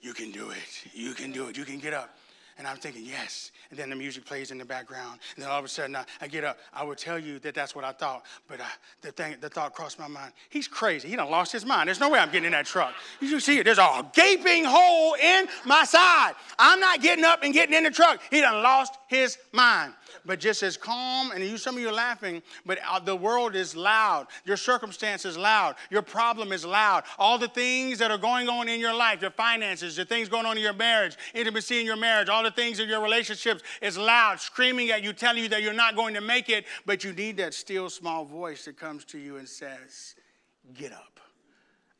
You 0.00 0.12
can 0.12 0.30
do 0.30 0.50
it. 0.50 0.92
You 0.92 1.12
can 1.12 1.32
do 1.32 1.48
it. 1.48 1.56
You 1.56 1.64
can 1.64 1.78
get 1.78 1.94
up. 1.94 2.14
And 2.58 2.66
I'm 2.66 2.76
thinking, 2.76 3.04
yes. 3.04 3.52
And 3.70 3.78
then 3.78 3.88
the 3.88 3.94
music 3.94 4.24
plays 4.24 4.50
in 4.50 4.58
the 4.58 4.64
background. 4.64 5.20
And 5.36 5.44
then 5.44 5.50
all 5.50 5.60
of 5.60 5.64
a 5.64 5.68
sudden, 5.68 5.94
I, 5.94 6.04
I 6.20 6.26
get 6.26 6.42
up. 6.42 6.58
I 6.74 6.82
would 6.82 6.98
tell 6.98 7.16
you 7.16 7.38
that 7.38 7.54
that's 7.54 7.76
what 7.76 7.84
I 7.84 7.92
thought. 7.92 8.24
But 8.48 8.60
uh, 8.60 8.64
the, 9.00 9.12
thing, 9.12 9.36
the 9.40 9.48
thought 9.48 9.74
crossed 9.74 9.96
my 9.96 10.08
mind. 10.08 10.32
He's 10.50 10.66
crazy. 10.66 11.08
He 11.08 11.14
done 11.14 11.30
lost 11.30 11.52
his 11.52 11.64
mind. 11.64 11.86
There's 11.86 12.00
no 12.00 12.10
way 12.10 12.18
I'm 12.18 12.30
getting 12.30 12.46
in 12.46 12.52
that 12.52 12.66
truck. 12.66 12.94
You 13.20 13.38
see 13.38 13.58
it. 13.58 13.64
There's 13.64 13.78
a 13.78 14.10
gaping 14.12 14.64
hole 14.64 15.14
in 15.22 15.46
my 15.64 15.84
side. 15.84 16.32
I'm 16.58 16.80
not 16.80 17.00
getting 17.00 17.24
up 17.24 17.44
and 17.44 17.54
getting 17.54 17.76
in 17.76 17.84
the 17.84 17.92
truck. 17.92 18.20
He 18.28 18.40
done 18.40 18.60
lost 18.60 18.94
his 19.06 19.38
mind. 19.52 19.94
But 20.24 20.40
just 20.40 20.62
as 20.62 20.76
calm. 20.76 21.30
And 21.32 21.42
you, 21.44 21.56
some 21.56 21.76
of 21.76 21.80
you 21.80 21.88
are 21.88 21.92
laughing, 21.92 22.42
but 22.66 22.78
uh, 22.88 22.98
the 22.98 23.16
world 23.16 23.54
is 23.54 23.74
loud. 23.76 24.26
Your 24.44 24.56
circumstance 24.56 25.24
is 25.24 25.36
loud. 25.36 25.76
Your 25.90 26.02
problem 26.02 26.52
is 26.52 26.64
loud. 26.64 27.04
All 27.18 27.38
the 27.38 27.48
things 27.48 27.98
that 27.98 28.10
are 28.10 28.18
going 28.18 28.48
on 28.48 28.68
in 28.68 28.80
your 28.80 28.94
life, 28.94 29.22
your 29.22 29.30
finances, 29.30 29.96
the 29.96 30.04
things 30.04 30.28
going 30.28 30.46
on 30.46 30.56
in 30.56 30.62
your 30.62 30.72
marriage, 30.72 31.16
intimacy 31.34 31.80
in 31.80 31.86
your 31.86 31.96
marriage, 31.96 32.28
all 32.28 32.42
the 32.42 32.50
things 32.50 32.80
in 32.80 32.88
your 32.88 33.02
relationships 33.02 33.62
is 33.82 33.96
loud, 33.98 34.40
screaming 34.40 34.90
at 34.90 35.02
you, 35.02 35.12
telling 35.12 35.42
you 35.42 35.48
that 35.48 35.62
you're 35.62 35.72
not 35.72 35.96
going 35.96 36.14
to 36.14 36.20
make 36.20 36.48
it. 36.48 36.64
But 36.86 37.04
you 37.04 37.12
need 37.12 37.36
that 37.38 37.54
still 37.54 37.90
small 37.90 38.24
voice 38.24 38.64
that 38.64 38.78
comes 38.78 39.04
to 39.06 39.18
you 39.18 39.36
and 39.36 39.48
says, 39.48 40.14
Get 40.74 40.92
up 40.92 41.17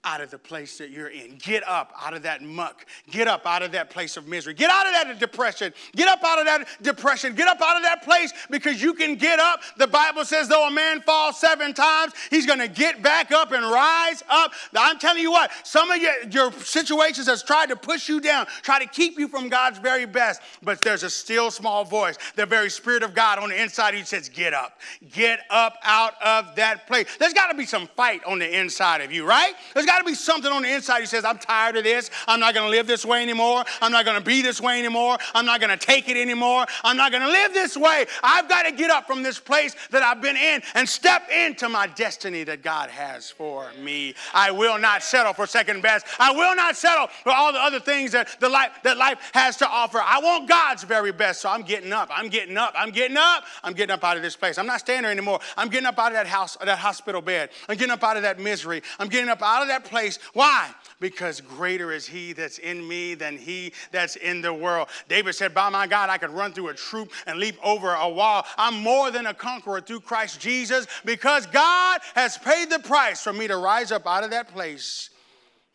out 0.08 0.22
of 0.22 0.30
the 0.30 0.38
place 0.38 0.78
that 0.78 0.90
you're 0.90 1.08
in. 1.08 1.36
Get 1.36 1.62
up 1.68 1.92
out 2.00 2.14
of 2.14 2.22
that 2.22 2.42
muck. 2.42 2.86
Get 3.10 3.28
up 3.28 3.46
out 3.46 3.62
of 3.62 3.72
that 3.72 3.90
place 3.90 4.16
of 4.16 4.26
misery. 4.26 4.54
Get 4.54 4.70
out 4.70 4.86
of 4.86 4.92
that 4.92 5.20
depression. 5.20 5.72
Get 5.94 6.08
up 6.08 6.24
out 6.24 6.38
of 6.38 6.46
that 6.46 6.66
depression. 6.82 7.34
Get 7.34 7.46
up 7.46 7.60
out 7.60 7.76
of 7.76 7.82
that 7.82 8.02
place 8.02 8.32
because 8.48 8.80
you 8.82 8.94
can 8.94 9.16
get 9.16 9.38
up. 9.38 9.60
The 9.76 9.86
Bible 9.86 10.24
says, 10.24 10.48
though 10.48 10.66
a 10.66 10.70
man 10.70 11.02
falls 11.02 11.38
seven 11.38 11.74
times, 11.74 12.14
he's 12.30 12.46
going 12.46 12.58
to 12.58 12.68
get 12.68 13.02
back 13.02 13.32
up 13.32 13.52
and 13.52 13.62
rise 13.62 14.22
up. 14.30 14.52
I'm 14.74 14.98
telling 14.98 15.22
you 15.22 15.30
what, 15.30 15.50
some 15.62 15.90
of 15.90 15.98
your, 15.98 16.14
your 16.30 16.52
situations 16.52 17.26
has 17.26 17.42
tried 17.42 17.68
to 17.68 17.76
push 17.76 18.08
you 18.08 18.20
down, 18.20 18.46
try 18.62 18.78
to 18.78 18.86
keep 18.86 19.18
you 19.18 19.28
from 19.28 19.50
God's 19.50 19.78
very 19.78 20.06
best, 20.06 20.40
but 20.62 20.80
there's 20.80 21.02
a 21.02 21.10
still 21.10 21.50
small 21.50 21.84
voice, 21.84 22.16
the 22.34 22.46
very 22.46 22.70
Spirit 22.70 23.02
of 23.02 23.14
God 23.14 23.38
on 23.38 23.50
the 23.50 23.60
inside 23.60 23.92
He 23.92 24.04
says, 24.04 24.30
Get 24.30 24.54
up. 24.54 24.80
Get 25.12 25.40
up 25.50 25.76
out 25.82 26.14
of 26.22 26.56
that 26.56 26.86
place. 26.86 27.06
There's 27.18 27.34
got 27.34 27.48
to 27.48 27.56
be 27.56 27.66
some 27.66 27.88
fight 27.88 28.22
on 28.24 28.38
the 28.38 28.58
inside 28.58 29.02
of 29.02 29.12
you, 29.12 29.26
right? 29.26 29.52
There's 29.74 29.84
got 29.84 29.97
to 29.98 30.04
be 30.04 30.14
something 30.14 30.50
on 30.50 30.62
the 30.62 30.74
inside. 30.74 31.00
He 31.00 31.06
says, 31.06 31.24
I'm 31.24 31.38
tired 31.38 31.76
of 31.76 31.84
this. 31.84 32.10
I'm 32.26 32.40
not 32.40 32.54
going 32.54 32.66
to 32.66 32.70
live 32.70 32.86
this 32.86 33.04
way 33.04 33.22
anymore. 33.22 33.64
I'm 33.80 33.92
not 33.92 34.04
going 34.04 34.18
to 34.18 34.24
be 34.24 34.42
this 34.42 34.60
way 34.60 34.78
anymore. 34.78 35.18
I'm 35.34 35.46
not 35.46 35.60
going 35.60 35.76
to 35.76 35.86
take 35.86 36.08
it 36.08 36.16
anymore. 36.16 36.66
I'm 36.84 36.96
not 36.96 37.12
going 37.12 37.22
to 37.22 37.28
live 37.28 37.54
this 37.54 37.76
way. 37.76 38.06
I've 38.22 38.48
got 38.48 38.64
to 38.64 38.72
get 38.72 38.90
up 38.90 39.06
from 39.06 39.22
this 39.22 39.38
place 39.38 39.74
that 39.90 40.02
I've 40.02 40.20
been 40.20 40.36
in 40.36 40.62
and 40.74 40.88
step 40.88 41.28
into 41.30 41.68
my 41.68 41.86
destiny 41.86 42.44
that 42.44 42.62
God 42.62 42.90
has 42.90 43.30
for 43.30 43.70
me. 43.80 44.14
I 44.34 44.50
will 44.50 44.78
not 44.78 45.02
settle 45.02 45.32
for 45.32 45.46
second 45.46 45.82
best. 45.82 46.06
I 46.18 46.32
will 46.32 46.54
not 46.54 46.76
settle 46.76 47.08
for 47.22 47.32
all 47.32 47.52
the 47.52 47.60
other 47.60 47.80
things 47.80 48.12
that, 48.12 48.28
the 48.40 48.48
life, 48.48 48.70
that 48.84 48.96
life 48.96 49.18
has 49.34 49.56
to 49.58 49.68
offer. 49.68 49.98
I 49.98 50.20
want 50.20 50.48
God's 50.48 50.84
very 50.84 51.12
best. 51.12 51.40
So 51.40 51.48
I'm 51.48 51.62
getting 51.62 51.92
up. 51.92 52.10
I'm 52.12 52.28
getting 52.28 52.56
up. 52.56 52.74
I'm 52.76 52.90
getting 52.90 53.16
up. 53.16 53.44
I'm 53.62 53.72
getting 53.72 53.92
up 53.92 54.04
out 54.04 54.16
of 54.16 54.22
this 54.22 54.36
place. 54.36 54.58
I'm 54.58 54.66
not 54.66 54.80
staying 54.80 55.02
there 55.02 55.10
anymore. 55.10 55.40
I'm 55.56 55.68
getting 55.68 55.86
up 55.86 55.98
out 55.98 56.08
of 56.08 56.14
that 56.14 56.26
house, 56.26 56.56
that 56.56 56.78
hospital 56.78 57.20
bed. 57.20 57.50
I'm 57.68 57.76
getting 57.76 57.92
up 57.92 58.02
out 58.02 58.16
of 58.16 58.22
that 58.22 58.38
misery. 58.38 58.82
I'm 58.98 59.08
getting 59.08 59.28
up 59.28 59.42
out 59.42 59.62
of 59.62 59.68
that 59.68 59.77
place 59.84 60.18
why? 60.32 60.70
Because 61.00 61.40
greater 61.40 61.92
is 61.92 62.06
he 62.06 62.32
that's 62.32 62.58
in 62.58 62.86
me 62.86 63.14
than 63.14 63.36
he 63.36 63.72
that's 63.92 64.16
in 64.16 64.40
the 64.40 64.52
world. 64.52 64.88
David 65.08 65.34
said, 65.34 65.54
By 65.54 65.68
my 65.68 65.86
God, 65.86 66.10
I 66.10 66.18
could 66.18 66.30
run 66.30 66.52
through 66.52 66.68
a 66.68 66.74
troop 66.74 67.12
and 67.26 67.38
leap 67.38 67.56
over 67.62 67.94
a 67.94 68.08
wall. 68.08 68.44
I'm 68.56 68.82
more 68.82 69.10
than 69.10 69.26
a 69.26 69.34
conqueror 69.34 69.80
through 69.80 70.00
Christ 70.00 70.40
Jesus 70.40 70.86
because 71.04 71.46
God 71.46 72.00
has 72.14 72.36
paid 72.38 72.70
the 72.70 72.80
price 72.80 73.22
for 73.22 73.32
me 73.32 73.46
to 73.46 73.56
rise 73.56 73.92
up 73.92 74.06
out 74.06 74.24
of 74.24 74.30
that 74.30 74.48
place. 74.48 75.10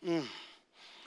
Mm 0.06 0.26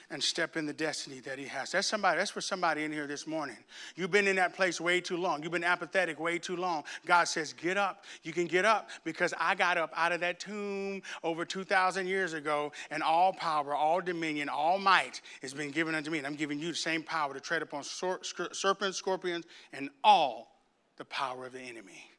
and 0.10 0.24
step 0.24 0.56
in 0.56 0.66
the 0.66 0.74
destiny 0.74 1.20
that 1.20 1.38
he 1.38 1.46
has. 1.46 1.72
That's 1.72 1.88
somebody, 1.88 2.18
that's 2.18 2.32
for 2.32 2.40
somebody 2.40 2.86
in 2.86 2.94
here 2.94 3.08
this 3.08 3.28
morning. 3.28 3.58
You've 3.96 4.12
been 4.12 4.28
in 4.28 4.38
that 4.38 4.54
place 4.54 4.80
way 4.80 5.02
too 5.02 5.18
long. 5.18 5.44
You've 5.44 5.52
been 5.52 5.66
apathetic 5.66 6.18
way 6.18 6.40
too 6.40 6.56
long. 6.56 6.86
God 7.06 7.26
says, 7.26 7.52
get 7.52 7.76
up. 7.76 8.06
You 8.24 8.32
can 8.32 8.46
get 8.46 8.64
up 8.64 8.90
because 9.04 9.34
I 9.38 9.54
got 9.54 9.78
up 9.78 9.92
out 9.96 10.14
of 10.14 10.22
that 10.22 10.40
tomb 10.40 11.02
over 11.24 11.44
2,000 11.44 12.08
years 12.08 12.34
ago, 12.34 12.72
and 12.90 13.04
all 13.04 13.34
power, 13.34 13.76
all 13.76 14.00
dominion, 14.00 14.48
all 14.48 14.78
might 14.78 15.22
has 15.42 15.54
been 15.54 15.72
given 15.72 15.94
unto 15.94 16.10
me. 16.10 16.20
And 16.20 16.28
I'm 16.28 16.36
giving 16.36 16.58
you 16.58 16.70
the 16.70 16.76
same 16.76 17.04
power 17.04 17.34
to 17.34 17.42
tread 17.42 17.62
upon 17.62 17.84
serpents, 17.84 18.98
scorpions, 18.98 19.46
and 19.74 19.90
all 20.06 20.62
the 20.96 21.06
power 21.06 21.46
of 21.46 21.52
the 21.52 21.62
enemy. 21.62 22.10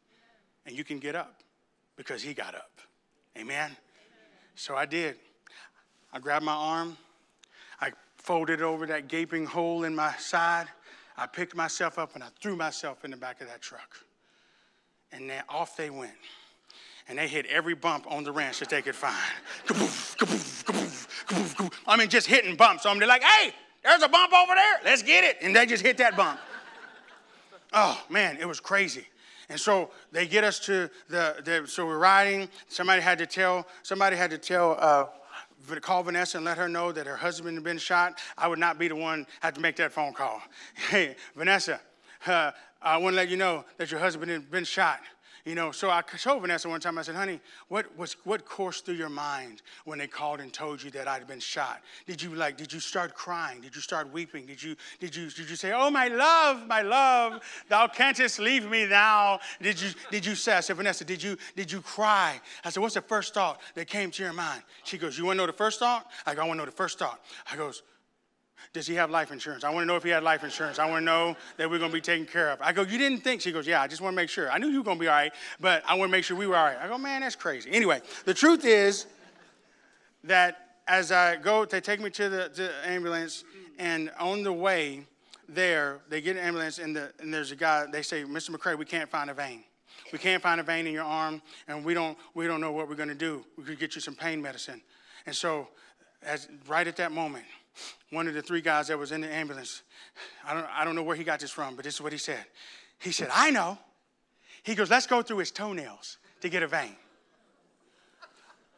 And 0.67 0.77
you 0.77 0.85
can 0.85 0.99
get 0.99 1.15
up 1.15 1.41
because 1.97 2.23
he 2.23 2.35
got 2.35 2.55
up. 2.55 2.71
Amen? 3.39 3.71
So 4.57 4.77
I 4.77 4.85
did. 4.85 5.17
I 6.13 6.19
grabbed 6.19 6.45
my 6.45 6.53
arm 6.53 6.99
folded 8.29 8.61
over 8.61 8.85
that 8.85 9.09
gaping 9.09 9.47
hole 9.47 9.85
in 9.85 9.95
my 9.95 10.13
side. 10.17 10.67
I 11.17 11.27
picked 11.27 11.57
myself 11.57 11.99
up 11.99 12.15
and 12.15 12.23
I 12.23 12.27
threw 12.43 12.57
myself 12.57 13.03
in 13.07 13.11
the 13.11 13.17
back 13.17 13.41
of 13.41 13.49
that 13.49 13.63
truck. 13.63 13.97
And 15.13 15.31
then 15.31 15.43
off 15.49 15.79
they 15.79 15.89
went. 15.89 16.13
And 17.09 17.19
they 17.19 17.27
hit 17.27 17.47
every 17.47 17.75
bump 17.75 18.05
on 18.07 18.25
the 18.25 18.33
ranch 18.33 18.59
that 18.59 18.69
they 18.69 18.83
could 18.83 18.95
find. 18.95 19.17
I 21.87 21.97
mean, 21.97 22.11
just 22.11 22.27
hitting 22.27 22.55
bumps 22.55 22.83
them. 22.83 22.99
They're 22.99 23.09
like, 23.09 23.23
hey, 23.23 23.55
there's 23.83 24.03
a 24.03 24.09
bump 24.09 24.35
over 24.35 24.55
there. 24.55 24.81
Let's 24.85 25.03
get 25.03 25.25
it. 25.25 25.39
And 25.41 25.57
they 25.57 25.65
just 25.65 25.83
hit 25.83 25.97
that 25.97 26.15
bump. 26.15 26.39
Oh, 27.73 27.99
man, 28.11 28.37
it 28.39 28.47
was 28.47 28.61
crazy. 28.61 29.07
And 29.49 29.59
so 29.59 29.91
they 30.13 30.27
get 30.27 30.45
us 30.45 30.61
to 30.67 30.91
the, 31.09 31.37
the 31.43 31.67
so 31.67 31.87
we're 31.87 31.97
riding. 31.97 32.51
Somebody 32.69 33.01
had 33.01 33.17
to 33.21 33.27
tell, 33.27 33.67
somebody 33.83 34.17
had 34.17 34.31
to 34.33 34.39
tell 34.39 34.77
uh, 34.79 35.07
call 35.81 36.03
Vanessa 36.03 36.39
and 36.39 36.45
let 36.45 36.59
her 36.59 36.69
know 36.69 36.93
that 36.93 37.07
her 37.07 37.17
husband 37.17 37.57
had 37.57 37.65
been 37.65 37.79
shot, 37.79 38.19
I 38.37 38.49
would 38.49 38.59
not 38.59 38.79
be 38.79 38.89
the 38.89 38.97
one 38.97 39.27
had 39.41 39.55
to 39.55 39.61
make 39.61 39.77
that 39.77 39.93
phone 39.93 40.13
call. 40.13 40.41
Hey, 40.91 41.17
Vanessa, 41.37 41.81
uh, 42.27 42.53
I 42.81 42.97
want 42.99 43.15
to 43.15 43.17
let 43.17 43.29
you 43.29 43.37
know 43.37 43.65
that 43.77 43.91
your 43.91 44.01
husband 44.01 44.31
had 44.31 44.51
been 44.51 44.65
shot. 44.65 45.01
You 45.49 45.55
know, 45.55 45.73
so 45.73 45.89
I 45.89 46.03
told 46.03 46.43
Vanessa 46.43 46.69
one 46.69 46.79
time, 46.79 46.99
I 46.99 47.03
said, 47.03 47.15
honey, 47.15 47.41
what 47.69 47.87
was 47.97 48.19
what 48.25 48.45
coursed 48.45 48.85
through 48.85 48.97
your 48.97 49.09
mind 49.09 49.63
when 49.87 49.99
they 49.99 50.07
called 50.07 50.41
and 50.41 50.53
told 50.53 50.83
you 50.83 50.91
that 50.91 51.09
I'd 51.09 51.27
been 51.27 51.41
shot? 51.41 51.81
Did 52.07 52.21
you 52.21 52.35
like, 52.35 52.59
did 52.59 52.71
you 52.71 52.81
start 52.81 53.15
crying? 53.15 53.63
Did 53.63 53.75
you 53.75 53.81
start 53.81 54.13
weeping? 54.13 54.45
Did 54.45 54.63
you 54.63 54.77
did 55.01 55.17
you 55.17 55.31
did 55.31 55.49
you 55.49 55.57
say, 55.57 55.73
Oh 55.75 55.91
my 55.91 56.09
love, 56.09 56.67
my 56.67 56.83
love, 56.83 57.41
thou 57.71 57.87
canst 57.89 58.39
leave 58.39 58.69
me 58.69 58.85
now? 58.85 59.41
Did 59.63 59.81
you 59.81 59.93
did 60.11 60.27
you 60.27 60.35
say, 60.35 60.53
I 60.53 60.61
said, 60.61 60.77
Vanessa, 60.77 61.03
did 61.03 61.23
you 61.23 61.39
did 61.57 61.73
you 61.73 61.81
cry? 61.81 62.39
I 62.63 62.69
said, 62.69 62.83
What's 62.83 62.97
the 62.97 63.01
first 63.01 63.33
thought 63.33 63.59
that 63.75 63.87
came 63.87 64.11
to 64.11 64.23
your 64.23 64.35
mind? 64.35 64.63
She 64.85 64.99
goes, 64.99 65.17
You 65.17 65.25
want 65.25 65.39
to 65.39 65.45
know 65.45 65.47
the 65.47 65.55
first 65.55 65.79
thought? 65.79 66.11
I 66.27 66.35
go, 66.35 66.43
I 66.43 66.45
want 66.45 66.59
to 66.59 66.67
know 66.67 66.71
the 66.71 66.77
first 66.77 66.99
thought. 66.99 67.21
I 67.51 67.57
goes, 67.57 67.83
does 68.73 68.87
he 68.87 68.95
have 68.95 69.11
life 69.11 69.33
insurance? 69.33 69.65
I 69.65 69.71
want 69.71 69.83
to 69.83 69.87
know 69.87 69.97
if 69.97 70.03
he 70.03 70.11
had 70.11 70.23
life 70.23 70.45
insurance. 70.45 70.79
I 70.79 70.89
want 70.89 71.03
to 71.03 71.05
know 71.05 71.37
that 71.57 71.71
we're 71.71 71.79
going 71.79 71.91
to 71.91 71.97
be 71.97 72.01
taken 72.01 72.27
care 72.27 72.51
of. 72.51 72.61
I 72.61 72.73
go, 72.73 72.83
You 72.83 72.99
didn't 72.99 73.21
think? 73.21 73.41
She 73.41 73.53
goes, 73.53 73.67
Yeah, 73.67 73.83
I 73.83 73.87
just 73.87 74.01
want 74.01 74.15
to 74.15 74.17
make 74.17 74.29
sure. 74.29 74.51
I 74.51 74.59
knew 74.59 74.69
you 74.69 74.79
were 74.79 74.85
going 74.85 74.99
to 74.99 75.03
be 75.03 75.09
all 75.09 75.15
right, 75.15 75.33
but 75.61 75.83
I 75.87 75.95
want 75.95 76.11
to 76.11 76.13
make 76.13 76.25
sure 76.25 76.37
we 76.37 76.47
were 76.47 76.57
all 76.57 76.65
right. 76.65 76.79
I 76.81 76.89
go, 76.89 76.99
Man, 76.99 77.23
that's 77.23 77.37
crazy. 77.37 77.71
Anyway, 77.73 78.01
the 78.25 78.35
truth 78.35 78.65
is 78.65 79.07
that 80.25 80.69
as 80.87 81.13
I 81.13 81.37
go, 81.37 81.65
they 81.65 81.81
take 81.81 82.01
me 82.01 82.11
to 82.11 82.29
the, 82.29 82.49
to 82.49 82.63
the 82.63 82.73
ambulance, 82.85 83.45
and 83.79 84.11
on 84.19 84.43
the 84.43 84.53
way 84.53 85.05
there, 85.49 86.01
they 86.09 86.21
get 86.21 86.37
an 86.37 86.43
ambulance, 86.43 86.79
and, 86.79 86.97
the, 86.97 87.13
and 87.21 87.33
there's 87.33 87.53
a 87.53 87.57
guy, 87.57 87.87
they 87.87 88.03
say, 88.03 88.25
Mr. 88.25 88.51
McCray, 88.51 88.77
we 88.77 88.85
can't 88.85 89.09
find 89.09 89.31
a 89.31 89.35
vein. 89.35 89.65
We 90.13 90.19
can't 90.19 90.43
find 90.43 90.61
a 90.61 90.65
vein 90.65 90.87
in 90.87 90.93
your 90.93 91.05
arm, 91.05 91.43
and 91.67 91.85
we 91.85 91.95
don't, 91.95 92.17
we 92.35 92.47
don't 92.47 92.61
know 92.61 92.73
what 92.73 92.89
we're 92.89 92.95
going 92.95 93.11
to 93.11 93.15
do. 93.15 93.45
We 93.57 93.65
could 93.65 93.79
get 93.79 93.95
you 93.95 94.01
some 94.01 94.15
pain 94.15 94.41
medicine. 94.41 94.81
And 95.27 95.35
so, 95.35 95.69
as, 96.23 96.49
right 96.67 96.87
at 96.87 96.97
that 96.97 97.13
moment, 97.13 97.45
one 98.11 98.29
of 98.29 98.35
the 98.35 98.43
three 98.43 98.61
guys 98.61 98.89
that 98.89 98.99
was 98.99 99.13
in 99.13 99.21
the 99.21 99.33
ambulance, 99.33 99.83
I 100.47 100.55
don't, 100.55 100.67
I 100.75 100.85
don't 100.85 100.95
know 100.95 101.03
where 101.03 101.17
he 101.17 101.25
got 101.25 101.41
this 101.41 101.51
from, 101.51 101.77
but 101.77 101.85
this 101.85 101.95
is 101.95 102.01
what 102.01 102.13
he 102.13 102.19
said. 102.19 102.45
He 102.99 103.13
said, 103.13 103.29
I 103.33 103.51
know. 103.51 103.79
He 104.63 104.75
goes, 104.75 104.91
let's 104.91 105.07
go 105.07 105.23
through 105.23 105.39
his 105.39 105.51
toenails 105.51 106.19
to 106.41 106.49
get 106.49 106.63
a 106.63 106.67
vein. 106.67 106.97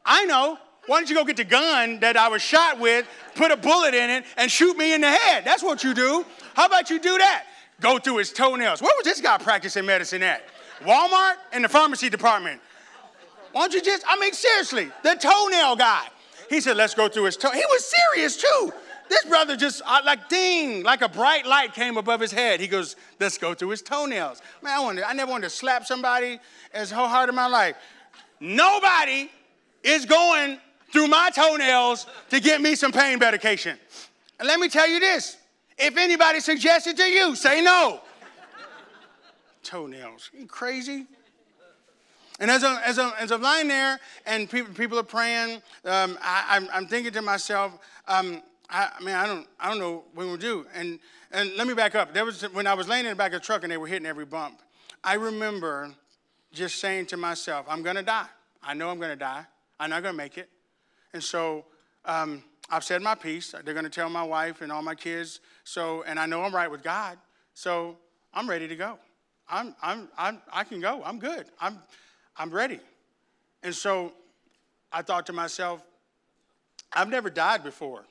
I 0.04 0.24
know. 0.24 0.58
Why 0.86 0.98
don't 0.98 1.08
you 1.10 1.14
go 1.14 1.24
get 1.24 1.36
the 1.36 1.44
gun 1.44 2.00
that 2.00 2.16
I 2.16 2.28
was 2.28 2.42
shot 2.42 2.80
with, 2.80 3.06
put 3.34 3.50
a 3.50 3.56
bullet 3.56 3.94
in 3.94 4.10
it, 4.10 4.24
and 4.36 4.50
shoot 4.50 4.76
me 4.76 4.94
in 4.94 5.00
the 5.02 5.10
head? 5.10 5.44
That's 5.44 5.62
what 5.62 5.84
you 5.84 5.94
do. 5.94 6.24
How 6.54 6.66
about 6.66 6.90
you 6.90 6.98
do 6.98 7.18
that? 7.18 7.44
Go 7.80 7.98
through 7.98 8.18
his 8.18 8.32
toenails. 8.32 8.82
Where 8.82 8.92
was 8.96 9.04
this 9.04 9.20
guy 9.20 9.38
practicing 9.38 9.86
medicine 9.86 10.22
at? 10.22 10.42
Walmart 10.80 11.34
and 11.52 11.64
the 11.64 11.68
pharmacy 11.68 12.08
department. 12.08 12.60
Why 13.52 13.62
don't 13.62 13.74
you 13.74 13.82
just, 13.82 14.04
I 14.08 14.18
mean, 14.18 14.32
seriously, 14.32 14.90
the 15.02 15.14
toenail 15.14 15.76
guy. 15.76 16.06
He 16.48 16.60
said, 16.60 16.76
let's 16.76 16.94
go 16.94 17.08
through 17.08 17.24
his 17.24 17.36
toe. 17.36 17.50
He 17.50 17.64
was 17.68 17.92
serious 18.12 18.36
too. 18.36 18.72
This 19.10 19.24
brother 19.24 19.56
just, 19.56 19.82
like, 20.04 20.28
ding, 20.28 20.84
like 20.84 21.02
a 21.02 21.08
bright 21.08 21.44
light 21.44 21.74
came 21.74 21.96
above 21.96 22.20
his 22.20 22.30
head. 22.30 22.60
He 22.60 22.68
goes, 22.68 22.94
let's 23.18 23.38
go 23.38 23.54
through 23.54 23.70
his 23.70 23.82
toenails. 23.82 24.40
Man, 24.62 24.72
I, 24.72 24.80
wanted, 24.80 25.02
I 25.02 25.14
never 25.14 25.32
wanted 25.32 25.48
to 25.48 25.50
slap 25.50 25.84
somebody 25.84 26.38
as 26.72 26.92
hard 26.92 27.28
in 27.28 27.34
my 27.34 27.48
life. 27.48 27.74
Nobody 28.38 29.28
is 29.82 30.06
going 30.06 30.60
through 30.92 31.08
my 31.08 31.30
toenails 31.34 32.06
to 32.28 32.38
get 32.38 32.60
me 32.60 32.76
some 32.76 32.92
pain 32.92 33.18
medication. 33.18 33.76
And 34.38 34.46
let 34.46 34.60
me 34.60 34.68
tell 34.68 34.88
you 34.88 35.00
this 35.00 35.36
if 35.76 35.96
anybody 35.96 36.38
suggested 36.38 36.96
to 36.96 37.02
you, 37.02 37.34
say 37.34 37.60
no. 37.62 38.00
toenails. 39.64 40.30
You 40.38 40.46
crazy? 40.46 41.06
And 42.38 42.48
as 42.48 42.62
I'm, 42.62 42.78
as 42.84 42.96
I'm, 42.96 43.12
as 43.18 43.32
I'm 43.32 43.42
lying 43.42 43.66
there 43.66 43.98
and 44.24 44.48
people, 44.48 44.72
people 44.72 45.00
are 45.00 45.02
praying, 45.02 45.60
um, 45.84 46.16
I, 46.22 46.64
am 46.72 46.86
thinking 46.86 47.12
to 47.14 47.22
myself, 47.22 47.76
um, 48.06 48.40
I, 48.70 48.90
mean, 49.00 49.14
I 49.14 49.26
don't, 49.26 49.46
I 49.58 49.68
don't 49.68 49.78
know 49.78 50.04
what 50.14 50.26
we'll 50.26 50.36
do. 50.36 50.66
And, 50.74 51.00
and 51.32 51.54
let 51.56 51.66
me 51.66 51.74
back 51.74 51.94
up. 51.94 52.14
There 52.14 52.24
was, 52.24 52.42
when 52.52 52.66
I 52.66 52.74
was 52.74 52.88
laying 52.88 53.04
in 53.04 53.10
the 53.10 53.16
back 53.16 53.32
of 53.32 53.40
the 53.40 53.46
truck 53.46 53.62
and 53.62 53.72
they 53.72 53.76
were 53.76 53.86
hitting 53.86 54.06
every 54.06 54.24
bump, 54.24 54.60
I 55.02 55.14
remember 55.14 55.92
just 56.52 56.76
saying 56.76 57.06
to 57.06 57.16
myself, 57.16 57.66
I'm 57.68 57.82
to 57.96 58.02
die. 58.02 58.26
I 58.62 58.74
know 58.74 58.90
I'm 58.90 58.98
to 59.10 59.16
die. 59.16 59.44
I'm 59.78 59.90
not 59.90 60.02
to 60.04 60.12
make 60.12 60.38
it. 60.38 60.48
And 61.12 61.22
so 61.22 61.64
um, 62.04 62.44
I've 62.70 62.84
said 62.84 63.02
my 63.02 63.14
piece. 63.14 63.54
They're 63.64 63.74
to 63.84 63.90
tell 63.90 64.08
my 64.08 64.22
wife 64.22 64.60
and 64.60 64.70
all 64.70 64.82
my 64.82 64.94
kids. 64.94 65.40
So, 65.64 66.02
and 66.02 66.18
I 66.18 66.26
know 66.26 66.42
I'm 66.42 66.54
right 66.54 66.70
with 66.70 66.82
God. 66.82 67.18
So 67.54 67.96
I'm 68.32 68.48
ready 68.48 68.68
to 68.68 68.76
go. 68.76 68.98
I'm, 69.48 69.74
I'm, 69.82 70.08
I'm, 70.16 70.40
I 70.52 70.62
can 70.64 70.80
go. 70.80 71.02
I'm 71.04 71.18
good. 71.18 71.46
I'm, 71.60 71.80
I'm 72.36 72.50
ready. 72.50 72.78
And 73.62 73.74
so 73.74 74.12
I 74.92 75.02
thought 75.02 75.26
to 75.26 75.32
myself, 75.32 75.82
I've 76.92 77.08
never 77.08 77.30
died 77.30 77.64
before. 77.64 78.04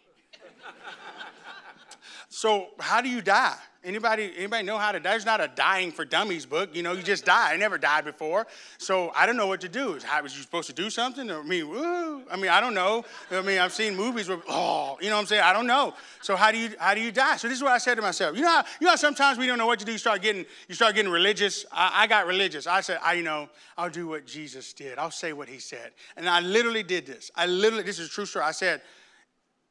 So 2.30 2.68
how 2.80 3.02
do 3.02 3.10
you 3.10 3.22
die? 3.22 3.58
Anybody, 3.82 4.34
anybody 4.36 4.64
know 4.64 4.78
how 4.78 4.92
to 4.92 5.00
die? 5.00 5.12
There's 5.12 5.26
not 5.26 5.40
a 5.40 5.50
dying 5.56 5.94
for 5.94 6.04
dummies 6.04 6.46
book. 6.46 6.76
You 6.76 6.84
know, 6.84 6.92
you 6.92 7.02
just 7.02 7.24
die. 7.24 7.54
I 7.54 7.56
never 7.56 7.78
died 7.78 8.04
before. 8.04 8.46
So 8.78 9.10
I 9.16 9.26
don't 9.26 9.38
know 9.38 9.48
what 9.48 9.62
to 9.62 9.70
do. 9.70 9.98
How, 10.04 10.22
was 10.22 10.36
you 10.36 10.42
supposed 10.42 10.68
to 10.68 10.74
do 10.74 10.90
something? 10.90 11.32
Or, 11.32 11.40
I 11.40 11.44
mean, 11.44 11.70
woo, 11.70 12.24
I 12.30 12.36
mean, 12.36 12.52
I 12.52 12.60
don't 12.60 12.74
know. 12.74 13.06
I 13.32 13.42
mean, 13.42 13.58
I've 13.58 13.72
seen 13.72 13.96
movies 13.96 14.28
where, 14.28 14.40
oh, 14.50 14.98
you 15.00 15.08
know 15.08 15.16
what 15.16 15.22
I'm 15.22 15.28
saying? 15.28 15.44
I 15.44 15.54
don't 15.54 15.66
know. 15.66 15.94
So 16.22 16.36
how 16.36 16.52
do 16.52 16.58
you 16.58 16.72
how 16.78 16.94
do 16.94 17.00
you 17.00 17.14
die? 17.14 17.38
So 17.38 17.48
this 17.48 17.56
is 17.56 17.64
what 17.64 17.72
I 17.72 17.78
said 17.78 17.96
to 17.96 18.02
myself. 18.02 18.36
You 18.36 18.42
know 18.42 18.50
how, 18.50 18.66
you 18.82 18.86
know 18.86 18.92
how 18.92 18.98
sometimes 18.98 19.38
we 19.38 19.48
don't 19.48 19.58
know 19.58 19.68
what 19.68 19.80
to 19.80 19.86
do, 19.86 19.94
you 19.94 19.98
start 19.98 20.22
getting, 20.22 20.46
you 20.68 20.76
start 20.76 20.94
getting 20.94 21.12
religious. 21.12 21.66
I, 21.72 22.04
I 22.04 22.08
got 22.08 22.28
religious. 22.28 22.68
I 22.68 22.82
said, 22.82 23.00
I 23.02 23.14
you 23.14 23.24
know, 23.24 23.48
I'll 23.78 23.90
do 23.90 24.10
what 24.10 24.28
Jesus 24.28 24.74
did. 24.74 24.98
I'll 24.98 25.10
say 25.10 25.32
what 25.32 25.48
he 25.48 25.60
said. 25.60 25.92
And 26.18 26.28
I 26.28 26.42
literally 26.42 26.84
did 26.84 27.06
this. 27.06 27.32
I 27.34 27.46
literally, 27.46 27.86
this 27.86 27.98
is 27.98 28.10
true 28.10 28.26
story. 28.26 28.44
I 28.44 28.52
said, 28.52 28.82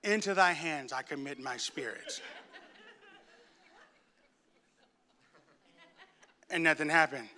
into 0.03 0.35
thy 0.35 0.53
hands 0.53 0.93
I 0.93 1.03
commit 1.03 1.39
my 1.39 1.57
spirit. 1.57 2.21
and 6.51 6.65
nothing 6.65 6.89
happened. 6.89 7.29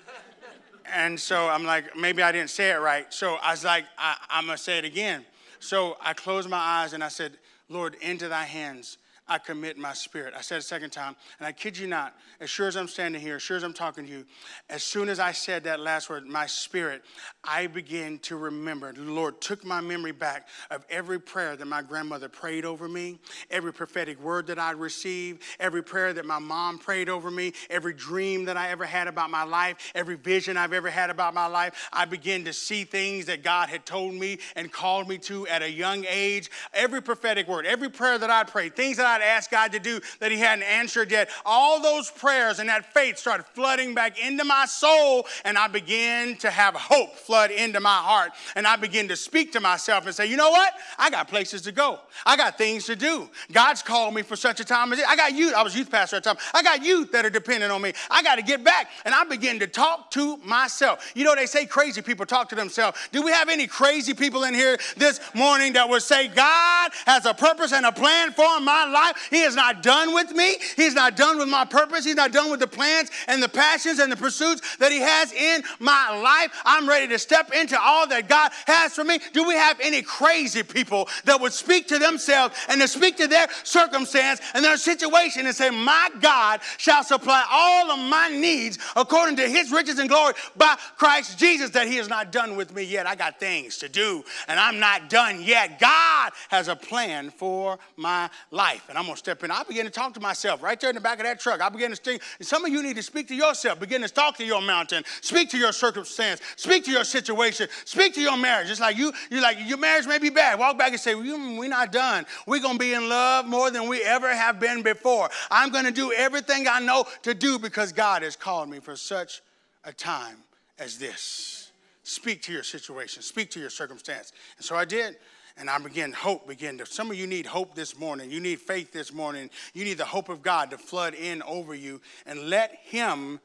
And 0.92 1.18
so 1.18 1.48
I'm 1.48 1.64
like, 1.64 1.96
maybe 1.96 2.22
I 2.22 2.32
didn't 2.32 2.50
say 2.50 2.70
it 2.70 2.80
right. 2.80 3.12
So 3.12 3.36
I 3.42 3.52
was 3.52 3.64
like, 3.64 3.84
I, 3.96 4.16
am 4.30 4.46
going 4.46 4.56
to 4.56 4.62
say 4.62 4.78
it 4.78 4.84
again. 4.84 5.24
So 5.60 5.96
I 6.00 6.14
closed 6.14 6.48
my 6.48 6.58
eyes 6.58 6.92
and 6.92 7.04
I 7.04 7.08
said, 7.08 7.38
Lord, 7.68 7.96
into 8.00 8.28
thy 8.28 8.44
hands 8.44 8.98
I 9.30 9.38
commit 9.38 9.78
my 9.78 9.92
spirit. 9.92 10.34
I 10.36 10.40
said 10.40 10.58
a 10.58 10.62
second 10.62 10.90
time, 10.90 11.14
and 11.38 11.46
I 11.46 11.52
kid 11.52 11.78
you 11.78 11.86
not, 11.86 12.16
as 12.40 12.50
sure 12.50 12.66
as 12.66 12.76
I'm 12.76 12.88
standing 12.88 13.20
here, 13.20 13.36
as 13.36 13.42
sure 13.42 13.56
as 13.56 13.62
I'm 13.62 13.72
talking 13.72 14.04
to 14.04 14.10
you, 14.10 14.26
as 14.68 14.82
soon 14.82 15.08
as 15.08 15.20
I 15.20 15.30
said 15.30 15.62
that 15.64 15.78
last 15.78 16.10
word, 16.10 16.26
my 16.26 16.46
spirit, 16.46 17.02
I 17.44 17.68
began 17.68 18.18
to 18.20 18.36
remember. 18.36 18.92
The 18.92 19.02
Lord 19.02 19.40
took 19.40 19.64
my 19.64 19.80
memory 19.80 20.10
back 20.10 20.48
of 20.72 20.84
every 20.90 21.20
prayer 21.20 21.54
that 21.54 21.64
my 21.64 21.80
grandmother 21.80 22.28
prayed 22.28 22.64
over 22.64 22.88
me, 22.88 23.20
every 23.52 23.72
prophetic 23.72 24.20
word 24.20 24.48
that 24.48 24.58
I 24.58 24.72
received, 24.72 25.42
every 25.60 25.84
prayer 25.84 26.12
that 26.12 26.26
my 26.26 26.40
mom 26.40 26.78
prayed 26.78 27.08
over 27.08 27.30
me, 27.30 27.52
every 27.70 27.94
dream 27.94 28.46
that 28.46 28.56
I 28.56 28.70
ever 28.70 28.84
had 28.84 29.06
about 29.06 29.30
my 29.30 29.44
life, 29.44 29.92
every 29.94 30.16
vision 30.16 30.56
I've 30.56 30.72
ever 30.72 30.90
had 30.90 31.08
about 31.08 31.34
my 31.34 31.46
life. 31.46 31.88
I 31.92 32.04
began 32.04 32.44
to 32.46 32.52
see 32.52 32.82
things 32.82 33.26
that 33.26 33.44
God 33.44 33.68
had 33.68 33.86
told 33.86 34.12
me 34.12 34.38
and 34.56 34.72
called 34.72 35.08
me 35.08 35.18
to 35.18 35.46
at 35.46 35.62
a 35.62 35.70
young 35.70 36.04
age. 36.08 36.50
Every 36.74 37.00
prophetic 37.00 37.46
word, 37.46 37.64
every 37.64 37.90
prayer 37.90 38.18
that 38.18 38.30
I 38.30 38.42
prayed, 38.42 38.74
things 38.74 38.96
that 38.96 39.06
I 39.06 39.19
I'd 39.20 39.26
asked 39.26 39.50
God 39.50 39.72
to 39.72 39.78
do 39.78 40.00
that 40.20 40.30
He 40.30 40.38
hadn't 40.38 40.64
answered 40.64 41.10
yet. 41.10 41.30
All 41.44 41.80
those 41.80 42.10
prayers 42.10 42.58
and 42.58 42.68
that 42.68 42.92
faith 42.92 43.18
started 43.18 43.44
flooding 43.46 43.94
back 43.94 44.18
into 44.24 44.44
my 44.44 44.66
soul, 44.66 45.26
and 45.44 45.58
I 45.58 45.68
began 45.68 46.36
to 46.38 46.50
have 46.50 46.74
hope 46.74 47.16
flood 47.16 47.50
into 47.50 47.80
my 47.80 47.96
heart. 47.96 48.32
And 48.56 48.66
I 48.66 48.76
began 48.76 49.08
to 49.08 49.16
speak 49.16 49.52
to 49.52 49.60
myself 49.60 50.06
and 50.06 50.14
say, 50.14 50.26
you 50.26 50.36
know 50.36 50.50
what? 50.50 50.72
I 50.98 51.10
got 51.10 51.28
places 51.28 51.62
to 51.62 51.72
go. 51.72 51.98
I 52.24 52.36
got 52.36 52.58
things 52.58 52.86
to 52.86 52.96
do. 52.96 53.28
God's 53.52 53.82
called 53.82 54.14
me 54.14 54.22
for 54.22 54.36
such 54.36 54.60
a 54.60 54.64
time 54.64 54.92
as 54.92 54.98
this. 54.98 55.08
I 55.08 55.16
got 55.16 55.34
youth. 55.34 55.54
I 55.54 55.62
was 55.62 55.76
youth 55.76 55.90
pastor 55.90 56.16
at 56.16 56.24
the 56.24 56.34
time. 56.34 56.42
I 56.54 56.62
got 56.62 56.84
youth 56.84 57.12
that 57.12 57.24
are 57.24 57.30
dependent 57.30 57.72
on 57.72 57.82
me. 57.82 57.92
I 58.10 58.22
got 58.22 58.36
to 58.36 58.42
get 58.42 58.64
back. 58.64 58.88
And 59.04 59.14
I 59.14 59.24
begin 59.24 59.58
to 59.60 59.66
talk 59.66 60.10
to 60.12 60.36
myself. 60.38 61.12
You 61.14 61.24
know, 61.24 61.34
they 61.34 61.46
say 61.46 61.66
crazy 61.66 62.02
people 62.02 62.26
talk 62.26 62.48
to 62.50 62.54
themselves. 62.54 62.98
Do 63.12 63.22
we 63.22 63.32
have 63.32 63.48
any 63.48 63.66
crazy 63.66 64.14
people 64.14 64.44
in 64.44 64.54
here 64.54 64.78
this 64.96 65.20
morning 65.34 65.74
that 65.74 65.88
would 65.88 66.02
say, 66.02 66.28
God 66.28 66.90
has 67.06 67.26
a 67.26 67.34
purpose 67.34 67.72
and 67.72 67.86
a 67.86 67.92
plan 67.92 68.32
for 68.32 68.60
my 68.60 68.84
life? 68.86 69.09
He 69.30 69.42
is 69.42 69.54
not 69.54 69.82
done 69.82 70.14
with 70.14 70.32
me. 70.32 70.56
He's 70.76 70.94
not 70.94 71.16
done 71.16 71.38
with 71.38 71.48
my 71.48 71.64
purpose. 71.64 72.04
He's 72.04 72.16
not 72.16 72.32
done 72.32 72.50
with 72.50 72.60
the 72.60 72.66
plans 72.66 73.10
and 73.26 73.42
the 73.42 73.48
passions 73.48 73.98
and 73.98 74.10
the 74.10 74.16
pursuits 74.16 74.76
that 74.76 74.92
He 74.92 75.00
has 75.00 75.32
in 75.32 75.62
my 75.78 76.20
life. 76.20 76.52
I'm 76.64 76.88
ready 76.88 77.08
to 77.08 77.18
step 77.18 77.52
into 77.52 77.80
all 77.80 78.06
that 78.08 78.28
God 78.28 78.50
has 78.66 78.94
for 78.94 79.04
me. 79.04 79.18
Do 79.32 79.46
we 79.46 79.54
have 79.54 79.78
any 79.80 80.02
crazy 80.02 80.62
people 80.62 81.08
that 81.24 81.40
would 81.40 81.52
speak 81.52 81.88
to 81.88 81.98
themselves 81.98 82.54
and 82.68 82.80
to 82.80 82.88
speak 82.88 83.16
to 83.18 83.26
their 83.26 83.48
circumstance 83.64 84.40
and 84.54 84.64
their 84.64 84.76
situation 84.76 85.46
and 85.46 85.54
say, 85.54 85.70
My 85.70 86.10
God 86.20 86.60
shall 86.78 87.04
supply 87.04 87.44
all 87.50 87.90
of 87.90 87.98
my 87.98 88.28
needs 88.28 88.78
according 88.96 89.36
to 89.36 89.48
His 89.48 89.72
riches 89.72 89.98
and 89.98 90.08
glory 90.08 90.34
by 90.56 90.76
Christ 90.96 91.38
Jesus, 91.38 91.70
that 91.70 91.86
He 91.86 91.98
is 91.98 92.08
not 92.08 92.32
done 92.32 92.56
with 92.56 92.74
me 92.74 92.82
yet. 92.82 93.06
I 93.06 93.14
got 93.14 93.40
things 93.40 93.78
to 93.78 93.88
do 93.88 94.24
and 94.48 94.58
I'm 94.58 94.78
not 94.78 95.08
done 95.08 95.42
yet. 95.42 95.78
God 95.78 96.32
has 96.48 96.68
a 96.68 96.76
plan 96.76 97.30
for 97.30 97.78
my 97.96 98.30
life. 98.50 98.86
And 98.88 98.98
I'm 99.00 99.06
going 99.06 99.14
to 99.14 99.18
step 99.18 99.42
in. 99.42 99.50
I 99.50 99.62
begin 99.62 99.86
to 99.86 99.90
talk 99.90 100.12
to 100.12 100.20
myself 100.20 100.62
right 100.62 100.78
there 100.78 100.90
in 100.90 100.94
the 100.94 101.00
back 101.00 101.18
of 101.20 101.24
that 101.24 101.40
truck. 101.40 101.62
I 101.62 101.70
begin 101.70 101.88
to 101.88 101.96
speak. 101.96 102.20
Some 102.42 102.66
of 102.66 102.70
you 102.70 102.82
need 102.82 102.96
to 102.96 103.02
speak 103.02 103.28
to 103.28 103.34
yourself. 103.34 103.80
Begin 103.80 104.02
to 104.02 104.08
talk 104.10 104.36
to 104.36 104.44
your 104.44 104.60
mountain. 104.60 105.04
Speak 105.22 105.48
to 105.50 105.56
your 105.56 105.72
circumstance. 105.72 106.42
Speak 106.56 106.84
to 106.84 106.90
your 106.90 107.04
situation. 107.04 107.68
Speak 107.86 108.12
to 108.14 108.20
your 108.20 108.36
marriage. 108.36 108.68
It's 108.68 108.78
like 108.78 108.98
you, 108.98 109.10
you're 109.30 109.40
like 109.40 109.56
your 109.64 109.78
marriage 109.78 110.06
may 110.06 110.18
be 110.18 110.28
bad. 110.28 110.58
Walk 110.58 110.76
back 110.76 110.90
and 110.92 111.00
say, 111.00 111.14
we're 111.14 111.68
not 111.68 111.92
done. 111.92 112.26
We're 112.46 112.60
going 112.60 112.74
to 112.74 112.78
be 112.78 112.92
in 112.92 113.08
love 113.08 113.46
more 113.46 113.70
than 113.70 113.88
we 113.88 114.02
ever 114.02 114.28
have 114.28 114.60
been 114.60 114.82
before. 114.82 115.30
I'm 115.50 115.70
going 115.70 115.86
to 115.86 115.92
do 115.92 116.12
everything 116.12 116.68
I 116.68 116.80
know 116.80 117.06
to 117.22 117.32
do 117.32 117.58
because 117.58 117.92
God 117.92 118.22
has 118.22 118.36
called 118.36 118.68
me 118.68 118.80
for 118.80 118.96
such 118.96 119.40
a 119.84 119.94
time 119.94 120.36
as 120.78 120.98
this. 120.98 121.72
Speak 122.02 122.42
to 122.42 122.52
your 122.52 122.64
situation. 122.64 123.22
Speak 123.22 123.50
to 123.52 123.60
your 123.60 123.70
circumstance. 123.70 124.32
And 124.58 124.64
so 124.66 124.76
I 124.76 124.84
did. 124.84 125.16
And 125.60 125.68
I 125.68 125.76
begin, 125.76 126.12
hope 126.12 126.48
begin 126.48 126.78
to, 126.78 126.86
some 126.86 127.10
of 127.10 127.18
you 127.18 127.26
need 127.26 127.44
hope 127.44 127.74
this 127.74 127.98
morning. 127.98 128.30
You 128.30 128.40
need 128.40 128.60
faith 128.60 128.92
this 128.92 129.12
morning. 129.12 129.50
You 129.74 129.84
need 129.84 129.98
the 129.98 130.06
hope 130.06 130.30
of 130.30 130.40
God 130.40 130.70
to 130.70 130.78
flood 130.78 131.12
in 131.12 131.42
over 131.42 131.74
you 131.74 132.00
and 132.24 132.48
let 132.48 132.78
Him 132.82 133.38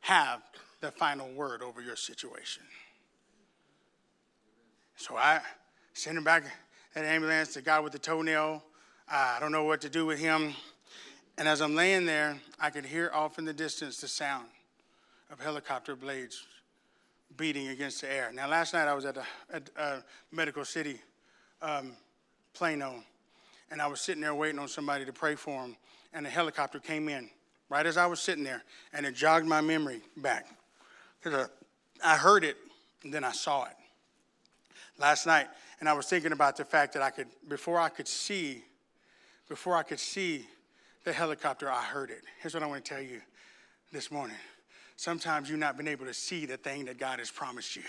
have 0.00 0.42
the 0.80 0.90
final 0.90 1.30
word 1.30 1.62
over 1.62 1.80
your 1.80 1.94
situation. 1.94 2.64
So 4.96 5.16
I 5.16 5.40
send 5.94 6.18
him 6.18 6.24
back 6.24 6.42
that 6.94 7.04
ambulance, 7.04 7.54
the 7.54 7.62
guy 7.62 7.78
with 7.78 7.92
the 7.92 7.98
toenail. 8.00 8.62
I 9.08 9.38
don't 9.38 9.52
know 9.52 9.64
what 9.64 9.80
to 9.82 9.88
do 9.88 10.04
with 10.04 10.18
him. 10.18 10.54
And 11.38 11.46
as 11.46 11.60
I'm 11.60 11.74
laying 11.74 12.04
there, 12.04 12.36
I 12.60 12.70
could 12.70 12.84
hear 12.84 13.10
off 13.14 13.38
in 13.38 13.44
the 13.44 13.52
distance 13.52 14.00
the 14.00 14.08
sound 14.08 14.48
of 15.30 15.40
helicopter 15.40 15.94
blades 15.94 16.44
beating 17.36 17.68
against 17.68 18.00
the 18.00 18.12
air. 18.12 18.30
Now, 18.34 18.48
last 18.48 18.74
night 18.74 18.88
I 18.88 18.94
was 18.94 19.04
at 19.04 19.16
a, 19.16 19.24
at 19.52 19.70
a 19.76 20.04
Medical 20.30 20.64
City 20.64 21.00
um, 21.62 21.92
Plano, 22.54 23.02
and 23.70 23.80
I 23.80 23.86
was 23.86 24.00
sitting 24.00 24.20
there 24.20 24.34
waiting 24.34 24.58
on 24.58 24.68
somebody 24.68 25.04
to 25.04 25.12
pray 25.12 25.34
for 25.34 25.64
him, 25.64 25.76
and 26.12 26.26
a 26.26 26.30
helicopter 26.30 26.78
came 26.78 27.08
in 27.08 27.30
right 27.70 27.86
as 27.86 27.96
I 27.96 28.04
was 28.04 28.20
sitting 28.20 28.44
there, 28.44 28.62
and 28.92 29.06
it 29.06 29.14
jogged 29.14 29.46
my 29.46 29.62
memory 29.62 30.02
back. 30.18 30.46
Because 31.22 31.48
I 32.04 32.16
heard 32.16 32.44
it, 32.44 32.56
and 33.02 33.14
then 33.14 33.24
I 33.24 33.32
saw 33.32 33.64
it 33.64 33.76
last 34.98 35.26
night, 35.26 35.46
and 35.80 35.88
I 35.88 35.94
was 35.94 36.06
thinking 36.06 36.32
about 36.32 36.56
the 36.56 36.64
fact 36.64 36.92
that 36.94 37.02
I 37.02 37.10
could, 37.10 37.28
before 37.48 37.80
I 37.80 37.88
could 37.88 38.08
see, 38.08 38.62
before 39.48 39.76
I 39.76 39.82
could 39.82 40.00
see 40.00 40.46
the 41.04 41.12
helicopter, 41.12 41.70
I 41.70 41.82
heard 41.82 42.10
it. 42.10 42.22
Here's 42.40 42.54
what 42.54 42.62
I 42.62 42.66
want 42.66 42.84
to 42.84 42.94
tell 42.94 43.02
you 43.02 43.20
this 43.90 44.10
morning. 44.10 44.36
Sometimes 44.96 45.48
you've 45.48 45.58
not 45.58 45.76
been 45.76 45.88
able 45.88 46.06
to 46.06 46.14
see 46.14 46.46
the 46.46 46.56
thing 46.56 46.84
that 46.84 46.98
God 46.98 47.18
has 47.18 47.30
promised 47.30 47.74
you. 47.74 47.82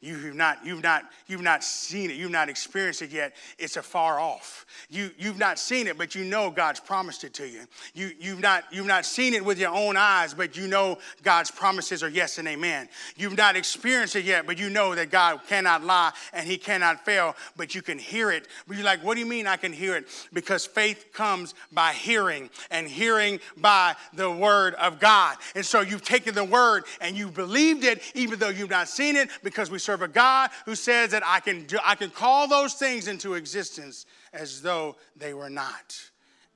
You've 0.00 0.34
not, 0.34 0.64
you've 0.64 0.82
not, 0.82 1.04
you've 1.26 1.42
not 1.42 1.64
seen 1.64 2.10
it. 2.10 2.16
You've 2.16 2.30
not 2.30 2.48
experienced 2.48 3.02
it 3.02 3.10
yet. 3.10 3.34
It's 3.58 3.76
afar 3.76 4.20
off. 4.20 4.66
You, 4.90 5.10
you've 5.18 5.38
not 5.38 5.58
seen 5.58 5.86
it, 5.86 5.96
but 5.96 6.14
you 6.14 6.24
know 6.24 6.50
God's 6.50 6.80
promised 6.80 7.24
it 7.24 7.34
to 7.34 7.48
you. 7.48 7.62
you 7.94 8.10
you've, 8.20 8.40
not, 8.40 8.64
you've 8.70 8.86
not 8.86 9.04
seen 9.04 9.34
it 9.34 9.44
with 9.44 9.58
your 9.58 9.70
own 9.70 9.96
eyes, 9.96 10.34
but 10.34 10.56
you 10.56 10.68
know 10.68 10.98
God's 11.22 11.50
promises 11.50 12.02
are 12.02 12.08
yes 12.08 12.38
and 12.38 12.46
amen. 12.48 12.88
You've 13.16 13.36
not 13.36 13.56
experienced 13.56 14.16
it 14.16 14.24
yet, 14.24 14.46
but 14.46 14.58
you 14.58 14.68
know 14.68 14.94
that 14.94 15.10
God 15.10 15.40
cannot 15.48 15.82
lie 15.82 16.12
and 16.32 16.46
he 16.46 16.58
cannot 16.58 17.04
fail, 17.04 17.34
but 17.56 17.74
you 17.74 17.82
can 17.82 17.98
hear 17.98 18.30
it. 18.30 18.48
But 18.66 18.76
you're 18.76 18.84
like, 18.84 19.02
what 19.02 19.14
do 19.14 19.20
you 19.20 19.26
mean 19.26 19.46
I 19.46 19.56
can 19.56 19.72
hear 19.72 19.96
it? 19.96 20.08
Because 20.32 20.66
faith 20.66 21.12
comes 21.12 21.54
by 21.72 21.92
hearing 21.92 22.50
and 22.70 22.86
hearing 22.86 23.40
by 23.56 23.94
the 24.12 24.30
word 24.30 24.74
of 24.74 25.00
God. 25.00 25.36
And 25.54 25.64
so 25.64 25.80
you've 25.80 26.04
taken 26.04 26.34
the 26.34 26.44
word 26.44 26.84
and 27.00 27.16
you 27.16 27.28
believed 27.28 27.84
it, 27.84 28.02
even 28.14 28.38
though 28.38 28.48
you've 28.48 28.70
not 28.70 28.88
seen 28.88 29.16
it, 29.16 29.30
because 29.42 29.70
we 29.70 29.78
serve 29.86 30.02
a 30.02 30.08
God 30.08 30.50
who 30.66 30.74
says 30.74 31.12
that 31.12 31.22
I 31.24 31.40
can, 31.40 31.64
do, 31.64 31.78
I 31.82 31.94
can 31.94 32.10
call 32.10 32.48
those 32.48 32.74
things 32.74 33.08
into 33.08 33.34
existence 33.34 34.04
as 34.32 34.60
though 34.60 34.96
they 35.16 35.32
were 35.32 35.48
not. 35.48 35.98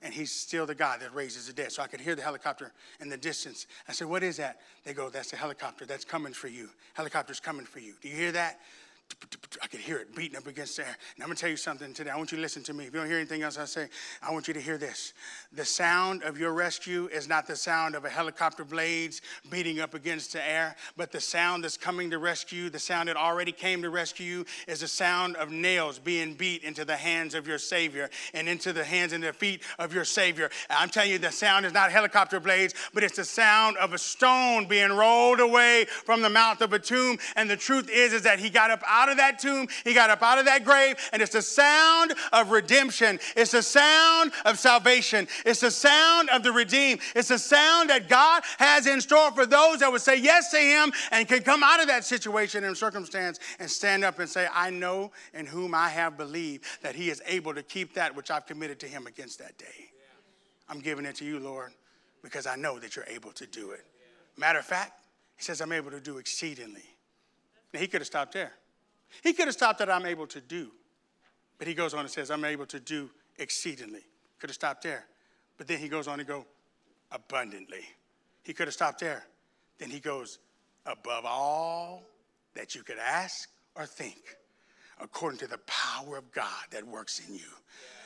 And 0.02 0.12
he's 0.12 0.32
still 0.32 0.66
the 0.66 0.74
God 0.74 1.00
that 1.00 1.14
raises 1.14 1.46
the 1.46 1.52
dead. 1.52 1.72
So 1.72 1.82
I 1.82 1.86
could 1.86 2.00
hear 2.00 2.14
the 2.14 2.22
helicopter 2.22 2.72
in 3.00 3.08
the 3.08 3.18
distance. 3.18 3.66
I 3.86 3.92
said, 3.92 4.08
What 4.08 4.22
is 4.22 4.38
that? 4.38 4.60
They 4.84 4.94
go, 4.94 5.10
That's 5.10 5.30
the 5.30 5.36
helicopter 5.36 5.84
that's 5.84 6.06
coming 6.06 6.32
for 6.32 6.48
you. 6.48 6.70
Helicopter's 6.94 7.38
coming 7.38 7.66
for 7.66 7.80
you. 7.80 7.94
Do 8.00 8.08
you 8.08 8.16
hear 8.16 8.32
that? 8.32 8.60
I 9.62 9.66
could 9.66 9.80
hear 9.80 9.98
it 9.98 10.14
beating 10.14 10.36
up 10.36 10.46
against 10.46 10.76
the 10.76 10.86
air. 10.86 10.96
And 11.16 11.22
I'm 11.22 11.28
gonna 11.28 11.36
tell 11.36 11.50
you 11.50 11.56
something 11.56 11.92
today. 11.92 12.10
I 12.10 12.16
want 12.16 12.30
you 12.30 12.36
to 12.36 12.42
listen 12.42 12.62
to 12.64 12.72
me. 12.72 12.86
If 12.86 12.94
you 12.94 13.00
don't 13.00 13.08
hear 13.08 13.18
anything 13.18 13.42
else 13.42 13.58
I 13.58 13.64
say, 13.64 13.88
I 14.22 14.30
want 14.32 14.48
you 14.48 14.54
to 14.54 14.61
hear 14.61 14.78
this. 14.78 15.12
The 15.52 15.64
sound 15.64 16.22
of 16.22 16.38
your 16.38 16.52
rescue 16.52 17.08
is 17.12 17.28
not 17.28 17.46
the 17.46 17.56
sound 17.56 17.94
of 17.94 18.04
a 18.04 18.08
helicopter 18.08 18.64
blades 18.64 19.22
beating 19.50 19.80
up 19.80 19.94
against 19.94 20.32
the 20.32 20.46
air, 20.46 20.76
but 20.96 21.11
the 21.11 21.20
sound 21.20 21.64
that's 21.64 21.76
coming 21.76 22.11
to 22.11 22.18
rescue, 22.18 22.70
the 22.70 22.78
sound 22.78 23.08
that 23.08 23.16
already 23.16 23.52
came 23.52 23.82
to 23.82 23.90
rescue 23.90 24.26
you, 24.26 24.46
is 24.68 24.80
the 24.80 24.88
sound 24.88 25.36
of 25.36 25.50
nails 25.50 25.98
being 25.98 26.34
beat 26.34 26.62
into 26.62 26.84
the 26.84 26.96
hands 26.96 27.34
of 27.34 27.48
your 27.48 27.58
Savior 27.58 28.08
and 28.34 28.48
into 28.48 28.72
the 28.72 28.84
hands 28.84 29.12
and 29.12 29.24
the 29.24 29.32
feet 29.32 29.62
of 29.78 29.92
your 29.92 30.04
Savior. 30.04 30.50
I'm 30.68 30.88
telling 30.88 31.11
you, 31.11 31.18
the 31.18 31.32
sound 31.32 31.66
is 31.66 31.72
not 31.72 31.90
helicopter 31.90 32.38
blades, 32.38 32.74
but 32.94 33.02
it's 33.02 33.16
the 33.16 33.24
sound 33.24 33.76
of 33.78 33.92
a 33.92 33.98
stone 33.98 34.66
being 34.66 34.90
rolled 34.90 35.40
away 35.40 35.86
from 36.04 36.22
the 36.22 36.30
mouth 36.30 36.61
of 36.61 36.72
a 36.72 36.78
tomb. 36.78 37.18
And 37.36 37.50
the 37.50 37.56
truth 37.56 37.90
is, 37.90 38.12
is 38.12 38.22
that 38.22 38.38
he 38.38 38.50
got 38.50 38.70
up 38.70 38.82
out 38.86 38.99
of 39.09 39.16
that 39.16 39.38
tomb. 39.38 39.68
He 39.84 39.94
got 39.94 40.11
up 40.11 40.22
out 40.22 40.38
of 40.38 40.44
that 40.44 40.64
grave, 40.64 40.96
and 41.12 41.22
it's 41.22 41.32
the 41.32 41.42
sound 41.42 42.14
of 42.32 42.51
redemption. 42.51 43.18
It's 43.36 43.53
the 43.53 43.62
sound 43.62 44.32
of 44.44 44.59
salvation. 44.59 45.28
It's 45.46 45.61
the 45.61 45.70
sound 45.70 46.28
of 46.30 46.42
the 46.42 46.53
redeemed. 46.53 47.01
It's 47.14 47.28
the 47.28 47.38
sound 47.38 47.90
that 47.90 48.09
God 48.09 48.42
has 48.59 48.86
in 48.86 49.01
store 49.01 49.32
for 49.32 49.46
those 49.46 49.80
that 49.80 49.90
would 49.90 50.01
say 50.01 50.16
yes 50.16 50.51
to 50.51 50.59
Him 50.59 50.92
and 51.11 51.26
can 51.26 51.42
come 51.42 51.62
out 51.62 51.80
of 51.80 51.86
that 51.88 52.05
situation 52.05 52.64
and 52.64 52.76
circumstance 52.76 53.38
and 53.59 53.70
stand 53.70 54.05
up 54.05 54.18
and 54.18 54.28
say, 54.28 54.46
I 54.53 54.70
know 54.70 55.12
in 55.34 55.46
whom 55.46 55.74
I 55.74 55.88
have 55.88 56.16
believed 56.16 56.64
that 56.82 56.94
He 56.94 57.11
is 57.11 57.22
able 57.26 57.55
to 57.55 57.62
keep 57.62 57.94
that 57.94 58.14
which 58.14 58.30
I've 58.30 58.46
committed 58.46 58.80
to 58.80 58.86
Him 58.86 59.07
against 59.07 59.38
that 59.38 59.57
day. 59.59 59.90
I'm 60.68 60.80
giving 60.80 61.05
it 61.05 61.16
to 61.16 61.24
you, 61.24 61.40
Lord, 61.40 61.72
because 62.22 62.46
I 62.46 62.57
know 62.57 62.78
that 62.78 62.94
you're 62.94 63.07
able 63.07 63.32
to 63.32 63.46
do 63.46 63.72
it. 63.72 63.84
Matter 64.36 64.59
of 64.59 64.64
fact, 64.64 65.03
He 65.36 65.42
says, 65.42 65.61
I'm 65.61 65.72
able 65.72 65.90
to 65.90 66.01
do 66.01 66.18
exceedingly. 66.18 66.84
Now, 67.72 67.80
He 67.80 67.86
could 67.86 68.01
have 68.01 68.07
stopped 68.07 68.32
there. 68.32 68.53
He 69.22 69.32
could 69.32 69.46
have 69.46 69.54
stopped 69.54 69.80
at 69.80 69.90
I'm 69.90 70.06
able 70.06 70.26
to 70.28 70.40
do. 70.40 70.70
But 71.58 71.68
he 71.68 71.74
goes 71.74 71.92
on 71.94 72.00
and 72.00 72.11
says, 72.11 72.30
I'm 72.30 72.44
able 72.44 72.66
to 72.66 72.80
do 72.80 73.11
exceedingly. 73.38 74.00
Could 74.38 74.50
have 74.50 74.54
stopped 74.54 74.82
there. 74.82 75.04
But 75.58 75.66
then 75.66 75.78
he 75.78 75.88
goes 75.88 76.08
on 76.08 76.18
to 76.18 76.24
go 76.24 76.46
abundantly. 77.12 77.84
He 78.42 78.54
could 78.54 78.66
have 78.66 78.74
stopped 78.74 79.00
there. 79.00 79.26
Then 79.78 79.90
he 79.90 80.00
goes 80.00 80.38
above 80.86 81.24
all 81.26 82.02
that 82.54 82.74
you 82.74 82.82
could 82.82 82.98
ask 82.98 83.48
or 83.74 83.86
think, 83.86 84.36
according 85.00 85.38
to 85.40 85.46
the 85.46 85.58
power 85.66 86.16
of 86.16 86.32
God 86.32 86.64
that 86.70 86.86
works 86.86 87.20
in 87.28 87.34
you. 87.34 87.40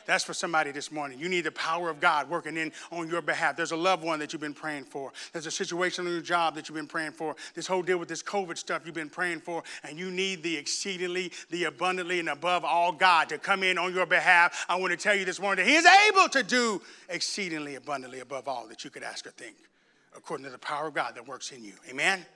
That's 0.07 0.25
for 0.25 0.35
somebody 0.35 0.71
this 0.71 0.93
morning. 0.93 1.19
You 1.19 1.29
need 1.29 1.43
the 1.43 1.53
power 1.53 1.89
of 1.89 2.01
God 2.01 2.29
working 2.29 2.57
in 2.57 2.73
on 2.91 3.09
your 3.09 3.23
behalf. 3.23 3.57
There's 3.57 3.73
a 3.73 3.77
loved 3.77 4.05
one 4.05 4.19
that 4.19 4.33
you've 4.33 4.43
been 4.43 4.55
praying 4.55 4.85
for. 4.85 5.13
There's 5.33 5.47
a 5.47 5.51
situation 5.51 6.07
on 6.07 6.13
your 6.13 6.21
job 6.21 6.55
that 6.55 6.69
you've 6.69 6.77
been 6.77 6.87
praying 6.87 7.13
for. 7.13 7.37
This 7.55 7.67
whole 7.67 7.83
deal 7.83 7.99
with 7.99 8.09
this 8.09 8.23
COVID 8.23 8.59
stuff 8.59 8.83
you've 8.85 8.95
been 8.95 9.09
praying 9.09 9.41
for, 9.41 9.63
and 9.83 9.99
you 9.99 10.11
need 10.11 10.43
the 10.43 10.57
exceedingly, 10.57 11.33
the 11.51 11.65
abundantly, 11.65 12.21
and 12.21 12.29
above 12.29 12.65
all 12.65 12.93
God 12.93 13.29
to 13.31 13.39
come 13.39 13.63
in 13.63 13.79
on 13.79 13.95
your 13.95 14.07
behalf. 14.07 14.67
I 14.69 14.77
want 14.77 14.91
to 14.91 14.97
tell 14.97 15.15
you 15.15 15.25
this 15.25 15.41
morning 15.41 15.65
that 15.65 15.71
He 15.71 15.77
is 15.77 15.87
able 16.09 16.29
to 16.29 16.43
do 16.43 16.83
exceedingly 17.09 17.77
abundantly 17.77 18.21
above 18.21 18.49
all 18.49 18.69
that 18.69 18.85
you 18.85 18.91
could 18.91 19.03
ask 19.03 19.27
or 19.27 19.31
think, 19.31 19.57
according 20.17 20.45
to 20.45 20.51
the 20.51 20.59
power 20.59 20.89
of 20.89 20.95
God 20.95 21.15
that 21.15 21.27
works 21.27 21.51
in 21.51 21.65
you. 21.65 21.75
Amen. 21.89 22.19
Amen. 22.19 22.27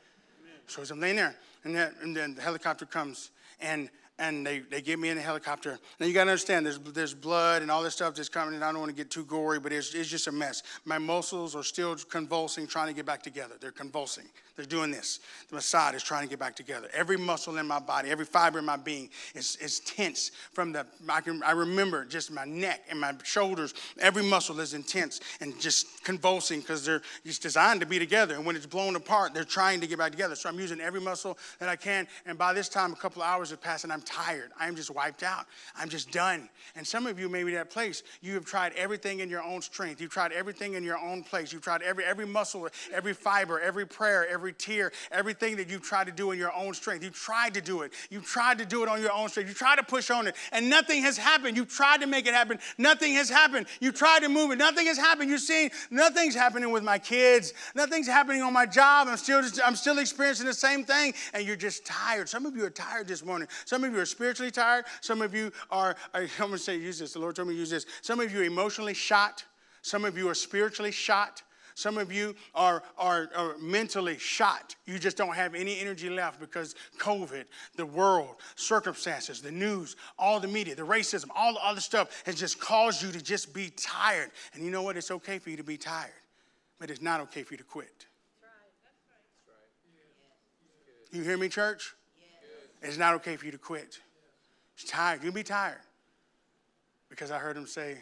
So 0.66 0.82
as 0.82 0.90
I'm 0.90 1.00
laying 1.00 1.16
there, 1.16 1.36
and, 1.64 1.74
that, 1.74 1.94
and 2.02 2.16
then 2.16 2.34
the 2.34 2.42
helicopter 2.42 2.86
comes, 2.86 3.30
and 3.60 3.90
and 4.18 4.46
they, 4.46 4.60
they 4.60 4.80
get 4.80 4.98
me 4.98 5.10
in 5.10 5.18
a 5.18 5.20
helicopter. 5.20 5.78
Now 6.00 6.06
you 6.06 6.12
gotta 6.12 6.30
understand, 6.30 6.66
there's, 6.66 6.78
there's 6.78 7.14
blood 7.14 7.62
and 7.62 7.70
all 7.70 7.82
this 7.82 7.94
stuff 7.94 8.14
that's 8.14 8.28
coming, 8.28 8.54
and 8.54 8.64
I 8.64 8.72
don't 8.72 8.80
wanna 8.80 8.92
get 8.92 9.10
too 9.10 9.24
gory, 9.24 9.60
but 9.60 9.72
it's, 9.72 9.94
it's 9.94 10.08
just 10.08 10.26
a 10.26 10.32
mess. 10.32 10.62
My 10.84 10.98
muscles 10.98 11.54
are 11.54 11.62
still 11.62 11.96
convulsing, 11.96 12.66
trying 12.66 12.88
to 12.88 12.94
get 12.94 13.06
back 13.06 13.22
together. 13.22 13.54
They're 13.60 13.70
convulsing. 13.70 14.24
They're 14.58 14.66
doing 14.66 14.90
this. 14.90 15.20
The 15.52 15.60
side 15.60 15.94
is 15.94 16.02
trying 16.02 16.24
to 16.24 16.28
get 16.28 16.40
back 16.40 16.56
together. 16.56 16.88
Every 16.92 17.16
muscle 17.16 17.58
in 17.58 17.66
my 17.68 17.78
body, 17.78 18.10
every 18.10 18.24
fiber 18.24 18.58
in 18.58 18.64
my 18.64 18.76
being 18.76 19.08
is, 19.36 19.54
is 19.62 19.78
tense 19.80 20.32
from 20.52 20.72
the, 20.72 20.84
I, 21.08 21.20
can, 21.20 21.40
I 21.44 21.52
remember 21.52 22.04
just 22.04 22.32
my 22.32 22.44
neck 22.44 22.80
and 22.90 23.00
my 23.00 23.12
shoulders. 23.22 23.72
Every 24.00 24.24
muscle 24.24 24.58
is 24.58 24.74
intense 24.74 25.20
and 25.40 25.58
just 25.60 26.02
convulsing 26.02 26.58
because 26.58 26.84
they're 26.84 27.02
just 27.24 27.40
designed 27.40 27.78
to 27.82 27.86
be 27.86 28.00
together. 28.00 28.34
And 28.34 28.44
when 28.44 28.56
it's 28.56 28.66
blown 28.66 28.96
apart, 28.96 29.32
they're 29.32 29.44
trying 29.44 29.80
to 29.80 29.86
get 29.86 29.96
back 29.96 30.10
together. 30.10 30.34
So 30.34 30.48
I'm 30.48 30.58
using 30.58 30.80
every 30.80 31.00
muscle 31.00 31.38
that 31.60 31.68
I 31.68 31.76
can. 31.76 32.08
And 32.26 32.36
by 32.36 32.52
this 32.52 32.68
time, 32.68 32.92
a 32.92 32.96
couple 32.96 33.22
of 33.22 33.28
hours 33.28 33.50
have 33.50 33.62
passed 33.62 33.84
and 33.84 33.92
I'm 33.92 34.02
tired. 34.08 34.50
I'm 34.58 34.74
just 34.74 34.90
wiped 34.90 35.22
out. 35.22 35.46
I'm 35.76 35.88
just 35.88 36.10
done. 36.10 36.48
And 36.74 36.86
some 36.86 37.06
of 37.06 37.18
you 37.18 37.28
may 37.28 37.44
be 37.44 37.52
that 37.52 37.70
place. 37.70 38.02
You 38.22 38.34
have 38.34 38.44
tried 38.46 38.72
everything 38.72 39.20
in 39.20 39.28
your 39.28 39.42
own 39.42 39.60
strength. 39.60 40.00
You've 40.00 40.10
tried 40.10 40.32
everything 40.32 40.74
in 40.74 40.82
your 40.82 40.98
own 40.98 41.22
place. 41.22 41.52
You've 41.52 41.62
tried 41.62 41.82
every, 41.82 42.04
every 42.04 42.26
muscle, 42.26 42.68
every 42.92 43.12
fiber, 43.12 43.60
every 43.60 43.86
prayer, 43.86 44.26
every 44.28 44.54
tear, 44.54 44.92
everything 45.12 45.56
that 45.56 45.68
you've 45.68 45.82
tried 45.82 46.06
to 46.06 46.12
do 46.12 46.30
in 46.30 46.38
your 46.38 46.54
own 46.54 46.72
strength. 46.72 47.04
You've 47.04 47.14
tried 47.14 47.54
to 47.54 47.60
do 47.60 47.82
it. 47.82 47.92
You've 48.10 48.24
tried 48.24 48.58
to 48.58 48.64
do 48.64 48.82
it 48.82 48.88
on 48.88 49.00
your 49.02 49.12
own 49.12 49.28
strength. 49.28 49.48
You 49.48 49.54
tried 49.54 49.76
to 49.76 49.82
push 49.82 50.10
on 50.10 50.26
it, 50.26 50.36
and 50.52 50.70
nothing 50.70 51.02
has 51.02 51.18
happened. 51.18 51.56
You've 51.56 51.68
tried 51.68 52.00
to 52.00 52.06
make 52.06 52.26
it 52.26 52.32
happen. 52.32 52.58
Nothing 52.78 53.12
has 53.14 53.28
happened. 53.28 53.66
You 53.80 53.92
tried 53.92 54.20
to 54.20 54.28
move 54.28 54.52
it. 54.52 54.56
Nothing 54.56 54.86
has 54.86 54.96
happened. 54.96 55.28
You're 55.28 55.38
seeing 55.38 55.70
nothing's 55.90 56.34
happening 56.34 56.70
with 56.70 56.82
my 56.82 56.98
kids. 56.98 57.52
Nothing's 57.74 58.06
happening 58.06 58.42
on 58.42 58.54
my 58.54 58.64
job. 58.64 59.08
I'm 59.08 59.18
still, 59.18 59.42
I'm 59.64 59.76
still 59.76 59.98
experiencing 59.98 60.46
the 60.46 60.54
same 60.54 60.84
thing, 60.84 61.12
and 61.34 61.46
you're 61.46 61.56
just 61.56 61.84
tired. 61.84 62.28
Some 62.28 62.46
of 62.46 62.56
you 62.56 62.64
are 62.64 62.70
tired 62.70 63.06
this 63.06 63.22
morning. 63.22 63.48
Some 63.66 63.84
of 63.84 63.92
you 63.92 63.97
are 63.98 64.06
spiritually 64.06 64.50
tired. 64.50 64.84
Some 65.00 65.22
of 65.22 65.34
you 65.34 65.52
are, 65.70 65.96
I'm 66.14 66.28
going 66.38 66.52
to 66.52 66.58
say, 66.58 66.76
use 66.76 66.98
this. 66.98 67.12
The 67.12 67.18
Lord 67.18 67.36
told 67.36 67.48
me 67.48 67.54
to 67.54 67.60
use 67.60 67.70
this. 67.70 67.86
Some 68.02 68.20
of 68.20 68.32
you 68.32 68.40
are 68.40 68.44
emotionally 68.44 68.94
shot. 68.94 69.44
Some 69.82 70.04
of 70.04 70.16
you 70.18 70.28
are 70.28 70.34
spiritually 70.34 70.90
shot. 70.90 71.42
Some 71.78 71.96
of 71.96 72.12
you 72.12 72.34
are, 72.56 72.82
are, 72.96 73.30
are, 73.36 73.56
mentally 73.58 74.18
shot. 74.18 74.74
You 74.84 74.98
just 74.98 75.16
don't 75.16 75.36
have 75.36 75.54
any 75.54 75.78
energy 75.78 76.10
left 76.10 76.40
because 76.40 76.74
COVID, 76.98 77.44
the 77.76 77.86
world, 77.86 78.34
circumstances, 78.56 79.40
the 79.40 79.52
news, 79.52 79.94
all 80.18 80.40
the 80.40 80.48
media, 80.48 80.74
the 80.74 80.82
racism, 80.82 81.26
all 81.36 81.54
the 81.54 81.64
other 81.64 81.80
stuff 81.80 82.24
has 82.26 82.34
just 82.34 82.58
caused 82.58 83.00
you 83.00 83.12
to 83.12 83.22
just 83.22 83.54
be 83.54 83.70
tired. 83.76 84.32
And 84.54 84.64
you 84.64 84.72
know 84.72 84.82
what? 84.82 84.96
It's 84.96 85.12
okay 85.12 85.38
for 85.38 85.50
you 85.50 85.56
to 85.56 85.62
be 85.62 85.76
tired, 85.76 86.10
but 86.80 86.90
it's 86.90 87.00
not 87.00 87.20
okay 87.20 87.44
for 87.44 87.54
you 87.54 87.58
to 87.58 87.64
quit. 87.64 88.06
You 91.12 91.22
hear 91.22 91.38
me, 91.38 91.48
church? 91.48 91.94
It's 92.82 92.98
not 92.98 93.14
okay 93.14 93.36
for 93.36 93.46
you 93.46 93.52
to 93.52 93.58
quit. 93.58 93.98
It's 94.74 94.88
tired. 94.88 95.16
You 95.16 95.30
can 95.30 95.34
be 95.34 95.42
tired. 95.42 95.80
Because 97.08 97.30
I 97.30 97.38
heard 97.38 97.56
him 97.56 97.66
say, 97.66 97.98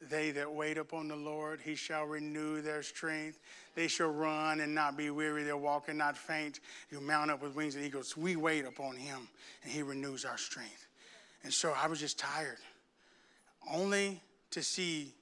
they 0.00 0.30
that 0.32 0.52
wait 0.52 0.76
upon 0.76 1.08
the 1.08 1.16
Lord, 1.16 1.60
he 1.60 1.74
shall 1.74 2.04
renew 2.04 2.60
their 2.60 2.82
strength. 2.82 3.38
They 3.74 3.88
shall 3.88 4.10
run 4.10 4.60
and 4.60 4.74
not 4.74 4.96
be 4.96 5.10
weary. 5.10 5.42
They'll 5.42 5.58
walk 5.58 5.88
and 5.88 5.96
not 5.96 6.16
faint. 6.16 6.60
You 6.90 7.00
mount 7.00 7.30
up 7.30 7.42
with 7.42 7.54
wings 7.54 7.76
of 7.76 7.82
eagles. 7.82 8.16
We 8.16 8.36
wait 8.36 8.66
upon 8.66 8.96
him, 8.96 9.28
and 9.62 9.72
he 9.72 9.82
renews 9.82 10.24
our 10.24 10.36
strength. 10.36 10.86
And 11.44 11.52
so 11.52 11.72
I 11.76 11.86
was 11.86 12.00
just 12.00 12.18
tired, 12.18 12.58
only 13.72 14.20
to 14.50 14.62
see. 14.62 15.14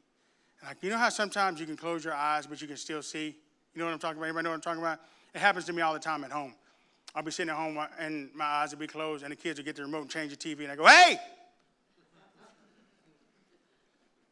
Like 0.64 0.78
you 0.82 0.90
know 0.90 0.98
how 0.98 1.08
sometimes 1.08 1.60
you 1.60 1.66
can 1.66 1.76
close 1.76 2.04
your 2.04 2.14
eyes, 2.14 2.46
but 2.46 2.60
you 2.60 2.66
can 2.66 2.76
still 2.76 3.02
see. 3.02 3.36
You 3.74 3.78
know 3.78 3.84
what 3.84 3.92
I'm 3.92 3.98
talking 3.98 4.16
about? 4.16 4.28
Everybody 4.28 4.44
know 4.44 4.50
what 4.50 4.56
I'm 4.56 4.60
talking 4.62 4.82
about? 4.82 5.00
It 5.34 5.40
happens 5.40 5.66
to 5.66 5.72
me 5.72 5.82
all 5.82 5.92
the 5.92 5.98
time 5.98 6.24
at 6.24 6.32
home. 6.32 6.54
I'll 7.14 7.22
be 7.22 7.30
sitting 7.30 7.50
at 7.50 7.56
home 7.56 7.78
and 7.98 8.30
my 8.34 8.44
eyes 8.44 8.72
will 8.72 8.80
be 8.80 8.86
closed, 8.86 9.22
and 9.22 9.32
the 9.32 9.36
kids 9.36 9.58
will 9.58 9.64
get 9.64 9.76
the 9.76 9.82
remote 9.82 10.02
and 10.02 10.10
change 10.10 10.36
the 10.36 10.36
TV, 10.36 10.64
and 10.64 10.72
I 10.72 10.76
go, 10.76 10.86
"Hey!" 10.86 11.18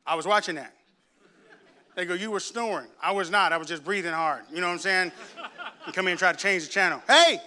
I 0.07 0.15
was 0.15 0.27
watching 0.27 0.57
that. 0.57 0.75
They 1.95 2.05
go, 2.05 2.15
You 2.15 2.31
were 2.31 2.41
snoring. 2.41 2.89
I 3.03 3.13
was 3.13 3.31
not. 3.31 3.53
I 3.53 3.57
was 3.57 3.69
just 3.69 3.85
breathing 3.85 4.13
hard. 4.13 4.43
You 4.53 4.61
know 4.61 4.67
what 4.67 4.75
I'm 4.75 4.79
saying? 4.79 5.13
You 5.85 5.93
come 5.93 6.07
in 6.07 6.13
and 6.13 6.19
try 6.19 6.31
to 6.31 6.39
change 6.39 6.65
the 6.65 6.71
channel. 6.71 7.03
Hey! 7.09 7.41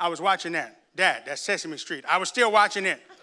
I 0.00 0.08
was 0.08 0.20
watching 0.20 0.50
that. 0.52 0.80
Dad, 0.96 1.22
that's 1.24 1.40
Sesame 1.40 1.76
Street. 1.76 2.04
I 2.08 2.18
was 2.18 2.28
still 2.28 2.50
watching 2.50 2.86
it. 2.86 3.00
I 3.08 3.14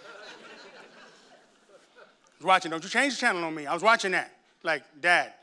was 2.38 2.46
watching, 2.46 2.72
don't 2.72 2.82
you 2.82 2.90
change 2.90 3.16
the 3.16 3.20
channel 3.20 3.44
on 3.44 3.54
me. 3.54 3.66
I 3.66 3.74
was 3.74 3.84
watching 3.84 4.14
that. 4.14 4.32
Like, 4.64 4.84
Dad, 5.02 5.34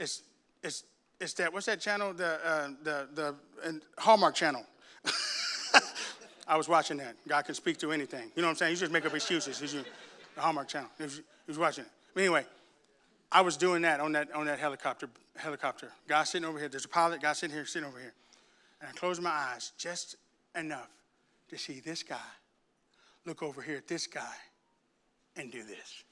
it's 0.00 0.22
it's 0.64 0.82
it's 1.20 1.34
that 1.34 1.52
what's 1.52 1.66
that 1.66 1.80
channel? 1.80 2.12
The 2.12 2.38
uh, 2.44 2.68
the 2.82 3.08
the 3.14 3.80
Hallmark 3.98 4.34
channel. 4.34 4.64
I 6.48 6.56
was 6.56 6.68
watching 6.68 6.96
that. 6.98 7.16
God 7.26 7.44
can 7.44 7.54
speak 7.54 7.76
to 7.78 7.92
anything. 7.92 8.30
You 8.34 8.42
know 8.42 8.48
what 8.48 8.52
I'm 8.52 8.56
saying? 8.56 8.72
You 8.72 8.78
just 8.78 8.92
make 8.92 9.04
up 9.04 9.14
excuses. 9.14 9.58
He's 9.58 9.72
the 9.72 9.84
Hallmark 10.36 10.68
channel 10.68 10.88
He 10.98 11.04
was 11.46 11.58
watching 11.58 11.84
it. 11.84 11.90
But 12.14 12.20
anyway, 12.20 12.46
I 13.30 13.42
was 13.42 13.56
doing 13.56 13.82
that 13.82 14.00
on 14.00 14.12
that 14.12 14.32
on 14.32 14.46
that 14.46 14.58
helicopter 14.58 15.08
helicopter. 15.36 15.90
Guy 16.08 16.24
sitting 16.24 16.48
over 16.48 16.58
here. 16.58 16.68
There's 16.68 16.84
a 16.84 16.88
pilot. 16.88 17.20
Guy 17.20 17.32
sitting 17.32 17.54
here, 17.54 17.66
sitting 17.66 17.88
over 17.88 17.98
here. 17.98 18.14
And 18.80 18.88
I 18.88 18.92
closed 18.92 19.20
my 19.20 19.30
eyes 19.30 19.72
just 19.76 20.16
enough 20.56 20.88
to 21.50 21.58
see 21.58 21.80
this 21.80 22.02
guy 22.02 22.16
look 23.26 23.42
over 23.42 23.60
here 23.60 23.76
at 23.76 23.88
this 23.88 24.06
guy 24.06 24.34
and 25.36 25.50
do 25.50 25.62
this. 25.62 26.04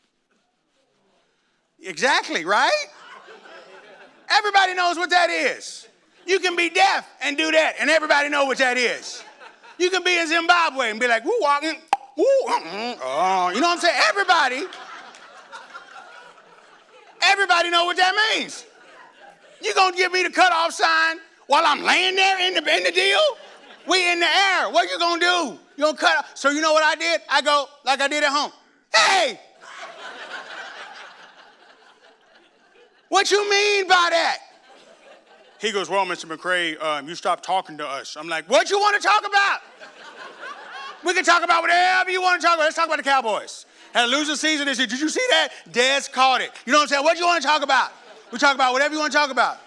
Exactly, 1.80 2.44
right? 2.44 2.70
Everybody 4.28 4.74
knows 4.74 4.96
what 4.96 5.10
that 5.10 5.30
is. 5.30 5.88
You 6.26 6.40
can 6.40 6.56
be 6.56 6.70
deaf 6.70 7.08
and 7.22 7.36
do 7.36 7.50
that, 7.52 7.74
and 7.78 7.88
everybody 7.88 8.28
know 8.28 8.46
what 8.46 8.58
that 8.58 8.76
is. 8.76 9.22
You 9.78 9.90
can 9.90 10.02
be 10.02 10.18
in 10.18 10.26
Zimbabwe 10.26 10.90
and 10.90 10.98
be 10.98 11.06
like, 11.06 11.24
woo, 11.24 11.38
walking, 11.40 11.76
woo, 12.16 12.24
uh-uh, 12.48 13.52
you 13.54 13.60
know 13.60 13.68
what 13.68 13.74
I'm 13.74 13.78
saying? 13.78 14.00
Everybody 14.08 14.66
Everybody 17.22 17.70
know 17.70 17.84
what 17.84 17.96
that 17.96 18.14
means. 18.34 18.64
You 19.62 19.74
gonna 19.74 19.96
give 19.96 20.12
me 20.12 20.22
the 20.22 20.30
cutoff 20.30 20.72
sign 20.72 21.18
while 21.46 21.64
I'm 21.64 21.82
laying 21.82 22.14
there 22.14 22.46
in 22.46 22.54
the, 22.54 22.76
in 22.76 22.84
the 22.84 22.92
deal? 22.92 23.20
We 23.88 24.10
in 24.12 24.20
the 24.20 24.26
air. 24.26 24.70
What 24.70 24.88
you 24.90 24.98
gonna 24.98 25.20
do? 25.20 25.58
You 25.76 25.84
gonna 25.84 25.96
cut? 25.96 26.18
Off? 26.18 26.30
So 26.34 26.50
you 26.50 26.60
know 26.60 26.72
what 26.72 26.82
I 26.82 26.94
did? 26.94 27.20
I 27.28 27.42
go 27.42 27.66
like 27.84 28.00
I 28.00 28.08
did 28.08 28.22
at 28.22 28.30
home. 28.32 28.52
Hey, 28.94 29.40
what 33.08 33.30
you 33.30 33.48
mean 33.48 33.88
by 33.88 34.08
that? 34.10 34.38
He 35.60 35.72
goes, 35.72 35.88
well, 35.88 36.04
Mr. 36.04 36.26
McCray, 36.26 36.80
um, 36.82 37.08
you 37.08 37.14
stopped 37.14 37.44
talking 37.44 37.78
to 37.78 37.86
us. 37.86 38.16
I'm 38.16 38.28
like, 38.28 38.48
what 38.50 38.70
you 38.70 38.78
want 38.78 39.00
to 39.00 39.06
talk 39.06 39.26
about? 39.26 39.60
we 41.04 41.14
can 41.14 41.24
talk 41.24 41.42
about 41.42 41.62
whatever 41.62 42.10
you 42.10 42.20
want 42.20 42.40
to 42.40 42.46
talk 42.46 42.56
about. 42.56 42.64
Let's 42.64 42.76
talk 42.76 42.86
about 42.86 42.98
the 42.98 43.02
Cowboys. 43.02 43.64
Had 43.92 44.04
a 44.04 44.08
losing 44.08 44.36
season 44.36 44.66
this 44.66 44.78
year. 44.78 44.86
Did 44.86 45.00
you 45.00 45.08
see 45.08 45.24
that? 45.30 45.48
Dez 45.70 46.10
caught 46.12 46.42
it. 46.42 46.50
You 46.66 46.72
know 46.72 46.78
what 46.78 46.82
I'm 46.82 46.88
saying? 46.88 47.04
What 47.04 47.18
you 47.18 47.24
want 47.24 47.40
to 47.40 47.48
talk 47.48 47.62
about? 47.62 47.92
We 48.30 48.38
talk 48.38 48.54
about 48.54 48.72
whatever 48.72 48.92
you 48.94 49.00
want 49.00 49.12
to 49.12 49.18
talk 49.18 49.30
about. 49.30 49.58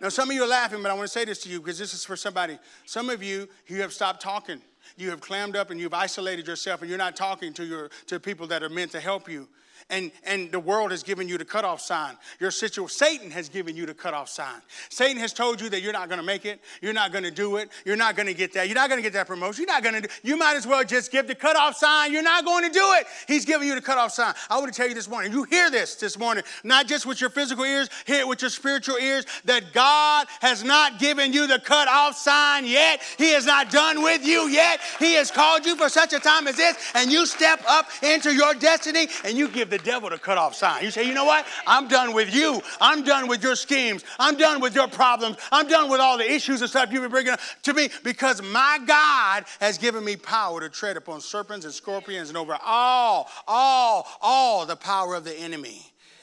Now, 0.00 0.08
some 0.08 0.28
of 0.28 0.34
you 0.34 0.42
are 0.42 0.48
laughing, 0.48 0.82
but 0.82 0.90
I 0.90 0.94
want 0.94 1.06
to 1.06 1.12
say 1.12 1.24
this 1.24 1.42
to 1.42 1.48
you 1.48 1.60
because 1.60 1.78
this 1.78 1.94
is 1.94 2.04
for 2.04 2.16
somebody. 2.16 2.58
Some 2.84 3.10
of 3.10 3.22
you, 3.22 3.48
you 3.66 3.80
have 3.82 3.92
stopped 3.92 4.20
talking. 4.20 4.60
You 4.96 5.10
have 5.10 5.20
clammed 5.20 5.56
up 5.56 5.70
and 5.70 5.78
you've 5.78 5.94
isolated 5.94 6.46
yourself, 6.46 6.80
and 6.80 6.88
you're 6.88 6.98
not 6.98 7.16
talking 7.16 7.52
to 7.54 7.64
your 7.64 7.90
to 8.06 8.18
people 8.18 8.46
that 8.48 8.62
are 8.62 8.68
meant 8.68 8.92
to 8.92 9.00
help 9.00 9.30
you 9.30 9.48
and, 9.90 10.10
and 10.24 10.50
the 10.50 10.60
world 10.60 10.90
has 10.90 11.02
given 11.02 11.28
you 11.28 11.36
the 11.36 11.44
cutoff 11.44 11.80
sign. 11.80 12.16
Your 12.38 12.50
situation, 12.50 12.88
Satan 12.88 13.30
has 13.30 13.48
given 13.48 13.76
you 13.76 13.86
the 13.86 13.94
cutoff 13.94 14.28
sign. 14.28 14.60
Satan 14.88 15.18
has 15.18 15.32
told 15.32 15.60
you 15.60 15.68
that 15.70 15.82
you're 15.82 15.92
not 15.92 16.08
going 16.08 16.20
to 16.20 16.26
make 16.26 16.46
it, 16.46 16.60
you're 16.80 16.92
not 16.92 17.12
going 17.12 17.24
to 17.24 17.30
do 17.30 17.56
it, 17.56 17.70
you're 17.84 17.96
not 17.96 18.16
going 18.16 18.26
to 18.26 18.34
get 18.34 18.52
that, 18.54 18.68
you're 18.68 18.74
not 18.74 18.88
going 18.88 18.98
to 18.98 19.02
get 19.02 19.12
that 19.12 19.26
promotion, 19.26 19.64
you're 19.66 19.74
not 19.74 19.82
going 19.82 20.02
to. 20.02 20.08
You 20.22 20.36
might 20.36 20.56
as 20.56 20.66
well 20.66 20.84
just 20.84 21.10
give 21.10 21.26
the 21.26 21.34
cutoff 21.34 21.76
sign. 21.76 22.12
You're 22.12 22.22
not 22.22 22.44
going 22.44 22.64
to 22.64 22.70
do 22.70 22.92
it. 22.94 23.06
He's 23.26 23.44
giving 23.44 23.68
you 23.68 23.74
the 23.74 23.80
cutoff 23.80 24.12
sign. 24.12 24.34
I 24.48 24.58
want 24.58 24.72
to 24.72 24.76
tell 24.76 24.88
you 24.88 24.94
this 24.94 25.08
morning. 25.08 25.32
You 25.32 25.44
hear 25.44 25.70
this 25.70 25.96
this 25.96 26.18
morning, 26.18 26.44
not 26.64 26.86
just 26.86 27.06
with 27.06 27.20
your 27.20 27.30
physical 27.30 27.64
ears, 27.64 27.88
hear 28.06 28.20
it 28.20 28.28
with 28.28 28.42
your 28.42 28.50
spiritual 28.50 28.96
ears. 28.96 29.26
That 29.44 29.72
God 29.72 30.26
has 30.40 30.62
not 30.62 30.98
given 30.98 31.32
you 31.32 31.46
the 31.46 31.58
cutoff 31.58 32.16
sign 32.16 32.64
yet. 32.64 33.02
He 33.18 33.32
has 33.32 33.46
not 33.46 33.70
done 33.70 34.02
with 34.02 34.24
you 34.24 34.48
yet. 34.48 34.80
He 34.98 35.14
has 35.14 35.30
called 35.30 35.66
you 35.66 35.76
for 35.76 35.88
such 35.88 36.12
a 36.12 36.20
time 36.20 36.46
as 36.46 36.56
this, 36.56 36.76
and 36.94 37.10
you 37.10 37.26
step 37.26 37.62
up 37.68 37.88
into 38.02 38.32
your 38.32 38.54
destiny 38.54 39.08
and 39.24 39.36
you 39.36 39.48
give 39.48 39.70
the 39.70 39.79
devil 39.80 40.10
to 40.10 40.18
cut 40.18 40.38
off 40.38 40.54
sign. 40.54 40.84
You 40.84 40.90
say, 40.90 41.06
you 41.06 41.14
know 41.14 41.24
what? 41.24 41.46
I'm 41.66 41.88
done 41.88 42.14
with 42.14 42.34
you. 42.34 42.60
I'm 42.80 43.02
done 43.02 43.28
with 43.28 43.42
your 43.42 43.56
schemes. 43.56 44.04
I'm 44.18 44.36
done 44.36 44.60
with 44.60 44.74
your 44.74 44.88
problems. 44.88 45.36
I'm 45.50 45.68
done 45.68 45.90
with 45.90 46.00
all 46.00 46.18
the 46.18 46.30
issues 46.30 46.60
and 46.60 46.70
stuff 46.70 46.92
you've 46.92 47.02
been 47.02 47.10
bringing 47.10 47.34
to 47.62 47.74
me 47.74 47.88
because 48.04 48.42
my 48.42 48.78
God 48.86 49.44
has 49.60 49.78
given 49.78 50.04
me 50.04 50.16
power 50.16 50.60
to 50.60 50.68
tread 50.68 50.96
upon 50.96 51.20
serpents 51.20 51.64
and 51.64 51.74
scorpions 51.74 52.28
and 52.28 52.38
over 52.38 52.56
all, 52.64 53.28
all, 53.46 54.06
all 54.20 54.66
the 54.66 54.76
power 54.76 55.14
of 55.14 55.24
the 55.24 55.34
enemy. 55.38 55.82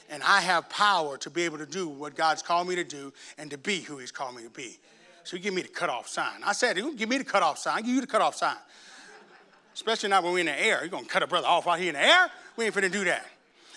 And 0.09 0.23
I 0.23 0.41
have 0.41 0.69
power 0.69 1.17
to 1.17 1.29
be 1.29 1.43
able 1.43 1.57
to 1.57 1.65
do 1.65 1.87
what 1.87 2.15
God's 2.15 2.41
called 2.41 2.67
me 2.67 2.75
to 2.75 2.83
do 2.83 3.11
and 3.37 3.51
to 3.51 3.57
be 3.57 3.81
who 3.81 3.97
He's 3.97 4.11
called 4.11 4.35
me 4.35 4.43
to 4.43 4.49
be. 4.49 4.77
So 5.23 5.35
you 5.35 5.43
give 5.43 5.53
me 5.53 5.61
the 5.61 5.67
cutoff 5.67 6.07
sign. 6.07 6.41
I 6.45 6.53
said, 6.53 6.77
give 6.95 7.09
me 7.09 7.17
the 7.17 7.25
cutoff 7.25 7.57
sign. 7.57 7.83
Give 7.83 7.95
you 7.95 8.01
the 8.01 8.07
cutoff 8.07 8.35
sign. 8.35 8.55
Especially 9.73 10.09
not 10.09 10.23
when 10.23 10.33
we're 10.33 10.39
in 10.39 10.45
the 10.45 10.59
air. 10.59 10.79
You're 10.79 10.89
going 10.89 11.03
to 11.03 11.09
cut 11.09 11.21
a 11.21 11.27
brother 11.27 11.47
off 11.47 11.65
while 11.65 11.77
he's 11.77 11.89
in 11.89 11.95
the 11.95 12.01
air? 12.01 12.31
We 12.55 12.65
ain't 12.65 12.73
finna 12.73 12.91
do 12.91 13.03
that. 13.03 13.25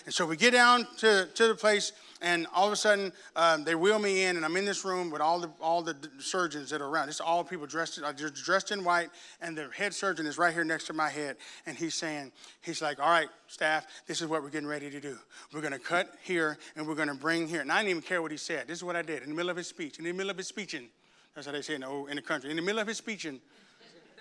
And 0.05 0.13
so 0.13 0.25
we 0.25 0.35
get 0.35 0.51
down 0.51 0.87
to, 0.97 1.27
to 1.35 1.47
the 1.47 1.55
place, 1.55 1.91
and 2.21 2.47
all 2.55 2.65
of 2.65 2.73
a 2.73 2.75
sudden 2.75 3.11
um, 3.35 3.63
they 3.63 3.75
wheel 3.75 3.99
me 3.99 4.23
in, 4.23 4.35
and 4.35 4.45
I'm 4.45 4.57
in 4.57 4.65
this 4.65 4.83
room 4.83 5.11
with 5.11 5.21
all 5.21 5.39
the 5.39 5.49
all 5.59 5.81
the 5.81 5.95
surgeons 6.19 6.69
that 6.71 6.81
are 6.81 6.87
around. 6.87 7.09
It's 7.09 7.21
all 7.21 7.43
people 7.43 7.67
dressed 7.67 7.99
uh, 8.03 8.11
dressed 8.11 8.71
in 8.71 8.83
white, 8.83 9.09
and 9.41 9.57
the 9.57 9.69
head 9.75 9.93
surgeon 9.93 10.25
is 10.25 10.37
right 10.37 10.53
here 10.53 10.63
next 10.63 10.85
to 10.87 10.93
my 10.93 11.09
head, 11.09 11.37
and 11.65 11.77
he's 11.77 11.93
saying, 11.93 12.31
he's 12.61 12.81
like, 12.81 12.99
"All 12.99 13.09
right, 13.09 13.29
staff, 13.47 13.85
this 14.07 14.21
is 14.21 14.27
what 14.27 14.41
we're 14.41 14.49
getting 14.49 14.67
ready 14.67 14.89
to 14.89 14.99
do. 14.99 15.17
We're 15.53 15.61
going 15.61 15.73
to 15.73 15.79
cut 15.79 16.13
here, 16.23 16.57
and 16.75 16.87
we're 16.87 16.95
going 16.95 17.07
to 17.07 17.13
bring 17.13 17.47
here." 17.47 17.61
And 17.61 17.71
I 17.71 17.77
didn't 17.77 17.89
even 17.91 18.01
care 18.01 18.21
what 18.21 18.31
he 18.31 18.37
said. 18.37 18.67
This 18.67 18.77
is 18.77 18.83
what 18.83 18.95
I 18.95 19.03
did 19.03 19.23
in 19.23 19.29
the 19.29 19.35
middle 19.35 19.51
of 19.51 19.57
his 19.57 19.67
speech. 19.67 19.99
In 19.99 20.05
the 20.05 20.11
middle 20.13 20.31
of 20.31 20.37
his 20.37 20.47
speeching, 20.47 20.89
that's 21.35 21.45
how 21.45 21.53
they 21.53 21.61
say 21.61 21.75
in 21.75 21.81
the, 21.81 22.05
in 22.05 22.15
the 22.15 22.21
country. 22.21 22.49
In 22.49 22.55
the 22.55 22.61
middle 22.61 22.81
of 22.81 22.87
his 22.87 22.97
speeching, 22.97 23.39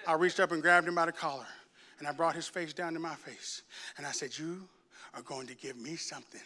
I 0.06 0.14
reached 0.14 0.40
up 0.40 0.52
and 0.52 0.60
grabbed 0.60 0.88
him 0.88 0.94
by 0.94 1.06
the 1.06 1.12
collar, 1.12 1.46
and 1.98 2.08
I 2.08 2.12
brought 2.12 2.34
his 2.34 2.48
face 2.48 2.72
down 2.72 2.92
to 2.94 3.00
my 3.00 3.14
face, 3.14 3.62
and 3.96 4.06
I 4.06 4.12
said, 4.12 4.36
"You." 4.38 4.68
Are 5.14 5.22
going 5.22 5.46
to 5.46 5.54
give 5.54 5.76
me 5.76 5.96
something 5.96 6.40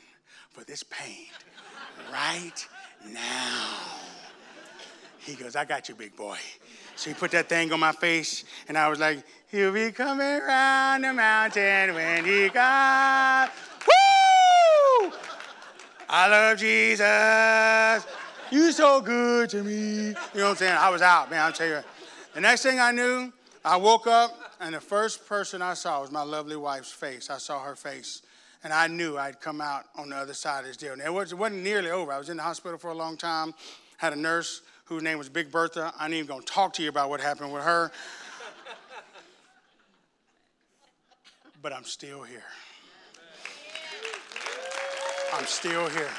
for 0.50 0.64
this 0.64 0.82
pain 0.82 1.26
right 2.12 2.66
now. 3.12 3.76
He 5.18 5.34
goes, 5.34 5.56
I 5.56 5.64
got 5.64 5.88
you, 5.88 5.94
big 5.94 6.14
boy. 6.16 6.36
So 6.96 7.10
he 7.10 7.14
put 7.14 7.30
that 7.32 7.48
thing 7.48 7.72
on 7.72 7.80
my 7.80 7.92
face, 7.92 8.44
and 8.68 8.76
I 8.76 8.88
was 8.88 9.00
like, 9.00 9.24
He'll 9.54 9.72
be 9.72 9.92
coming 9.92 10.26
around 10.26 11.02
the 11.02 11.12
mountain 11.12 11.94
when 11.94 12.24
he 12.24 12.50
comes. 12.50 13.50
Woo! 13.86 15.12
I 16.08 16.28
love 16.28 16.58
Jesus. 16.58 18.04
You 18.50 18.72
so 18.72 19.00
good 19.00 19.48
to 19.50 19.62
me. 19.62 20.08
You 20.08 20.12
know 20.12 20.42
what 20.42 20.50
I'm 20.50 20.56
saying? 20.56 20.76
I 20.76 20.90
was 20.90 21.02
out, 21.02 21.30
man. 21.30 21.40
I'll 21.40 21.52
tell 21.52 21.68
you. 21.68 21.80
The 22.34 22.40
next 22.40 22.62
thing 22.62 22.80
I 22.80 22.90
knew, 22.90 23.32
I 23.64 23.76
woke 23.76 24.08
up, 24.08 24.36
and 24.60 24.74
the 24.74 24.80
first 24.80 25.24
person 25.28 25.62
I 25.62 25.74
saw 25.74 26.00
was 26.00 26.10
my 26.10 26.24
lovely 26.24 26.56
wife's 26.56 26.90
face. 26.90 27.30
I 27.30 27.38
saw 27.38 27.62
her 27.62 27.76
face 27.76 28.22
and 28.64 28.72
I 28.72 28.86
knew 28.86 29.18
I'd 29.18 29.40
come 29.40 29.60
out 29.60 29.84
on 29.94 30.08
the 30.08 30.16
other 30.16 30.32
side 30.32 30.60
of 30.60 30.66
this 30.66 30.78
deal. 30.78 30.94
And 30.94 31.02
it, 31.02 31.12
was, 31.12 31.34
not 31.34 31.52
nearly 31.52 31.90
over. 31.90 32.10
I 32.10 32.18
was 32.18 32.30
in 32.30 32.38
the 32.38 32.42
hospital 32.42 32.78
for 32.78 32.90
a 32.90 32.94
long 32.94 33.18
time, 33.18 33.54
had 33.98 34.14
a 34.14 34.16
nurse 34.16 34.62
whose 34.86 35.02
name 35.02 35.18
was 35.18 35.28
Big 35.28 35.52
Bertha. 35.52 35.92
I 35.98 36.06
ain't 36.06 36.14
even 36.14 36.26
gonna 36.26 36.42
talk 36.42 36.72
to 36.74 36.82
you 36.82 36.88
about 36.88 37.10
what 37.10 37.20
happened 37.20 37.52
with 37.52 37.62
her. 37.62 37.92
but 41.62 41.72
I'm 41.74 41.84
still 41.84 42.22
here. 42.22 42.42
I'm 45.34 45.44
still 45.44 45.88
here. 45.90 46.10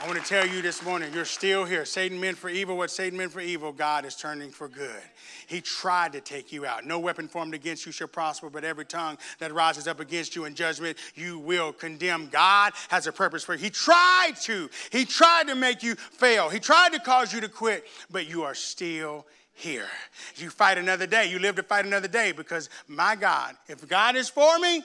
I 0.00 0.06
want 0.06 0.22
to 0.22 0.24
tell 0.24 0.46
you 0.46 0.62
this 0.62 0.84
morning, 0.84 1.12
you're 1.12 1.24
still 1.24 1.64
here. 1.64 1.84
Satan 1.84 2.20
meant 2.20 2.38
for 2.38 2.48
evil 2.48 2.76
what 2.76 2.88
Satan 2.88 3.18
meant 3.18 3.32
for 3.32 3.40
evil, 3.40 3.72
God 3.72 4.04
is 4.04 4.14
turning 4.14 4.50
for 4.50 4.68
good. 4.68 5.02
He 5.48 5.60
tried 5.60 6.12
to 6.12 6.20
take 6.20 6.52
you 6.52 6.64
out. 6.64 6.86
No 6.86 7.00
weapon 7.00 7.26
formed 7.26 7.52
against 7.52 7.84
you 7.84 7.90
shall 7.90 8.06
prosper, 8.06 8.48
but 8.48 8.62
every 8.62 8.84
tongue 8.84 9.18
that 9.40 9.52
rises 9.52 9.88
up 9.88 9.98
against 9.98 10.36
you 10.36 10.44
in 10.44 10.54
judgment, 10.54 10.98
you 11.16 11.40
will 11.40 11.72
condemn. 11.72 12.28
God 12.28 12.74
has 12.90 13.08
a 13.08 13.12
purpose 13.12 13.42
for 13.42 13.54
you. 13.54 13.58
He 13.58 13.70
tried 13.70 14.34
to. 14.42 14.70
He 14.92 15.04
tried 15.04 15.48
to 15.48 15.56
make 15.56 15.82
you 15.82 15.96
fail. 15.96 16.48
He 16.48 16.60
tried 16.60 16.92
to 16.92 17.00
cause 17.00 17.32
you 17.32 17.40
to 17.40 17.48
quit, 17.48 17.84
but 18.08 18.28
you 18.28 18.44
are 18.44 18.54
still 18.54 19.26
here. 19.52 19.88
You 20.36 20.50
fight 20.50 20.78
another 20.78 21.08
day. 21.08 21.28
You 21.28 21.40
live 21.40 21.56
to 21.56 21.64
fight 21.64 21.86
another 21.86 22.08
day 22.08 22.30
because 22.30 22.70
my 22.86 23.16
God, 23.16 23.56
if 23.66 23.86
God 23.88 24.14
is 24.14 24.28
for 24.28 24.60
me, 24.60 24.84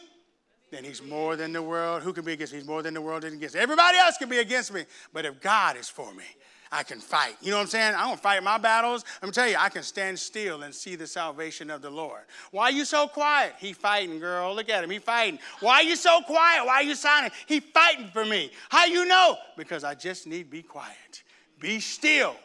then 0.73 0.83
he's 0.83 1.01
more 1.01 1.35
than 1.35 1.53
the 1.53 1.61
world. 1.61 2.03
Who 2.03 2.13
can 2.13 2.25
be 2.25 2.33
against 2.33 2.53
me? 2.53 2.59
He's 2.59 2.67
more 2.67 2.81
than 2.81 2.93
the 2.93 3.01
world 3.01 3.23
is 3.23 3.33
against. 3.33 3.55
Everybody 3.55 3.97
else 3.97 4.17
can 4.17 4.29
be 4.29 4.39
against 4.39 4.73
me, 4.73 4.85
but 5.11 5.25
if 5.25 5.39
God 5.41 5.77
is 5.77 5.89
for 5.89 6.13
me, 6.13 6.23
I 6.71 6.81
can 6.81 6.99
fight. 6.99 7.35
You 7.41 7.51
know 7.51 7.57
what 7.57 7.63
I'm 7.63 7.67
saying? 7.67 7.93
I 7.93 8.07
don't 8.07 8.19
fight 8.19 8.41
my 8.41 8.57
battles. 8.57 9.05
I'm 9.21 9.31
tell 9.31 9.47
you, 9.47 9.55
I 9.59 9.69
can 9.69 9.83
stand 9.83 10.17
still 10.17 10.63
and 10.63 10.73
see 10.73 10.95
the 10.95 11.05
salvation 11.05 11.69
of 11.69 11.83
the 11.83 11.89
Lord. 11.91 12.21
Why 12.49 12.65
are 12.65 12.71
you 12.71 12.83
so 12.83 13.07
quiet? 13.07 13.53
He 13.59 13.73
fighting, 13.73 14.19
girl. 14.19 14.55
Look 14.55 14.69
at 14.69 14.83
him. 14.83 14.89
He 14.89 14.97
fighting. 14.97 15.37
Why 15.59 15.75
are 15.75 15.83
you 15.83 15.95
so 15.95 16.21
quiet? 16.21 16.65
Why 16.65 16.75
are 16.75 16.83
you 16.83 16.95
silent? 16.95 17.33
He 17.45 17.59
fighting 17.59 18.07
for 18.07 18.25
me. 18.25 18.51
How 18.69 18.85
you 18.85 19.05
know? 19.05 19.37
Because 19.55 19.83
I 19.83 19.93
just 19.93 20.25
need 20.25 20.49
be 20.49 20.63
quiet. 20.63 21.23
Be 21.59 21.79
still 21.79 22.35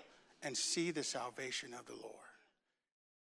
and 0.42 0.54
see 0.56 0.90
the 0.90 1.02
salvation 1.02 1.72
of 1.72 1.86
the 1.86 1.94
Lord. 1.94 2.14